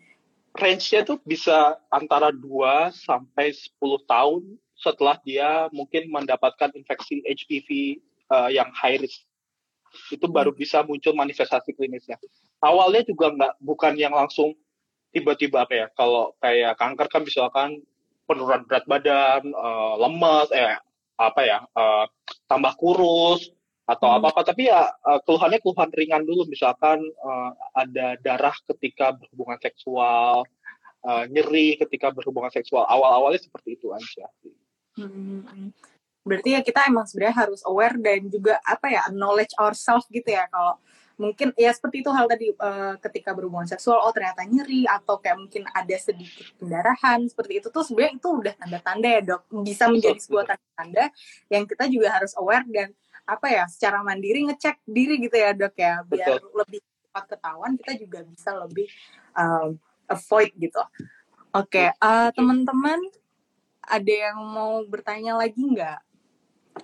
Range-nya 0.57 1.05
tuh 1.05 1.21
bisa 1.23 1.77
antara 1.93 2.33
2 2.33 2.43
sampai 2.91 3.53
10 3.53 3.77
tahun 4.09 4.43
setelah 4.77 5.17
dia 5.23 5.69
mungkin 5.73 6.09
mendapatkan 6.09 6.73
infeksi 6.73 7.21
HPV 7.25 8.01
uh, 8.33 8.49
eh, 8.49 8.61
yang 8.61 8.69
high 8.73 9.01
risk 9.01 9.25
itu 10.13 10.27
baru 10.29 10.53
hmm. 10.53 10.61
bisa 10.61 10.85
muncul 10.85 11.17
manifestasi 11.17 11.73
klinisnya. 11.73 12.21
Awalnya 12.61 13.09
juga 13.09 13.33
nggak 13.33 13.55
bukan 13.61 13.93
yang 13.97 14.13
langsung 14.13 14.53
tiba-tiba 15.13 15.65
apa 15.65 15.75
ya. 15.75 15.87
Kalau 15.97 16.37
kayak 16.41 16.77
kanker 16.77 17.07
kan 17.09 17.23
misalkan 17.25 17.69
penurunan 18.27 18.67
berat 18.67 18.85
badan, 18.85 19.43
uh, 19.55 19.95
lemas, 20.03 20.51
eh 20.53 20.77
apa 21.17 21.41
ya, 21.47 21.59
uh, 21.73 22.05
tambah 22.45 22.77
kurus 22.77 23.49
atau 23.87 24.11
hmm. 24.11 24.19
apa-apa. 24.21 24.53
Tapi 24.53 24.69
ya 24.69 24.91
uh, 24.91 25.21
keluhannya 25.25 25.63
keluhan 25.63 25.91
ringan 25.95 26.23
dulu. 26.27 26.45
Misalkan 26.51 27.01
uh, 27.01 27.51
ada 27.73 28.19
darah 28.21 28.57
ketika 28.75 29.15
berhubungan 29.17 29.57
seksual, 29.63 30.45
uh, 31.07 31.25
nyeri 31.31 31.79
ketika 31.79 32.11
berhubungan 32.13 32.53
seksual. 32.53 32.85
Awal-awalnya 32.85 33.41
seperti 33.41 33.79
itu 33.79 33.95
aja. 33.95 34.27
Hmm. 34.99 35.73
Berarti 36.27 36.59
ya 36.59 36.61
kita 36.67 36.91
emang 36.91 37.07
sebenarnya 37.07 37.47
harus 37.47 37.63
aware 37.63 37.95
dan 38.03 38.27
juga 38.27 38.59
apa 38.67 38.91
ya 38.91 39.07
knowledge 39.15 39.55
ourselves 39.63 40.11
gitu 40.11 40.27
ya 40.27 40.51
kalau 40.51 40.75
mungkin 41.17 41.57
ya 41.57 41.73
seperti 41.73 42.05
itu 42.05 42.11
hal 42.13 42.29
tadi 42.29 42.53
uh, 42.53 43.01
ketika 43.01 43.33
berhubungan 43.33 43.65
seksual 43.65 44.05
oh 44.05 44.13
ternyata 44.13 44.45
nyeri 44.45 44.85
atau 44.85 45.17
kayak 45.17 45.41
mungkin 45.41 45.65
ada 45.73 45.97
sedikit 45.97 46.53
pendarahan 46.61 47.25
seperti 47.25 47.65
itu 47.65 47.69
tuh 47.73 47.81
sebenarnya 47.89 48.21
itu 48.21 48.29
udah 48.29 48.55
tanda-tanda 48.61 49.09
ya 49.09 49.21
dok 49.25 49.43
bisa 49.65 49.89
menjadi 49.89 50.21
sebuah 50.21 50.45
tanda-tanda 50.45 51.05
yang 51.49 51.65
kita 51.65 51.85
juga 51.89 52.09
harus 52.13 52.37
aware 52.37 52.69
dan 52.69 52.93
apa 53.27 53.47
ya 53.49 53.65
secara 53.67 54.05
mandiri 54.05 54.45
ngecek 54.47 54.85
diri 54.85 55.17
gitu 55.25 55.37
ya 55.41 55.51
dok 55.57 55.75
ya 55.75 56.05
biar 56.05 56.37
Betul. 56.37 56.53
lebih 56.53 56.81
cepat 56.85 57.25
ketahuan 57.33 57.73
kita 57.81 57.93
juga 57.97 58.19
bisa 58.29 58.51
lebih 58.53 58.87
um, 59.33 59.81
avoid 60.07 60.53
gitu. 60.61 60.83
Oke, 61.57 61.81
okay, 61.81 61.89
uh, 62.05 62.29
teman-teman 62.37 63.01
ada 63.81 64.13
yang 64.13 64.39
mau 64.45 64.85
bertanya 64.85 65.41
lagi 65.41 65.59
nggak? 65.59 66.01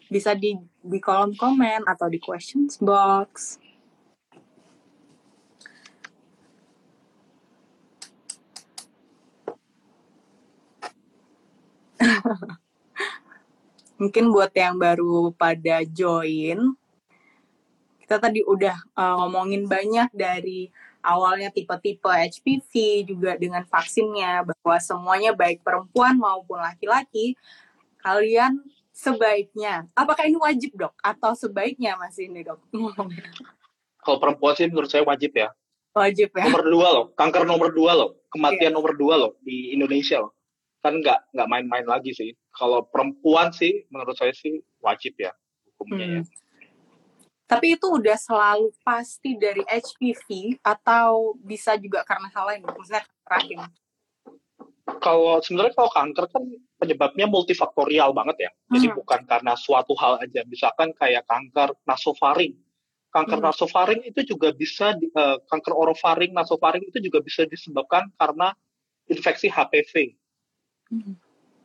Bisa 0.08 0.32
di 0.32 0.56
di 0.80 0.98
kolom 0.98 1.36
komen 1.36 1.84
atau 1.84 2.08
di 2.08 2.16
questions 2.16 2.80
box. 2.80 3.61
Mungkin 14.00 14.34
buat 14.34 14.50
yang 14.54 14.78
baru 14.78 15.30
pada 15.34 15.86
join, 15.86 16.74
kita 18.02 18.18
tadi 18.18 18.42
udah 18.42 18.74
uh, 18.98 19.14
ngomongin 19.22 19.70
banyak 19.70 20.10
dari 20.10 20.68
awalnya 21.02 21.50
tipe-tipe 21.50 22.06
HPV 22.06 22.72
juga 23.06 23.34
dengan 23.38 23.66
vaksinnya 23.66 24.46
bahwa 24.46 24.76
semuanya 24.78 25.34
baik 25.34 25.62
perempuan 25.66 26.14
maupun 26.14 26.62
laki-laki 26.62 27.34
kalian 28.02 28.62
sebaiknya 28.94 29.86
apakah 29.94 30.26
ini 30.26 30.38
wajib 30.38 30.74
dok? 30.74 30.94
Atau 31.02 31.34
sebaiknya 31.34 31.98
masih 31.98 32.30
ini 32.30 32.46
dok? 32.46 32.58
Kalau 34.02 34.18
perempuan 34.18 34.54
sih 34.58 34.66
menurut 34.66 34.90
saya 34.90 35.06
wajib 35.06 35.34
ya. 35.34 35.54
Wajib 35.92 36.34
ya. 36.34 36.50
Nomor 36.50 36.64
dua 36.66 36.88
loh 36.90 37.06
kanker 37.14 37.42
nomor 37.46 37.68
dua 37.70 37.92
loh 37.94 38.10
kematian 38.32 38.72
yeah. 38.72 38.74
nomor 38.74 38.92
dua 38.96 39.14
loh 39.14 39.32
di 39.44 39.76
Indonesia 39.76 40.24
loh 40.24 40.32
kan 40.82 40.98
nggak 40.98 41.30
nggak 41.30 41.48
main-main 41.48 41.86
lagi 41.86 42.10
sih 42.12 42.34
kalau 42.50 42.82
perempuan 42.90 43.54
sih 43.54 43.86
menurut 43.88 44.18
saya 44.18 44.34
sih 44.34 44.58
wajib 44.82 45.14
ya 45.16 45.30
hukumnya 45.78 46.06
ya. 46.06 46.20
hmm. 46.20 46.26
ya 46.26 46.42
tapi 47.52 47.76
itu 47.76 47.84
udah 47.84 48.16
selalu 48.16 48.72
pasti 48.80 49.36
dari 49.36 49.60
HPV 49.68 50.56
atau 50.64 51.36
bisa 51.36 51.76
juga 51.76 52.00
karena 52.00 52.32
hal 52.32 52.48
lain, 52.48 52.64
misalnya 52.64 53.04
rahim? 53.28 53.60
Kalau 55.04 55.36
sebenarnya 55.44 55.76
kalau 55.76 55.92
kanker 55.92 56.26
kan 56.32 56.44
penyebabnya 56.80 57.28
multifaktorial 57.28 58.16
banget 58.16 58.48
ya. 58.48 58.50
Jadi 58.72 58.86
hmm. 58.88 58.96
bukan 58.96 59.20
karena 59.28 59.52
suatu 59.52 59.92
hal 60.00 60.24
aja. 60.24 60.48
Misalkan 60.48 60.96
kayak 60.96 61.28
kanker 61.28 61.76
nasofaring. 61.84 62.56
Kanker 63.12 63.36
hmm. 63.36 63.46
nasofaring 63.52 64.00
itu 64.08 64.24
juga 64.24 64.56
bisa 64.56 64.96
uh, 64.96 65.36
kanker 65.44 65.76
orofaring, 65.76 66.32
nasofaring 66.32 66.88
itu 66.88 67.04
juga 67.04 67.20
bisa 67.20 67.44
disebabkan 67.44 68.08
karena 68.16 68.56
infeksi 69.12 69.52
HPV. 69.52 70.16
Hmm. 70.92 71.16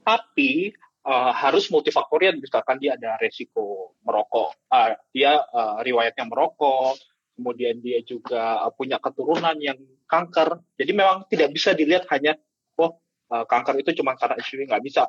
Tapi 0.08 0.72
uh, 1.08 1.32
harus 1.36 1.68
multifaktorial 1.72 2.40
misalkan 2.40 2.80
dia 2.80 2.96
ada 2.96 3.16
resiko 3.20 3.96
merokok 4.04 4.56
uh, 4.72 4.96
dia 5.12 5.40
uh, 5.40 5.84
riwayatnya 5.84 6.28
merokok 6.28 7.00
kemudian 7.36 7.80
dia 7.80 8.02
juga 8.02 8.66
punya 8.74 8.98
keturunan 8.98 9.56
yang 9.62 9.78
kanker 10.10 10.58
jadi 10.80 10.92
memang 10.92 11.28
tidak 11.30 11.54
bisa 11.54 11.72
dilihat 11.78 12.10
hanya 12.10 12.34
oh 12.80 12.98
uh, 13.30 13.46
kanker 13.46 13.84
itu 13.84 14.02
cuma 14.02 14.18
karena 14.18 14.40
HIV 14.42 14.68
nggak 14.68 14.84
bisa 14.84 15.06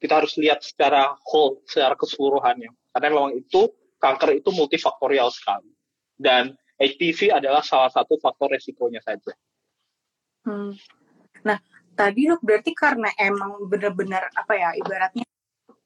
kita 0.00 0.18
harus 0.18 0.34
lihat 0.40 0.64
secara 0.64 1.14
whole 1.28 1.62
secara 1.68 1.94
keseluruhannya 1.94 2.72
karena 2.90 3.06
memang 3.12 3.38
itu 3.38 3.70
kanker 4.00 4.40
itu 4.40 4.50
multifaktorial 4.50 5.30
sekali 5.30 5.70
dan 6.18 6.56
HPV 6.80 7.36
adalah 7.36 7.60
salah 7.60 7.92
satu 7.92 8.16
faktor 8.16 8.56
resikonya 8.56 9.04
saja. 9.04 9.36
Hmm. 10.48 10.72
Nah, 11.44 11.60
tadi 12.00 12.24
dok 12.24 12.40
berarti 12.40 12.72
karena 12.72 13.12
emang 13.20 13.68
benar-benar 13.68 14.32
apa 14.32 14.56
ya 14.56 14.72
ibaratnya 14.72 15.28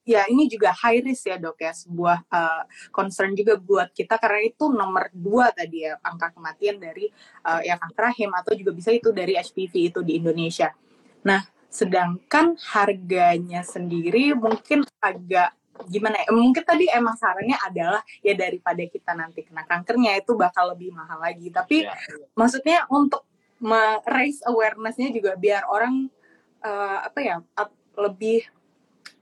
ya 0.07 0.29
ini 0.31 0.47
juga 0.47 0.71
high 0.71 1.03
risk 1.03 1.27
ya 1.27 1.41
dok 1.41 1.59
ya 1.59 1.73
sebuah 1.75 2.29
uh, 2.29 2.63
concern 2.95 3.35
juga 3.35 3.59
buat 3.59 3.91
kita 3.91 4.21
karena 4.23 4.47
itu 4.47 4.71
nomor 4.71 5.11
dua 5.11 5.51
tadi 5.51 5.89
ya 5.89 5.99
angka 6.05 6.31
kematian 6.37 6.79
dari 6.79 7.11
uh, 7.43 7.59
ya 7.65 7.81
kanker 7.81 8.15
rahim 8.15 8.31
atau 8.31 8.53
juga 8.55 8.71
bisa 8.71 8.95
itu 8.95 9.11
dari 9.11 9.35
HPV 9.35 9.75
itu 9.91 10.01
di 10.07 10.23
Indonesia. 10.23 10.71
Nah 11.27 11.43
sedangkan 11.73 12.55
harganya 12.71 13.67
sendiri 13.67 14.31
mungkin 14.39 14.87
agak 15.03 15.51
gimana 15.91 16.23
ya 16.23 16.31
mungkin 16.31 16.63
tadi 16.63 16.87
emang 16.87 17.19
sarannya 17.19 17.59
adalah 17.59 17.99
ya 18.23 18.39
daripada 18.39 18.87
kita 18.87 19.11
nanti 19.19 19.43
kena 19.43 19.67
kankernya 19.67 20.23
itu 20.23 20.39
bakal 20.39 20.71
lebih 20.71 20.95
mahal 20.95 21.19
lagi 21.19 21.51
tapi 21.51 21.83
ya. 21.83 21.91
maksudnya 22.39 22.87
untuk 22.87 23.27
raise 24.05 24.45
awarenessnya 24.45 25.09
juga 25.15 25.35
biar 25.41 25.65
orang 25.67 26.13
uh, 26.61 26.99
apa 27.05 27.19
ya 27.21 27.37
lebih 27.97 28.45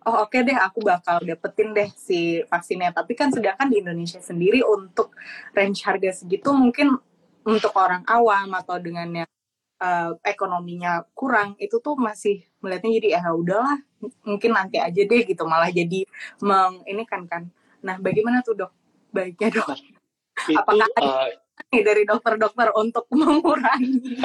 oh 0.02 0.26
oke 0.26 0.34
okay 0.34 0.42
deh 0.42 0.58
aku 0.58 0.82
bakal 0.82 1.22
dapetin 1.22 1.70
deh 1.74 1.88
si 1.94 2.42
vaksinnya. 2.50 2.90
Tapi 2.90 3.14
kan 3.14 3.30
sedangkan 3.30 3.70
di 3.70 3.82
Indonesia 3.82 4.18
sendiri 4.18 4.62
untuk 4.66 5.14
range 5.54 5.82
harga 5.86 6.22
segitu 6.22 6.50
mungkin 6.50 6.98
untuk 7.42 7.74
orang 7.74 8.06
awam 8.06 8.54
atau 8.54 8.78
dengan 8.78 9.24
yang 9.24 9.30
uh, 9.82 10.14
ekonominya 10.22 11.06
kurang 11.14 11.58
itu 11.58 11.78
tuh 11.82 11.98
masih 11.98 12.46
melihatnya 12.62 12.90
jadi 13.02 13.08
ya 13.18 13.30
udahlah 13.34 13.78
mungkin 14.26 14.50
nanti 14.54 14.78
aja 14.82 15.02
deh 15.02 15.22
gitu. 15.26 15.42
Malah 15.46 15.70
jadi 15.70 16.06
meng 16.42 16.82
ini 16.86 17.06
kan 17.06 17.26
kan. 17.30 17.46
Nah 17.82 17.98
bagaimana 17.98 18.42
tuh 18.42 18.58
dok? 18.58 18.72
Baiknya 19.12 19.54
dok. 19.54 19.76
Itu, 20.48 20.56
apakah 20.58 20.88
uh, 20.98 21.28
dari 21.80 22.04
dokter-dokter 22.04 22.68
untuk 22.76 23.08
mengurangi 23.08 24.20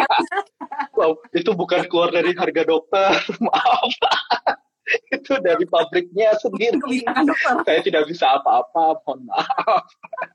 wow 0.96 1.12
itu 1.36 1.52
bukan 1.52 1.84
keluar 1.92 2.08
dari 2.08 2.32
harga 2.32 2.64
dokter 2.64 3.12
maaf 3.44 3.92
itu 4.90 5.38
dari 5.38 5.64
pabriknya 5.70 6.34
sendiri. 6.42 7.06
Saya 7.62 7.80
tidak 7.82 8.10
bisa 8.10 8.26
apa-apa, 8.40 8.98
mohon 9.06 9.30
maaf. 9.30 9.86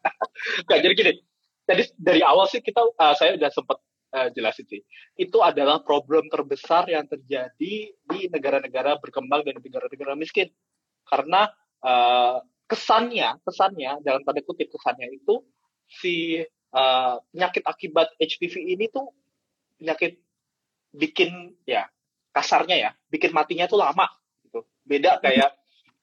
Gak, 0.71 0.79
jadi 0.79 0.93
gini, 0.95 1.13
jadi 1.67 1.83
dari 1.99 2.21
awal 2.23 2.47
sih 2.47 2.63
kita, 2.63 2.79
uh, 2.79 3.13
saya 3.19 3.35
sudah 3.35 3.51
sempat 3.51 3.77
uh, 4.15 4.31
jelasin 4.31 4.63
sih, 4.69 4.81
itu 5.19 5.37
adalah 5.43 5.83
problem 5.83 6.31
terbesar 6.31 6.87
yang 6.87 7.03
terjadi 7.03 7.91
di 7.91 8.19
negara-negara 8.31 8.95
berkembang 9.03 9.43
dan 9.43 9.59
negara-negara 9.59 10.15
miskin. 10.15 10.47
Karena 11.03 11.51
uh, 11.83 12.39
kesannya, 12.65 13.43
kesannya 13.43 14.01
dalam 14.01 14.23
tanda 14.23 14.41
kutip 14.41 14.71
kesannya 14.71 15.19
itu 15.19 15.43
si 15.89 16.41
uh, 16.73 17.15
penyakit 17.31 17.63
akibat 17.65 18.07
HPV 18.19 18.75
ini 18.75 18.85
tuh 18.91 19.11
penyakit 19.79 20.19
bikin 20.95 21.55
ya 21.67 21.87
kasarnya 22.35 22.75
ya, 22.75 22.91
bikin 23.07 23.31
matinya 23.31 23.67
tuh 23.67 23.79
lama 23.79 24.07
beda 24.85 25.17
kayak 25.19 25.51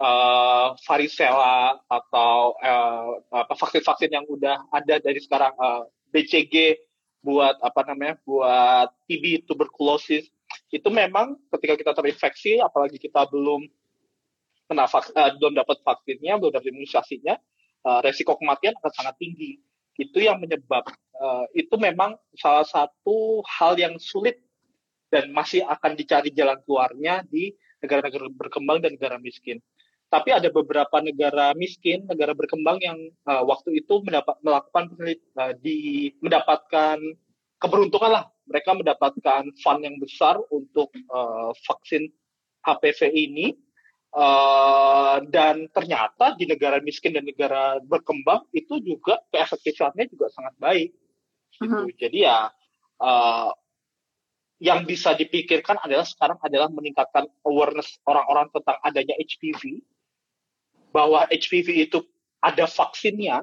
uh, 0.03 0.75
varicella 0.83 1.79
atau 1.87 2.59
uh, 2.59 3.23
apa 3.31 3.55
vaksin-vaksin 3.55 4.11
yang 4.11 4.27
udah 4.27 4.67
ada 4.75 4.99
dari 4.99 5.23
sekarang 5.23 5.55
uh, 5.57 5.87
BCG 6.11 6.83
buat 7.23 7.55
apa 7.63 7.87
namanya 7.87 8.19
buat 8.27 8.91
TB 9.07 9.47
tuberkulosis 9.47 10.27
itu 10.75 10.89
memang 10.91 11.39
ketika 11.55 11.79
kita 11.79 11.93
terinfeksi 11.95 12.59
apalagi 12.59 12.99
kita 12.99 13.25
belum 13.31 13.71
kena 14.67 14.91
vaks, 14.91 15.15
uh, 15.15 15.31
belum 15.39 15.55
dapat 15.55 15.79
vaksinnya 15.87 16.35
belum 16.43 16.51
dapat 16.51 16.75
imunisasinya 16.75 17.39
uh, 17.87 18.01
resiko 18.03 18.35
kematian 18.35 18.75
akan 18.83 18.93
sangat 18.93 19.15
tinggi 19.23 19.63
itu 20.01 20.19
yang 20.25 20.41
menyebab 20.41 20.89
uh, 21.21 21.45
itu 21.53 21.75
memang 21.77 22.17
salah 22.37 22.65
satu 22.65 23.45
hal 23.45 23.77
yang 23.77 23.97
sulit 24.01 24.41
dan 25.13 25.29
masih 25.31 25.61
akan 25.69 25.93
dicari 25.93 26.33
jalan 26.33 26.57
keluarnya 26.65 27.21
di 27.29 27.53
negara-negara 27.85 28.33
berkembang 28.33 28.81
dan 28.81 28.97
negara 28.97 29.21
miskin. 29.21 29.61
Tapi 30.13 30.29
ada 30.29 30.53
beberapa 30.53 31.01
negara 31.01 31.57
miskin, 31.57 32.05
negara 32.05 32.37
berkembang 32.37 32.77
yang 32.85 32.99
uh, 33.25 33.45
waktu 33.49 33.81
itu 33.81 34.05
mendapat 34.05 34.37
melakukan 34.45 34.93
uh, 35.41 35.53
di 35.61 36.13
mendapatkan 36.21 37.01
keberuntungan 37.57 38.21
lah. 38.21 38.25
Mereka 38.45 38.77
mendapatkan 38.77 39.43
fund 39.65 39.81
yang 39.81 39.97
besar 39.97 40.37
untuk 40.53 40.93
uh, 41.09 41.57
vaksin 41.65 42.13
HPV 42.65 43.09
ini. 43.09 43.57
Uh, 44.13 45.25
dan 45.33 45.73
ternyata 45.73 46.37
di 46.37 46.45
negara 46.45 46.85
miskin 46.85 47.17
dan 47.17 47.25
negara 47.25 47.81
berkembang 47.81 48.45
itu 48.53 48.77
juga 48.85 49.17
keefektifannya 49.33 50.05
juga 50.13 50.29
sangat 50.29 50.53
baik. 50.61 50.91
Gitu. 51.57 51.65
Uh 51.65 51.81
-huh. 51.81 51.97
Jadi 51.97 52.19
ya 52.29 52.53
uh, 53.01 53.51
yang 54.63 54.87
bisa 54.87 55.11
dipikirkan 55.19 55.75
adalah 55.83 56.07
sekarang 56.07 56.39
adalah 56.39 56.71
meningkatkan 56.71 57.27
awareness 57.43 57.99
orang-orang 58.07 58.47
tentang 58.55 58.79
adanya 58.87 59.19
HPV, 59.19 59.83
bahwa 60.95 61.27
HPV 61.27 61.91
itu 61.91 61.99
ada 62.39 62.71
vaksinnya, 62.71 63.43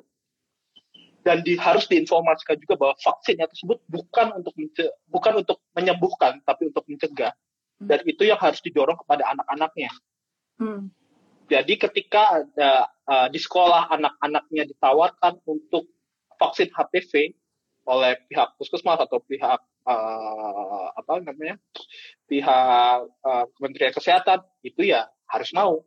dan 1.27 1.43
di, 1.43 1.59
harus 1.59 1.91
diinformasikan 1.91 2.55
juga 2.63 2.79
bahwa 2.79 2.95
vaksinnya 3.03 3.51
tersebut 3.51 3.83
bukan 3.91 4.39
untuk 4.39 4.55
bukan 5.11 5.43
untuk 5.43 5.59
menyembuhkan, 5.75 6.39
tapi 6.47 6.71
untuk 6.71 6.87
mencegah. 6.87 7.35
Dan 7.83 7.99
itu 8.07 8.23
yang 8.23 8.39
harus 8.39 8.63
didorong 8.63 8.95
kepada 9.03 9.27
anak-anaknya. 9.35 9.91
Hmm. 10.59 10.91
Jadi 11.49 11.81
ketika 11.81 12.45
ada 12.45 12.91
uh, 13.09 13.27
di 13.31 13.41
sekolah 13.41 13.89
anak-anaknya 13.89 14.69
ditawarkan 14.69 15.41
untuk 15.49 15.89
vaksin 16.37 16.69
HPV 16.69 17.33
oleh 17.89 18.21
pihak 18.29 18.53
puskesmas 18.61 19.01
atau 19.01 19.17
pihak 19.25 19.57
uh, 19.89 20.85
apa 20.93 21.25
namanya 21.25 21.57
pihak 22.29 22.99
uh, 23.25 23.45
Kementerian 23.57 23.95
Kesehatan 23.97 24.45
itu 24.61 24.93
ya 24.93 25.09
harus 25.25 25.49
mau 25.57 25.81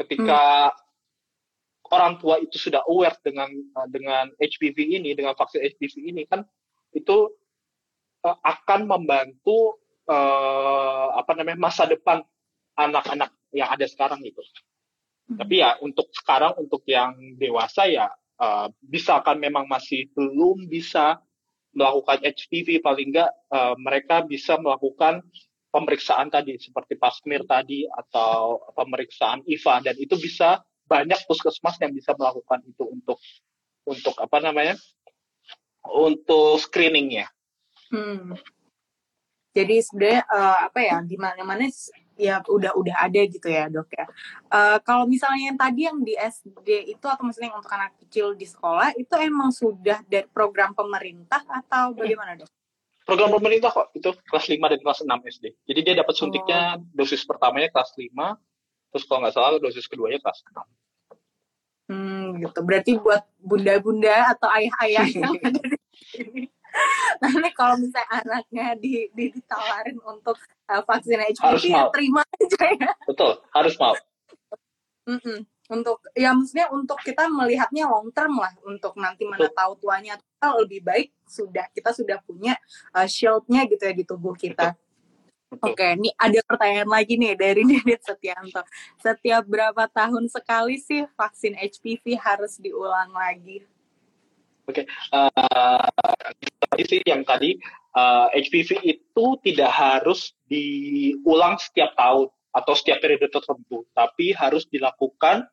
ketika 0.00 0.72
hmm. 0.72 1.92
orang 1.92 2.16
tua 2.16 2.40
itu 2.40 2.56
sudah 2.56 2.80
aware 2.88 3.20
dengan 3.20 3.52
uh, 3.76 3.88
dengan 3.92 4.32
HPV 4.40 5.04
ini 5.04 5.12
dengan 5.12 5.36
vaksin 5.36 5.60
HPV 5.60 5.94
ini 6.00 6.24
kan 6.24 6.48
itu 6.96 7.28
uh, 8.24 8.38
akan 8.40 8.88
membantu 8.88 9.84
uh, 10.08 11.12
apa 11.12 11.36
namanya 11.36 11.60
masa 11.60 11.84
depan 11.84 12.24
anak-anak 12.74 13.30
yang 13.54 13.70
ada 13.70 13.86
sekarang 13.86 14.20
itu. 14.26 14.42
Hmm. 15.30 15.40
Tapi 15.40 15.64
ya 15.64 15.78
untuk 15.80 16.10
sekarang 16.12 16.58
untuk 16.60 16.84
yang 16.84 17.16
dewasa 17.40 17.88
ya 17.88 18.10
uh, 18.42 18.68
bisa 18.82 19.22
kan 19.24 19.40
memang 19.40 19.64
masih 19.70 20.10
belum 20.12 20.68
bisa 20.68 21.22
melakukan 21.74 22.22
HPV 22.22 22.84
paling 22.84 23.14
enggak 23.14 23.30
uh, 23.50 23.74
mereka 23.80 24.22
bisa 24.22 24.54
melakukan 24.60 25.24
pemeriksaan 25.74 26.30
tadi 26.30 26.54
seperti 26.54 26.94
pasmir 26.94 27.42
tadi 27.50 27.82
atau 27.90 28.62
pemeriksaan 28.78 29.42
IVA 29.42 29.82
dan 29.82 29.96
itu 29.98 30.14
bisa 30.14 30.62
banyak 30.86 31.18
puskesmas 31.26 31.74
yang 31.82 31.90
bisa 31.90 32.14
melakukan 32.14 32.62
itu 32.62 32.84
untuk 32.86 33.18
untuk 33.82 34.14
apa 34.22 34.38
namanya 34.38 34.78
untuk 35.82 36.62
screeningnya. 36.62 37.26
Hmm. 37.90 38.38
Jadi 39.54 39.82
sebenarnya 39.82 40.22
uh, 40.30 40.58
apa 40.70 40.80
ya 40.82 40.98
di 41.02 41.16
mana-mana 41.18 41.66
ya 42.14 42.42
udah 42.46 42.72
udah 42.78 42.94
ada 43.02 43.20
gitu 43.26 43.48
ya 43.50 43.66
dok 43.66 43.90
ya. 43.90 44.06
Uh, 44.50 44.78
kalau 44.82 45.04
misalnya 45.04 45.50
yang 45.52 45.58
tadi 45.58 45.80
yang 45.86 45.98
di 46.02 46.14
SD 46.14 46.94
itu 46.94 47.06
atau 47.06 47.22
misalnya 47.26 47.54
yang 47.54 47.58
untuk 47.58 47.74
anak 47.74 47.92
kecil 48.00 48.34
di 48.38 48.46
sekolah 48.46 48.94
itu 48.94 49.14
emang 49.18 49.50
sudah 49.50 50.02
dari 50.06 50.26
program 50.30 50.72
pemerintah 50.72 51.42
atau 51.46 51.92
hmm. 51.92 51.98
bagaimana 51.98 52.32
dok? 52.38 52.50
Program 53.04 53.30
pemerintah 53.36 53.68
kok 53.68 53.92
itu 53.92 54.10
kelas 54.32 54.46
5 54.48 54.72
dan 54.72 54.78
kelas 54.80 55.00
6 55.04 55.32
SD. 55.36 55.44
Jadi 55.68 55.80
dia 55.84 55.94
dapat 56.00 56.14
suntiknya 56.16 56.80
oh. 56.80 56.88
dosis 56.96 57.20
pertamanya 57.28 57.68
kelas 57.68 57.92
5, 58.00 58.08
terus 58.94 59.04
kalau 59.04 59.20
nggak 59.20 59.34
salah 59.36 59.60
dosis 59.60 59.84
keduanya 59.84 60.24
kelas 60.24 60.40
6. 60.48 61.92
Hmm, 61.92 62.40
gitu. 62.40 62.60
Berarti 62.64 62.96
buat 62.96 63.28
bunda-bunda 63.36 64.32
atau 64.32 64.48
ayah-ayah 64.56 65.04
yang 65.04 65.36
ada 65.44 65.60
di 65.60 66.00
sini 66.00 66.42
nanti 67.22 67.50
kalau 67.54 67.76
misalnya 67.78 68.08
anaknya 68.22 68.66
di, 68.78 69.08
di 69.14 69.24
ditawarin 69.34 69.98
untuk 70.04 70.36
uh, 70.70 70.82
vaksin 70.82 71.20
HPV 71.20 71.64
ya 71.70 71.88
terima 71.94 72.22
aja 72.22 72.64
ya 72.74 72.90
betul 73.06 73.32
harus 73.54 73.74
mau 73.78 73.94
mm 75.06 75.18
-mm. 75.20 75.38
untuk 75.70 75.98
ya 76.12 76.30
maksudnya 76.34 76.66
untuk 76.74 76.98
kita 77.00 77.30
melihatnya 77.30 77.86
long 77.88 78.10
term 78.10 78.36
lah 78.36 78.52
untuk 78.66 78.98
nanti 78.98 79.24
mana 79.24 79.48
betul. 79.48 79.56
tahu 79.56 79.72
tuanya 79.80 80.14
lebih 80.44 80.84
baik 80.84 81.08
sudah 81.24 81.64
kita 81.72 81.96
sudah 81.96 82.20
punya 82.20 82.52
uh, 82.92 83.08
shieldnya 83.08 83.64
gitu 83.64 83.80
ya 83.80 83.94
di 83.96 84.04
tubuh 84.04 84.36
kita 84.36 84.76
Oke, 85.62 85.78
okay, 85.78 85.90
ini 85.94 86.10
ada 86.18 86.42
pertanyaan 86.42 86.90
lagi 86.90 87.14
nih 87.14 87.38
dari 87.38 87.62
Didit 87.70 88.02
Setianto. 88.02 88.66
Setiap 88.98 89.46
berapa 89.46 89.86
tahun 89.86 90.26
sekali 90.26 90.82
sih 90.82 91.06
vaksin 91.14 91.54
HPV 91.54 92.18
harus 92.18 92.58
diulang 92.58 93.14
lagi? 93.14 93.62
Oke, 94.64 94.80
okay. 94.80 94.84
uh, 95.12 95.84
eh, 96.80 97.04
yang 97.04 97.20
tadi 97.20 97.60
uh, 97.92 98.32
eh, 98.32 98.40
HPV 98.48 98.80
itu 98.80 99.26
tidak 99.44 99.68
harus 99.68 100.32
diulang 100.48 101.60
setiap 101.60 101.92
tahun 101.92 102.32
atau 102.54 102.72
setiap 102.72 103.04
periode 103.04 103.28
tertentu, 103.28 103.84
tapi 103.92 104.32
harus 104.32 104.64
dilakukan 104.72 105.44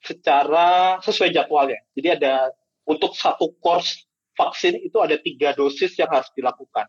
secara 0.00 0.96
sesuai 1.04 1.36
jadwalnya. 1.36 1.76
Jadi 1.92 2.08
ada 2.16 2.56
untuk 2.88 3.12
satu 3.12 3.52
course 3.60 4.08
vaksin 4.32 4.80
itu 4.80 4.96
ada 4.96 5.20
tiga 5.20 5.52
dosis 5.52 5.92
yang 6.00 6.08
harus 6.08 6.32
dilakukan, 6.32 6.88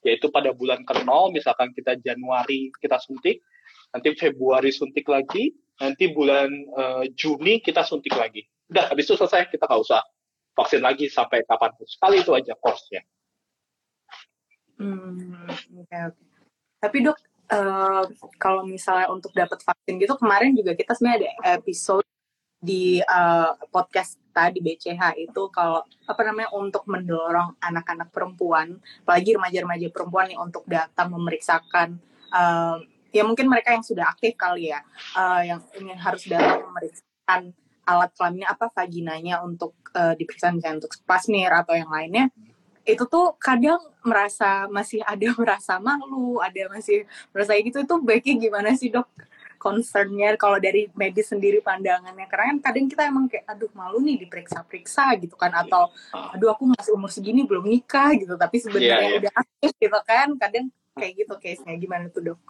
yaitu 0.00 0.32
pada 0.32 0.56
bulan 0.56 0.88
ke 0.88 1.04
nol, 1.04 1.36
misalkan 1.36 1.68
kita 1.76 2.00
Januari 2.00 2.72
kita 2.80 2.96
suntik, 2.96 3.44
nanti 3.92 4.16
Februari 4.16 4.72
suntik 4.72 5.04
lagi, 5.04 5.52
nanti 5.76 6.16
bulan 6.16 6.48
uh, 6.80 7.04
Juni 7.12 7.60
kita 7.60 7.84
suntik 7.84 8.16
lagi. 8.16 8.40
Udah, 8.72 8.88
habis 8.88 9.04
itu 9.04 9.20
selesai, 9.20 9.52
kita 9.52 9.68
nggak 9.68 9.82
usah 9.84 10.00
vaksin 10.54 10.82
lagi 10.82 11.06
sampai 11.08 11.42
kapan. 11.46 11.70
Sekali 11.86 12.22
itu 12.22 12.32
aja 12.34 12.52
course-nya. 12.58 13.02
Hmm, 14.80 15.44
oke 15.76 15.86
Okay. 15.86 16.08
Tapi 16.80 16.96
dok, 17.04 17.18
uh, 17.52 18.08
kalau 18.40 18.64
misalnya 18.64 19.12
untuk 19.12 19.36
dapat 19.36 19.60
vaksin 19.60 20.00
gitu, 20.00 20.16
kemarin 20.16 20.56
juga 20.56 20.72
kita 20.72 20.96
sebenarnya 20.96 21.28
ada 21.36 21.60
episode 21.60 22.06
di 22.60 23.00
uh, 23.04 23.56
podcast 23.72 24.20
tadi 24.32 24.60
BCH 24.60 25.16
itu 25.16 25.42
kalau 25.48 25.80
apa 26.08 26.20
namanya 26.24 26.52
untuk 26.56 26.84
mendorong 26.88 27.56
anak-anak 27.60 28.08
perempuan, 28.08 28.80
apalagi 29.04 29.36
remaja-remaja 29.36 29.88
perempuan 29.92 30.32
nih 30.32 30.40
untuk 30.40 30.64
datang 30.68 31.12
memeriksakan 31.12 32.00
uh, 32.32 32.80
ya 33.10 33.22
mungkin 33.26 33.50
mereka 33.50 33.74
yang 33.74 33.84
sudah 33.84 34.08
aktif 34.12 34.36
kali 34.38 34.70
ya, 34.70 34.80
uh, 35.16 35.42
yang 35.42 35.60
ingin 35.76 35.98
harus 35.98 36.24
datang 36.28 36.64
memeriksakan 36.68 37.52
alat 37.90 38.10
kelaminnya 38.14 38.54
apa 38.54 38.70
vaginanya 38.70 39.42
untuk 39.42 39.74
uh, 39.98 40.14
diperiksa 40.14 40.54
misalnya 40.54 40.86
untuk 40.86 40.94
pasmir 41.02 41.50
atau 41.50 41.74
yang 41.74 41.90
lainnya 41.90 42.30
itu 42.88 43.04
tuh 43.06 43.36
kadang 43.36 43.78
merasa 44.00 44.66
masih 44.72 45.04
ada 45.04 45.28
merasa 45.40 45.76
malu, 45.76 46.40
ada 46.40 46.72
masih 46.72 47.04
merasa 47.34 47.54
gitu 47.60 47.84
itu 47.84 47.94
baiknya 48.00 48.34
gimana 48.48 48.72
sih 48.74 48.88
dok? 48.88 49.06
concernnya 49.60 50.40
kalau 50.40 50.56
dari 50.56 50.88
medis 50.96 51.28
sendiri 51.28 51.60
pandangannya 51.60 52.24
karena 52.32 52.56
kan 52.56 52.72
kadang 52.72 52.88
kita 52.88 53.12
emang 53.12 53.28
kayak 53.28 53.44
aduh 53.44 53.68
malu 53.76 54.00
nih 54.00 54.16
diperiksa-periksa 54.24 55.20
gitu 55.20 55.36
kan 55.36 55.52
atau 55.52 55.92
aduh 56.32 56.56
aku 56.56 56.64
masih 56.64 56.96
umur 56.96 57.12
segini 57.12 57.44
belum 57.44 57.68
nikah 57.68 58.16
gitu 58.16 58.40
tapi 58.40 58.56
sebenarnya 58.56 58.88
yeah, 58.88 59.04
yeah. 59.04 59.20
udah 59.20 59.32
aktif 59.36 59.70
gitu 59.76 60.00
kan 60.08 60.28
kadang 60.40 60.72
kayak 60.96 61.12
gitu 61.12 61.34
case-nya 61.36 61.76
gimana 61.76 62.08
tuh 62.08 62.32
dok? 62.32 62.40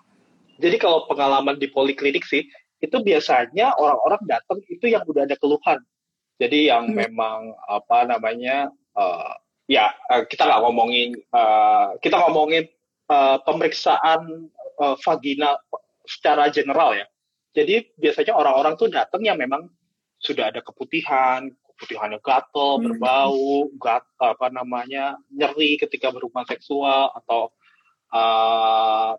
Jadi 0.63 0.77
kalau 0.79 1.11
pengalaman 1.11 1.59
di 1.59 1.67
poliklinik 1.67 2.23
sih 2.23 2.47
itu 2.81 2.97
biasanya 3.05 3.77
orang-orang 3.77 4.23
datang 4.25 4.59
itu 4.67 4.89
yang 4.89 5.05
udah 5.05 5.29
ada 5.29 5.37
keluhan. 5.37 5.79
Jadi 6.41 6.73
yang 6.73 6.89
hmm. 6.89 6.97
memang 6.97 7.53
apa 7.69 8.09
namanya 8.09 8.73
uh, 8.97 9.37
ya 9.69 9.93
uh, 10.09 10.25
kita 10.25 10.49
nggak 10.49 10.63
ngomongin 10.65 11.13
uh, 11.37 11.95
kita 12.01 12.17
ngomongin 12.17 12.65
uh, 13.13 13.37
pemeriksaan 13.45 14.49
uh, 14.81 14.97
vagina 15.05 15.61
secara 16.09 16.49
general 16.49 16.97
ya. 16.97 17.07
Jadi 17.53 17.93
biasanya 18.01 18.33
orang-orang 18.33 18.75
tuh 18.81 18.89
datang 18.89 19.21
yang 19.21 19.37
memang 19.37 19.69
sudah 20.17 20.49
ada 20.49 20.65
keputihan, 20.65 21.53
keputihannya 21.77 22.21
gatel, 22.25 22.81
hmm. 22.81 22.85
berbau, 22.89 23.69
gat, 23.77 24.05
apa 24.17 24.49
namanya 24.49 25.21
nyeri 25.29 25.77
ketika 25.77 26.09
berhubungan 26.09 26.49
seksual 26.49 27.13
atau 27.21 27.53
uh, 28.17 29.13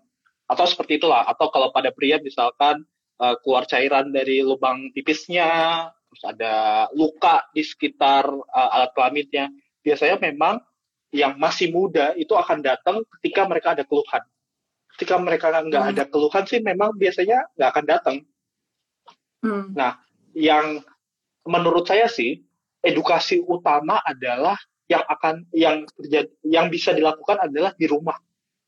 atau 0.49 0.65
seperti 0.65 0.97
itulah. 0.97 1.21
Atau 1.29 1.53
kalau 1.53 1.69
pada 1.69 1.93
pria 1.93 2.17
misalkan 2.17 2.81
uh, 3.21 3.37
keluar 3.45 3.69
cairan 3.69 4.09
dari 4.09 4.41
lubang 4.41 4.89
pipisnya, 4.97 5.85
terus 6.09 6.23
ada 6.25 6.89
luka 6.97 7.45
di 7.53 7.61
sekitar 7.61 8.25
uh, 8.25 8.69
alat 8.73 8.91
kelaminnya. 8.97 9.53
Biasanya 9.85 10.17
memang 10.17 10.57
yang 11.13 11.37
masih 11.37 11.69
muda 11.69 12.17
itu 12.17 12.33
akan 12.33 12.65
datang 12.65 13.05
ketika 13.19 13.45
mereka 13.45 13.77
ada 13.77 13.85
keluhan 13.85 14.23
ketika 15.01 15.17
mereka 15.17 15.49
nggak 15.49 15.81
hmm. 15.81 15.91
ada 15.97 16.03
keluhan 16.05 16.43
sih 16.45 16.59
memang 16.61 16.93
biasanya 16.93 17.47
nggak 17.57 17.69
akan 17.73 17.85
datang. 17.89 18.17
Hmm. 19.41 19.73
Nah, 19.73 19.97
yang 20.37 20.85
menurut 21.49 21.89
saya 21.89 22.05
sih 22.05 22.45
edukasi 22.85 23.41
utama 23.41 23.97
adalah 24.05 24.53
yang 24.85 25.01
akan 25.07 25.49
yang 25.57 25.89
terjadi 25.97 26.29
yang 26.45 26.69
bisa 26.69 26.93
dilakukan 26.93 27.41
adalah 27.41 27.73
di 27.73 27.89
rumah. 27.89 28.13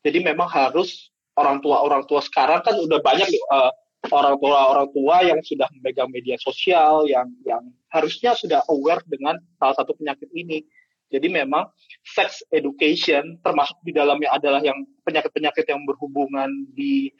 Jadi 0.01 0.25
memang 0.25 0.49
harus 0.49 1.13
orang 1.37 1.61
tua 1.61 1.85
orang 1.85 2.01
tua 2.09 2.25
sekarang 2.25 2.65
kan 2.65 2.81
udah 2.81 2.97
banyak 2.97 3.29
uh, 3.53 3.69
orang 4.11 4.35
tua 4.35 4.59
orang 4.75 4.89
tua 4.91 5.15
yang 5.23 5.39
sudah 5.39 5.67
memegang 5.79 6.11
media 6.11 6.35
sosial 6.41 7.07
yang 7.07 7.31
yang 7.47 7.63
harusnya 7.87 8.35
sudah 8.35 8.59
aware 8.67 8.99
dengan 9.07 9.39
salah 9.55 9.75
satu 9.79 9.95
penyakit 9.95 10.27
ini. 10.35 10.65
Jadi 11.13 11.29
memang 11.29 11.69
sex 12.01 12.41
education 12.49 13.37
termasuk 13.45 13.77
di 13.85 13.93
dalamnya 13.93 14.33
adalah 14.33 14.65
yang 14.65 14.81
penyakit-penyakit 15.05 15.69
yang 15.69 15.85
berhubungan 15.85 16.49
di 16.73 17.13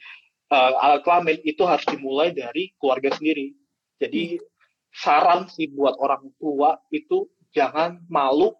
uh, 0.50 0.74
alat 0.82 1.06
kelamin 1.06 1.38
itu 1.46 1.62
harus 1.62 1.86
dimulai 1.86 2.34
dari 2.34 2.74
keluarga 2.74 3.14
sendiri. 3.14 3.54
Jadi 4.02 4.42
saran 4.90 5.46
sih 5.46 5.70
buat 5.70 5.94
orang 6.02 6.26
tua 6.42 6.74
itu 6.90 7.30
jangan 7.54 8.02
malu, 8.10 8.50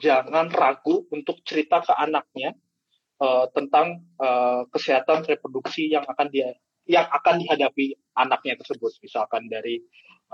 jangan 0.00 0.48
ragu 0.48 1.04
untuk 1.12 1.44
cerita 1.44 1.84
ke 1.84 1.92
anaknya 1.92 2.56
uh, 3.20 3.52
tentang 3.52 4.00
uh, 4.16 4.64
kesehatan 4.72 5.28
reproduksi 5.28 5.92
yang 5.92 6.08
akan 6.08 6.32
dia 6.32 6.56
yang 6.90 7.06
akan 7.06 7.38
dihadapi 7.38 7.94
anaknya 8.18 8.58
tersebut, 8.58 8.90
misalkan 8.98 9.46
dari 9.46 9.78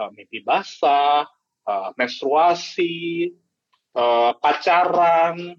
uh, 0.01 0.09
mimpi 0.17 0.41
basah, 0.41 1.29
uh, 1.69 1.89
menstruasi, 2.01 3.29
uh, 3.93 4.33
pacaran, 4.41 5.53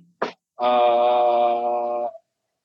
uh, 0.57 2.05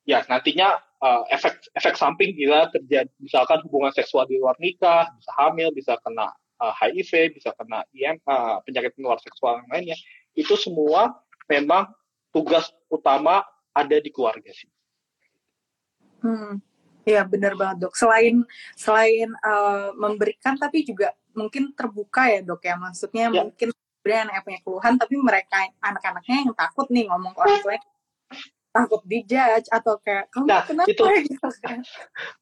ya 0.08 0.24
nantinya 0.26 0.80
uh, 1.04 1.22
efek 1.28 1.60
efek 1.76 1.94
samping 1.94 2.32
bila 2.32 2.66
terjadi 2.72 3.12
misalkan 3.20 3.60
hubungan 3.68 3.92
seksual 3.92 4.24
di 4.24 4.40
luar 4.40 4.56
nikah, 4.56 5.12
bisa 5.20 5.32
hamil, 5.36 5.68
bisa 5.76 6.00
kena 6.00 6.32
uh, 6.62 6.72
HIV, 6.80 7.36
bisa 7.36 7.52
kena 7.52 7.84
IM, 7.92 8.16
uh, 8.24 8.64
penyakit 8.64 8.96
menular 8.96 9.20
seksual 9.20 9.60
yang 9.60 9.68
lainnya, 9.68 9.96
itu 10.32 10.56
semua 10.56 11.12
memang 11.52 11.92
tugas 12.32 12.72
utama 12.88 13.44
ada 13.76 13.96
di 14.00 14.08
keluarga 14.08 14.48
sih. 14.56 14.70
Hmm. 16.22 16.62
Ya 17.02 17.22
benar 17.26 17.58
banget 17.58 17.88
dok. 17.88 17.94
Selain 17.98 18.46
selain 18.78 19.30
uh, 19.42 19.90
memberikan 19.98 20.54
tapi 20.54 20.86
juga 20.86 21.10
mungkin 21.34 21.74
terbuka 21.74 22.30
ya 22.30 22.40
dok 22.46 22.62
ya. 22.62 22.74
Maksudnya 22.78 23.26
ya. 23.30 23.42
mungkin 23.42 23.68
sebenarnya 24.02 24.22
anaknya 24.26 24.42
punya 24.42 24.60
keluhan 24.66 24.94
tapi 24.98 25.14
mereka 25.14 25.56
anak-anaknya 25.78 26.36
yang 26.42 26.54
takut 26.58 26.86
nih 26.90 27.06
ngomong 27.06 27.32
ke 27.34 27.38
orang 27.38 27.58
tuanya 27.62 27.82
takut 28.72 29.02
dijudge 29.04 29.68
atau 29.68 29.94
kayak 30.00 30.26
kamu 30.32 30.46
nah, 30.48 30.64
kenapa 30.64 30.90
itu, 30.90 31.04
gitu 31.30 31.48
kan 31.62 31.78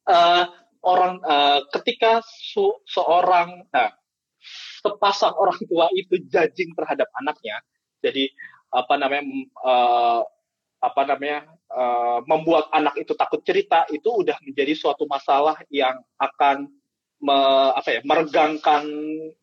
uh, 0.08 0.44
orang 0.80 1.20
uh, 1.20 1.60
ketika 1.76 2.24
su 2.24 2.70
seorang 2.86 3.66
uh, 3.76 3.92
sepasang 4.80 5.36
orang 5.36 5.60
tua 5.68 5.92
itu 5.92 6.16
judging 6.32 6.72
terhadap 6.72 7.12
anaknya 7.20 7.60
jadi 8.00 8.32
apa 8.72 8.94
namanya 8.96 9.26
uh, 9.60 10.24
apa 10.80 11.04
namanya 11.04 11.44
uh, 11.68 12.24
membuat 12.24 12.72
anak 12.72 12.96
itu 12.96 13.12
takut 13.12 13.44
cerita 13.44 13.84
itu 13.92 14.08
udah 14.08 14.40
menjadi 14.40 14.72
suatu 14.72 15.04
masalah 15.04 15.60
yang 15.68 16.00
akan 16.16 16.72
me, 17.20 17.36
apa 17.76 17.88
ya 17.94 18.00
meregangkan 18.00 18.88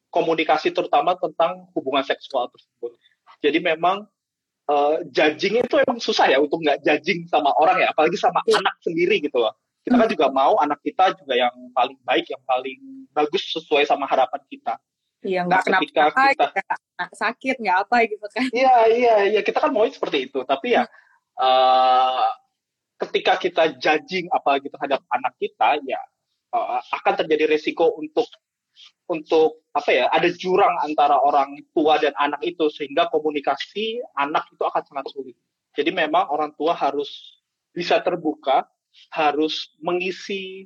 komunikasi 0.09 0.73
terutama 0.73 1.13
tentang 1.13 1.69
hubungan 1.77 2.01
seksual 2.01 2.49
tersebut. 2.49 2.97
Jadi 3.37 3.61
memang 3.61 4.09
uh, 4.65 4.97
judging 5.13 5.61
itu 5.61 5.75
emang 5.77 6.01
susah 6.01 6.25
ya 6.25 6.41
untuk 6.41 6.57
nggak 6.57 6.81
judging 6.81 7.29
sama 7.29 7.53
orang 7.61 7.85
ya, 7.85 7.93
apalagi 7.93 8.17
sama 8.17 8.41
yeah. 8.49 8.57
anak 8.57 8.75
sendiri 8.81 9.21
gitu 9.21 9.37
loh. 9.37 9.53
Kita 9.85 9.95
kan 9.95 10.09
juga 10.09 10.27
mau 10.27 10.59
anak 10.59 10.83
kita 10.83 11.15
juga 11.15 11.37
yang 11.37 11.53
paling 11.71 11.95
baik, 12.03 12.27
yang 12.27 12.43
paling 12.43 13.07
bagus 13.15 13.45
sesuai 13.55 13.87
sama 13.87 14.03
harapan 14.09 14.41
kita. 14.51 14.75
Iya, 15.23 15.47
nggak 15.47 15.61
nah, 15.63 15.79
ketika 15.81 16.01
apa, 16.11 16.23
kita 16.33 16.45
gak 16.97 17.13
sakit, 17.15 17.55
nggak 17.61 17.77
apa 17.87 17.95
gitu 18.05 18.25
kan. 18.27 18.43
Iya, 18.51 18.75
iya, 18.91 19.15
iya, 19.31 19.41
kita 19.41 19.63
kan 19.63 19.71
mau 19.71 19.87
seperti 19.87 20.27
itu. 20.29 20.43
Tapi 20.43 20.75
ya, 20.75 20.83
uh, 21.37 22.29
ketika 22.97 23.37
kita 23.37 23.63
judging 23.77 24.25
apalagi 24.33 24.67
terhadap 24.73 25.05
anak 25.13 25.33
kita, 25.37 25.77
ya 25.85 26.01
uh, 26.53 26.81
akan 27.01 27.13
terjadi 27.23 27.57
resiko 27.57 27.93
untuk 27.97 28.25
untuk 29.09 29.65
apa 29.73 29.89
ya 29.89 30.05
ada 30.11 30.29
jurang 30.29 30.77
antara 30.85 31.17
orang 31.17 31.57
tua 31.73 31.97
dan 31.97 32.13
anak 32.19 32.43
itu 32.45 32.69
sehingga 32.69 33.09
komunikasi 33.09 34.03
anak 34.13 34.45
itu 34.53 34.61
akan 34.61 34.83
sangat 34.85 35.05
sulit. 35.09 35.37
Jadi 35.73 35.93
memang 35.93 36.29
orang 36.29 36.53
tua 36.57 36.73
harus 36.73 37.39
bisa 37.73 38.01
terbuka, 38.01 38.65
harus 39.13 39.73
mengisi 39.77 40.65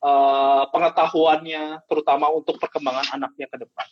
uh, 0.00 0.64
pengetahuannya 0.72 1.84
terutama 1.84 2.32
untuk 2.32 2.56
perkembangan 2.56 3.20
anaknya 3.20 3.46
ke 3.52 3.56
depan. 3.60 3.86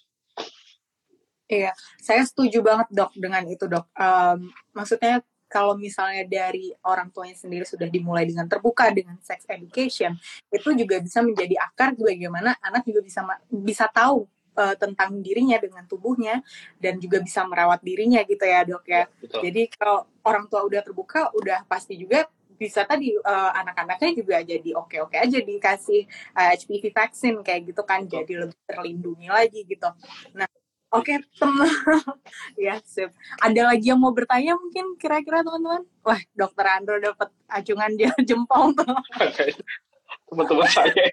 Iya, 1.44 1.76
saya 2.00 2.24
setuju 2.24 2.64
banget 2.64 2.88
dok 2.88 3.12
dengan 3.20 3.44
itu 3.44 3.68
dok. 3.68 3.84
Um, 3.92 4.48
maksudnya 4.72 5.20
kalau 5.46 5.78
misalnya 5.78 6.26
dari 6.26 6.74
orang 6.84 7.12
tuanya 7.14 7.36
sendiri 7.38 7.64
sudah 7.64 7.86
dimulai 7.86 8.26
dengan 8.26 8.48
terbuka 8.50 8.90
dengan 8.90 9.16
sex 9.22 9.46
education 9.46 10.16
itu 10.50 10.68
juga 10.74 10.98
bisa 10.98 11.22
menjadi 11.22 11.54
akar 11.62 11.94
bagaimana 11.94 12.58
anak 12.58 12.82
juga 12.86 13.00
bisa 13.04 13.20
bisa 13.48 13.86
tahu 13.88 14.26
uh, 14.58 14.74
tentang 14.78 15.18
dirinya 15.20 15.58
dengan 15.58 15.84
tubuhnya 15.84 16.40
dan 16.78 16.98
juga 17.02 17.20
bisa 17.20 17.42
merawat 17.46 17.82
dirinya 17.82 18.22
gitu 18.24 18.42
ya 18.42 18.60
dok 18.62 18.84
ya. 18.86 19.04
Betul. 19.20 19.40
Jadi 19.50 19.62
kalau 19.74 20.06
orang 20.24 20.46
tua 20.46 20.62
udah 20.64 20.80
terbuka 20.82 21.30
udah 21.34 21.66
pasti 21.66 21.98
juga 21.98 22.26
bisa 22.54 22.86
tadi 22.86 23.10
uh, 23.18 23.50
anak-anaknya 23.50 24.10
juga 24.14 24.36
jadi 24.46 24.70
oke-oke 24.78 25.18
aja 25.18 25.38
dikasih 25.42 26.06
uh, 26.38 26.54
eh, 26.54 26.54
HPV 26.54 26.84
vaksin 26.94 27.34
kayak 27.42 27.74
gitu 27.74 27.82
kan 27.82 28.06
Betul. 28.06 28.14
jadi 28.22 28.32
lebih 28.46 28.58
terlindungi 28.64 29.28
lagi 29.28 29.60
gitu. 29.66 29.90
Nah 30.38 30.46
Oke, 30.94 31.10
okay, 31.10 31.26
teman. 31.42 31.66
ya, 32.70 32.78
sip. 32.86 33.10
Ada 33.42 33.74
lagi 33.74 33.90
yang 33.90 33.98
mau 33.98 34.14
bertanya 34.14 34.54
mungkin 34.54 34.94
kira-kira 34.94 35.42
teman-teman? 35.42 35.82
Wah, 36.06 36.22
dokter 36.38 36.70
Andro 36.70 37.02
dapat 37.02 37.34
acungan 37.50 37.98
dia 37.98 38.14
jempol 38.30 38.70
tuh. 38.78 38.86
Teman-teman 40.30 40.70
saya. 40.70 41.10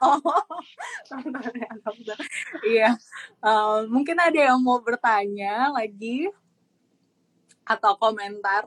oh, 0.00 0.20
teman-teman 1.04 1.52
Iya. 2.64 2.96
Uh, 3.44 3.84
mungkin 3.92 4.16
ada 4.16 4.40
yang 4.40 4.56
mau 4.64 4.80
bertanya 4.80 5.68
lagi 5.68 6.32
atau 7.68 8.00
komentar. 8.00 8.64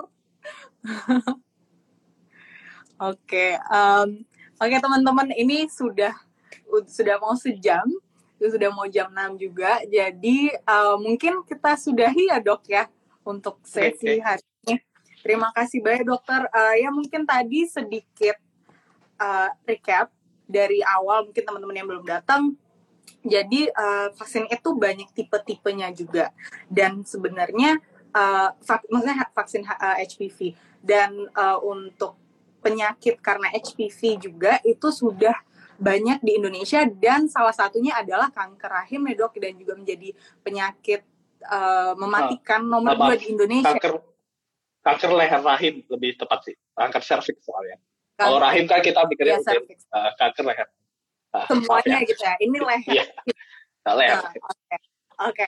Oke, 3.02 3.26
okay, 3.26 3.52
um, 3.74 4.22
oke 4.62 4.70
okay, 4.70 4.78
teman-teman, 4.78 5.34
ini 5.34 5.66
sudah 5.66 6.14
sudah 6.86 7.18
mau 7.18 7.34
sejam 7.34 7.90
sudah 8.38 8.70
mau 8.70 8.86
jam 8.86 9.10
6 9.10 9.42
juga. 9.42 9.82
Jadi 9.90 10.54
uh, 10.66 10.96
mungkin 11.02 11.42
kita 11.46 11.74
sudahi 11.74 12.30
ya 12.30 12.38
dok 12.38 12.62
ya 12.70 12.86
untuk 13.26 13.58
sesi 13.66 14.18
okay. 14.18 14.22
hari 14.22 14.46
ini. 14.66 14.76
Terima 15.26 15.50
kasih 15.52 15.82
banyak 15.82 16.06
dokter. 16.06 16.46
Uh, 16.54 16.76
ya 16.78 16.90
mungkin 16.94 17.26
tadi 17.26 17.66
sedikit 17.66 18.38
uh, 19.18 19.50
recap 19.66 20.14
dari 20.48 20.80
awal 20.86 21.28
mungkin 21.28 21.44
teman-teman 21.44 21.76
yang 21.76 21.88
belum 21.90 22.06
datang. 22.06 22.56
Jadi 23.28 23.68
uh, 23.74 24.14
vaksin 24.16 24.48
itu 24.48 24.70
banyak 24.78 25.10
tipe-tipenya 25.12 25.92
juga 25.92 26.32
dan 26.72 27.04
sebenarnya 27.04 27.82
uh, 28.16 28.56
vak, 28.56 28.88
maksudnya 28.88 29.28
vaksin 29.36 29.68
uh, 29.68 29.98
HPV 30.00 30.56
dan 30.80 31.28
uh, 31.36 31.60
untuk 31.60 32.16
penyakit 32.64 33.20
karena 33.20 33.52
HPV 33.52 34.00
juga 34.22 34.60
itu 34.64 34.88
sudah 34.92 35.36
banyak 35.78 36.20
di 36.26 36.32
Indonesia 36.42 36.82
dan 36.86 37.30
salah 37.30 37.54
satunya 37.54 37.94
adalah 37.98 38.34
kanker 38.34 38.70
rahim 38.70 39.06
ya 39.08 39.14
dok 39.14 39.38
dan 39.38 39.54
juga 39.58 39.74
menjadi 39.78 40.10
penyakit 40.42 41.02
uh, 41.46 41.94
mematikan 41.94 42.66
uh, 42.66 42.70
nomor 42.78 42.94
dua 42.98 43.16
di 43.16 43.34
Indonesia. 43.34 43.78
Kanker 43.78 44.02
kanker 44.82 45.12
leher 45.14 45.42
rahim 45.44 45.84
lebih 45.86 46.16
tepat 46.16 46.40
sih 46.50 46.56
kanker 46.74 47.02
serviks 47.06 47.44
soalnya. 47.46 47.78
Kalau 48.18 48.42
rahim 48.42 48.66
kan 48.66 48.82
kita 48.82 49.06
pikirnya 49.06 49.38
ya, 49.46 49.62
uh, 49.94 50.12
kanker 50.18 50.44
leher. 50.50 50.68
Uh, 51.30 51.46
Semuanya 51.46 51.98
ya. 52.02 52.10
gitu 52.10 52.24
ya. 52.26 52.34
Ini 52.42 52.58
leher. 52.58 52.94
Iya. 52.94 53.06
leher. 53.94 54.18
Oke. 54.18 54.38
Uh, 54.42 54.52
Oke. 55.30 55.46
Okay. 55.46 55.48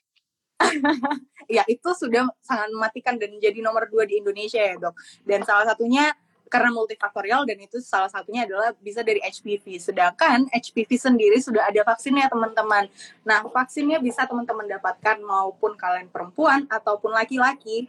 ya 1.55 1.63
itu 1.71 1.89
sudah 1.95 2.27
sangat 2.43 2.69
mematikan 2.69 3.15
dan 3.15 3.32
menjadi 3.32 3.63
nomor 3.63 3.88
dua 3.89 4.05
di 4.05 4.21
Indonesia 4.21 4.61
ya 4.61 4.77
dok. 4.77 4.93
Dan 5.25 5.41
salah 5.47 5.65
satunya 5.65 6.13
karena 6.50 6.74
multifaktorial 6.74 7.45
dan 7.45 7.58
itu 7.62 7.78
salah 7.80 8.10
satunya 8.10 8.43
adalah 8.43 8.74
bisa 8.82 9.06
dari 9.06 9.22
HPV. 9.22 9.78
Sedangkan 9.78 10.50
HPV 10.50 10.89
sendiri 10.97 11.38
sudah 11.38 11.70
ada 11.70 11.86
vaksinnya 11.86 12.28
teman-teman. 12.28 12.89
Nah 13.24 13.45
vaksinnya 13.45 14.02
bisa 14.02 14.26
teman-teman 14.26 14.66
dapatkan 14.66 15.22
maupun 15.22 15.78
kalian 15.78 16.10
perempuan 16.10 16.66
ataupun 16.68 17.14
laki-laki. 17.14 17.86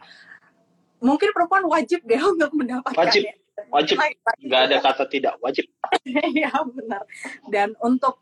Mungkin 1.01 1.33
perempuan 1.33 1.65
wajib 1.65 2.05
deh 2.05 2.21
untuk 2.37 2.53
mendapatkan. 2.53 2.95
Wajib, 2.95 3.25
ya. 3.25 3.33
wajib. 3.73 3.97
Nggak 4.39 4.61
ada 4.69 4.77
kata 4.79 5.03
tidak 5.09 5.33
wajib. 5.41 5.65
ya 6.39 6.53
benar. 6.61 7.03
Dan 7.49 7.73
untuk 7.81 8.21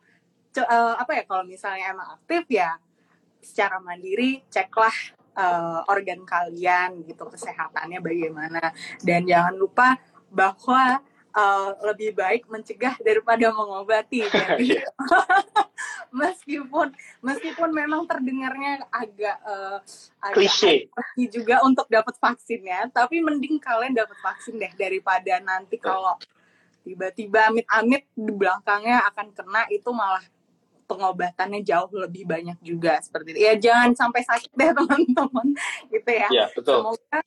uh, 0.58 0.96
apa 0.98 1.20
ya 1.20 1.24
kalau 1.28 1.44
misalnya 1.44 1.92
emang 1.94 2.10
aktif 2.18 2.48
ya 2.50 2.80
secara 3.40 3.80
mandiri 3.80 4.44
ceklah 4.52 5.20
uh, 5.40 5.80
organ 5.88 6.28
kalian 6.28 7.08
gitu 7.08 7.24
kesehatannya 7.28 8.00
bagaimana 8.04 8.76
dan 9.00 9.24
jangan 9.24 9.56
lupa 9.56 9.96
bahwa 10.30 11.02
uh, 11.34 11.70
lebih 11.92 12.16
baik 12.16 12.46
mencegah 12.50 12.96
daripada 13.02 13.52
mengobati 13.54 14.26
jadi 14.34 14.86
meskipun 16.22 16.90
meskipun 17.22 17.70
memang 17.70 18.10
terdengarnya 18.10 18.86
agak 18.90 19.38
uh, 19.46 19.78
agak 20.22 20.90
juga 21.30 21.62
untuk 21.62 21.86
dapat 21.86 22.18
vaksinnya 22.18 22.90
tapi 22.90 23.22
mending 23.22 23.62
kalian 23.62 23.94
dapat 23.94 24.18
vaksin 24.22 24.58
deh 24.58 24.74
daripada 24.74 25.38
nanti 25.42 25.78
kalau 25.78 26.18
tiba-tiba 26.82 27.54
amit-amit 27.54 28.08
di 28.18 28.34
belakangnya 28.34 29.06
akan 29.14 29.28
kena 29.36 29.70
itu 29.70 29.94
malah 29.94 30.24
pengobatannya 30.90 31.62
jauh 31.62 31.94
lebih 31.94 32.26
banyak 32.26 32.58
juga 32.66 32.98
seperti 32.98 33.38
itu. 33.38 33.40
Ya 33.46 33.54
jangan 33.62 33.94
sampai 33.94 34.26
sakit 34.26 34.50
deh 34.58 34.74
teman-teman 34.82 35.48
gitu 35.94 36.10
ya. 36.10 36.30
Ya 36.34 36.46
betul. 36.50 36.82
Semoga 36.82 37.20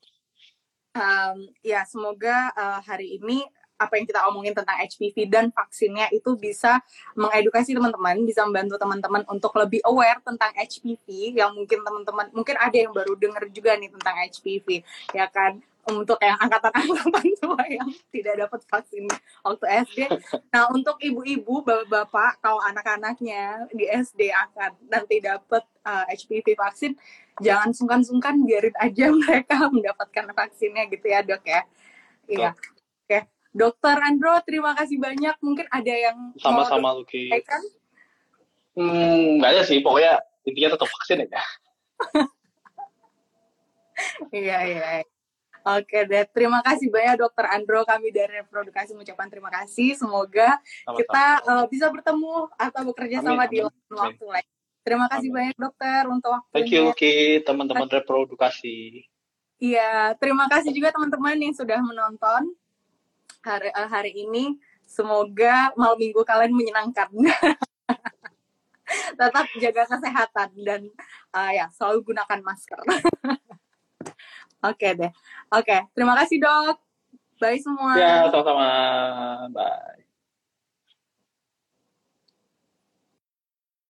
um, 0.97 1.37
ya 1.65 1.85
semoga 1.89 2.53
uh, 2.57 2.81
hari 2.85 3.21
ini 3.21 3.45
apa 3.83 3.99
yang 3.99 4.07
kita 4.07 4.23
omongin 4.31 4.55
tentang 4.55 4.79
HPV 4.79 5.27
dan 5.27 5.51
vaksinnya 5.51 6.07
itu 6.15 6.39
bisa 6.39 6.79
mengedukasi 7.19 7.75
teman-teman, 7.75 8.23
bisa 8.23 8.47
membantu 8.47 8.79
teman-teman 8.79 9.27
untuk 9.27 9.51
lebih 9.59 9.83
aware 9.83 10.23
tentang 10.23 10.55
HPV 10.55 11.35
yang 11.35 11.51
mungkin 11.51 11.83
teman-teman 11.83 12.31
mungkin 12.31 12.55
ada 12.63 12.77
yang 12.79 12.95
baru 12.95 13.19
dengar 13.19 13.43
juga 13.51 13.75
nih 13.75 13.91
tentang 13.91 14.15
HPV 14.23 14.87
ya 15.11 15.27
kan 15.27 15.59
untuk 15.83 16.19
yang 16.23 16.39
angkatan-angkatan 16.39 17.27
tua 17.43 17.63
yang 17.67 17.91
tidak 18.15 18.47
dapat 18.47 18.61
vaksin 18.71 19.05
waktu 19.43 19.67
SD. 19.83 19.99
Nah, 20.55 20.71
untuk 20.71 20.95
ibu-ibu, 21.03 21.67
bapak-bapak, 21.67 22.39
kalau 22.39 22.63
anak-anaknya 22.63 23.67
di 23.75 23.91
SD 23.91 24.31
akan 24.31 24.79
nanti 24.87 25.19
dapat 25.19 25.67
uh, 25.83 26.07
eh, 26.07 26.15
HPV 26.15 26.55
vaksin, 26.55 26.95
jangan 27.41 27.71
sungkan-sungkan, 27.73 28.45
biarin 28.45 28.77
aja 28.77 29.09
mereka 29.23 29.71
mendapatkan 29.73 30.25
vaksinnya 30.37 30.85
gitu 30.93 31.07
ya, 31.09 31.21
dok 31.25 31.45
ya. 31.47 31.63
Iya. 32.29 32.51
Oke. 32.53 32.61
Okay. 33.09 33.23
Dokter 33.53 33.97
Andro, 34.01 34.37
terima 34.45 34.73
kasih 34.73 34.97
banyak. 34.97 35.37
Mungkin 35.45 35.67
ada 35.69 35.93
yang 35.93 36.33
sama-sama 36.41 36.97
Luki. 36.97 37.29
Hmm, 38.73 39.37
nggak 39.41 39.51
ada 39.53 39.63
sih. 39.69 39.85
Pokoknya 39.85 40.17
intinya 40.49 40.73
tetap 40.77 40.89
vaksin 40.89 41.25
ya. 41.29 41.43
iya, 44.33 44.59
iya. 44.65 45.05
Oke 45.63 46.11
deh, 46.11 46.27
terima 46.35 46.59
kasih 46.59 46.91
banyak 46.91 47.23
Dokter 47.23 47.47
Andro. 47.47 47.87
Kami 47.87 48.11
dari 48.11 48.43
Reprodukasi 48.43 48.99
mengucapkan 48.99 49.31
terima 49.31 49.47
kasih. 49.53 49.95
Semoga 49.95 50.59
Sama-sama. 50.59 50.99
kita 50.99 51.25
uh, 51.47 51.65
bisa 51.71 51.87
bertemu 51.87 52.51
atau 52.59 52.83
bekerja 52.91 53.23
amin, 53.23 53.27
sama 53.31 53.45
amin, 53.47 53.53
di 53.53 53.59
waktu 53.95 54.25
lain. 54.27 54.49
Terima 54.83 55.07
kasih 55.07 55.31
amin. 55.31 55.39
banyak 55.39 55.57
Dokter 55.59 56.03
untuk 56.11 56.31
waktunya. 56.35 56.55
Thank 56.59 56.71
you, 56.75 56.85
Ki, 56.99 57.15
teman-teman 57.47 57.87
Reprodukasi. 57.87 59.07
Iya, 59.63 60.19
terima 60.19 60.51
kasih 60.51 60.75
juga 60.75 60.91
teman-teman 60.91 61.39
yang 61.39 61.55
sudah 61.55 61.79
menonton 61.79 62.51
hari, 63.47 63.71
uh, 63.71 63.87
hari 63.87 64.27
ini. 64.27 64.59
Semoga 64.83 65.71
malam 65.79 66.03
minggu 66.03 66.27
kalian 66.27 66.51
menyenangkan. 66.51 67.07
Tetap 69.19 69.47
jaga 69.63 69.83
kesehatan 69.87 70.51
dan 70.67 70.83
uh, 71.31 71.51
ya 71.55 71.71
selalu 71.71 72.11
gunakan 72.11 72.41
masker. 72.43 72.83
Oke 74.71 74.89
deh. 74.99 75.13
Oke, 75.55 75.87
terima 75.95 76.19
kasih 76.19 76.43
dok. 76.43 76.83
Bye 77.39 77.63
semua. 77.63 77.95
Ya, 77.95 78.27
sama-sama. 78.31 78.67
Bye. 79.55 80.02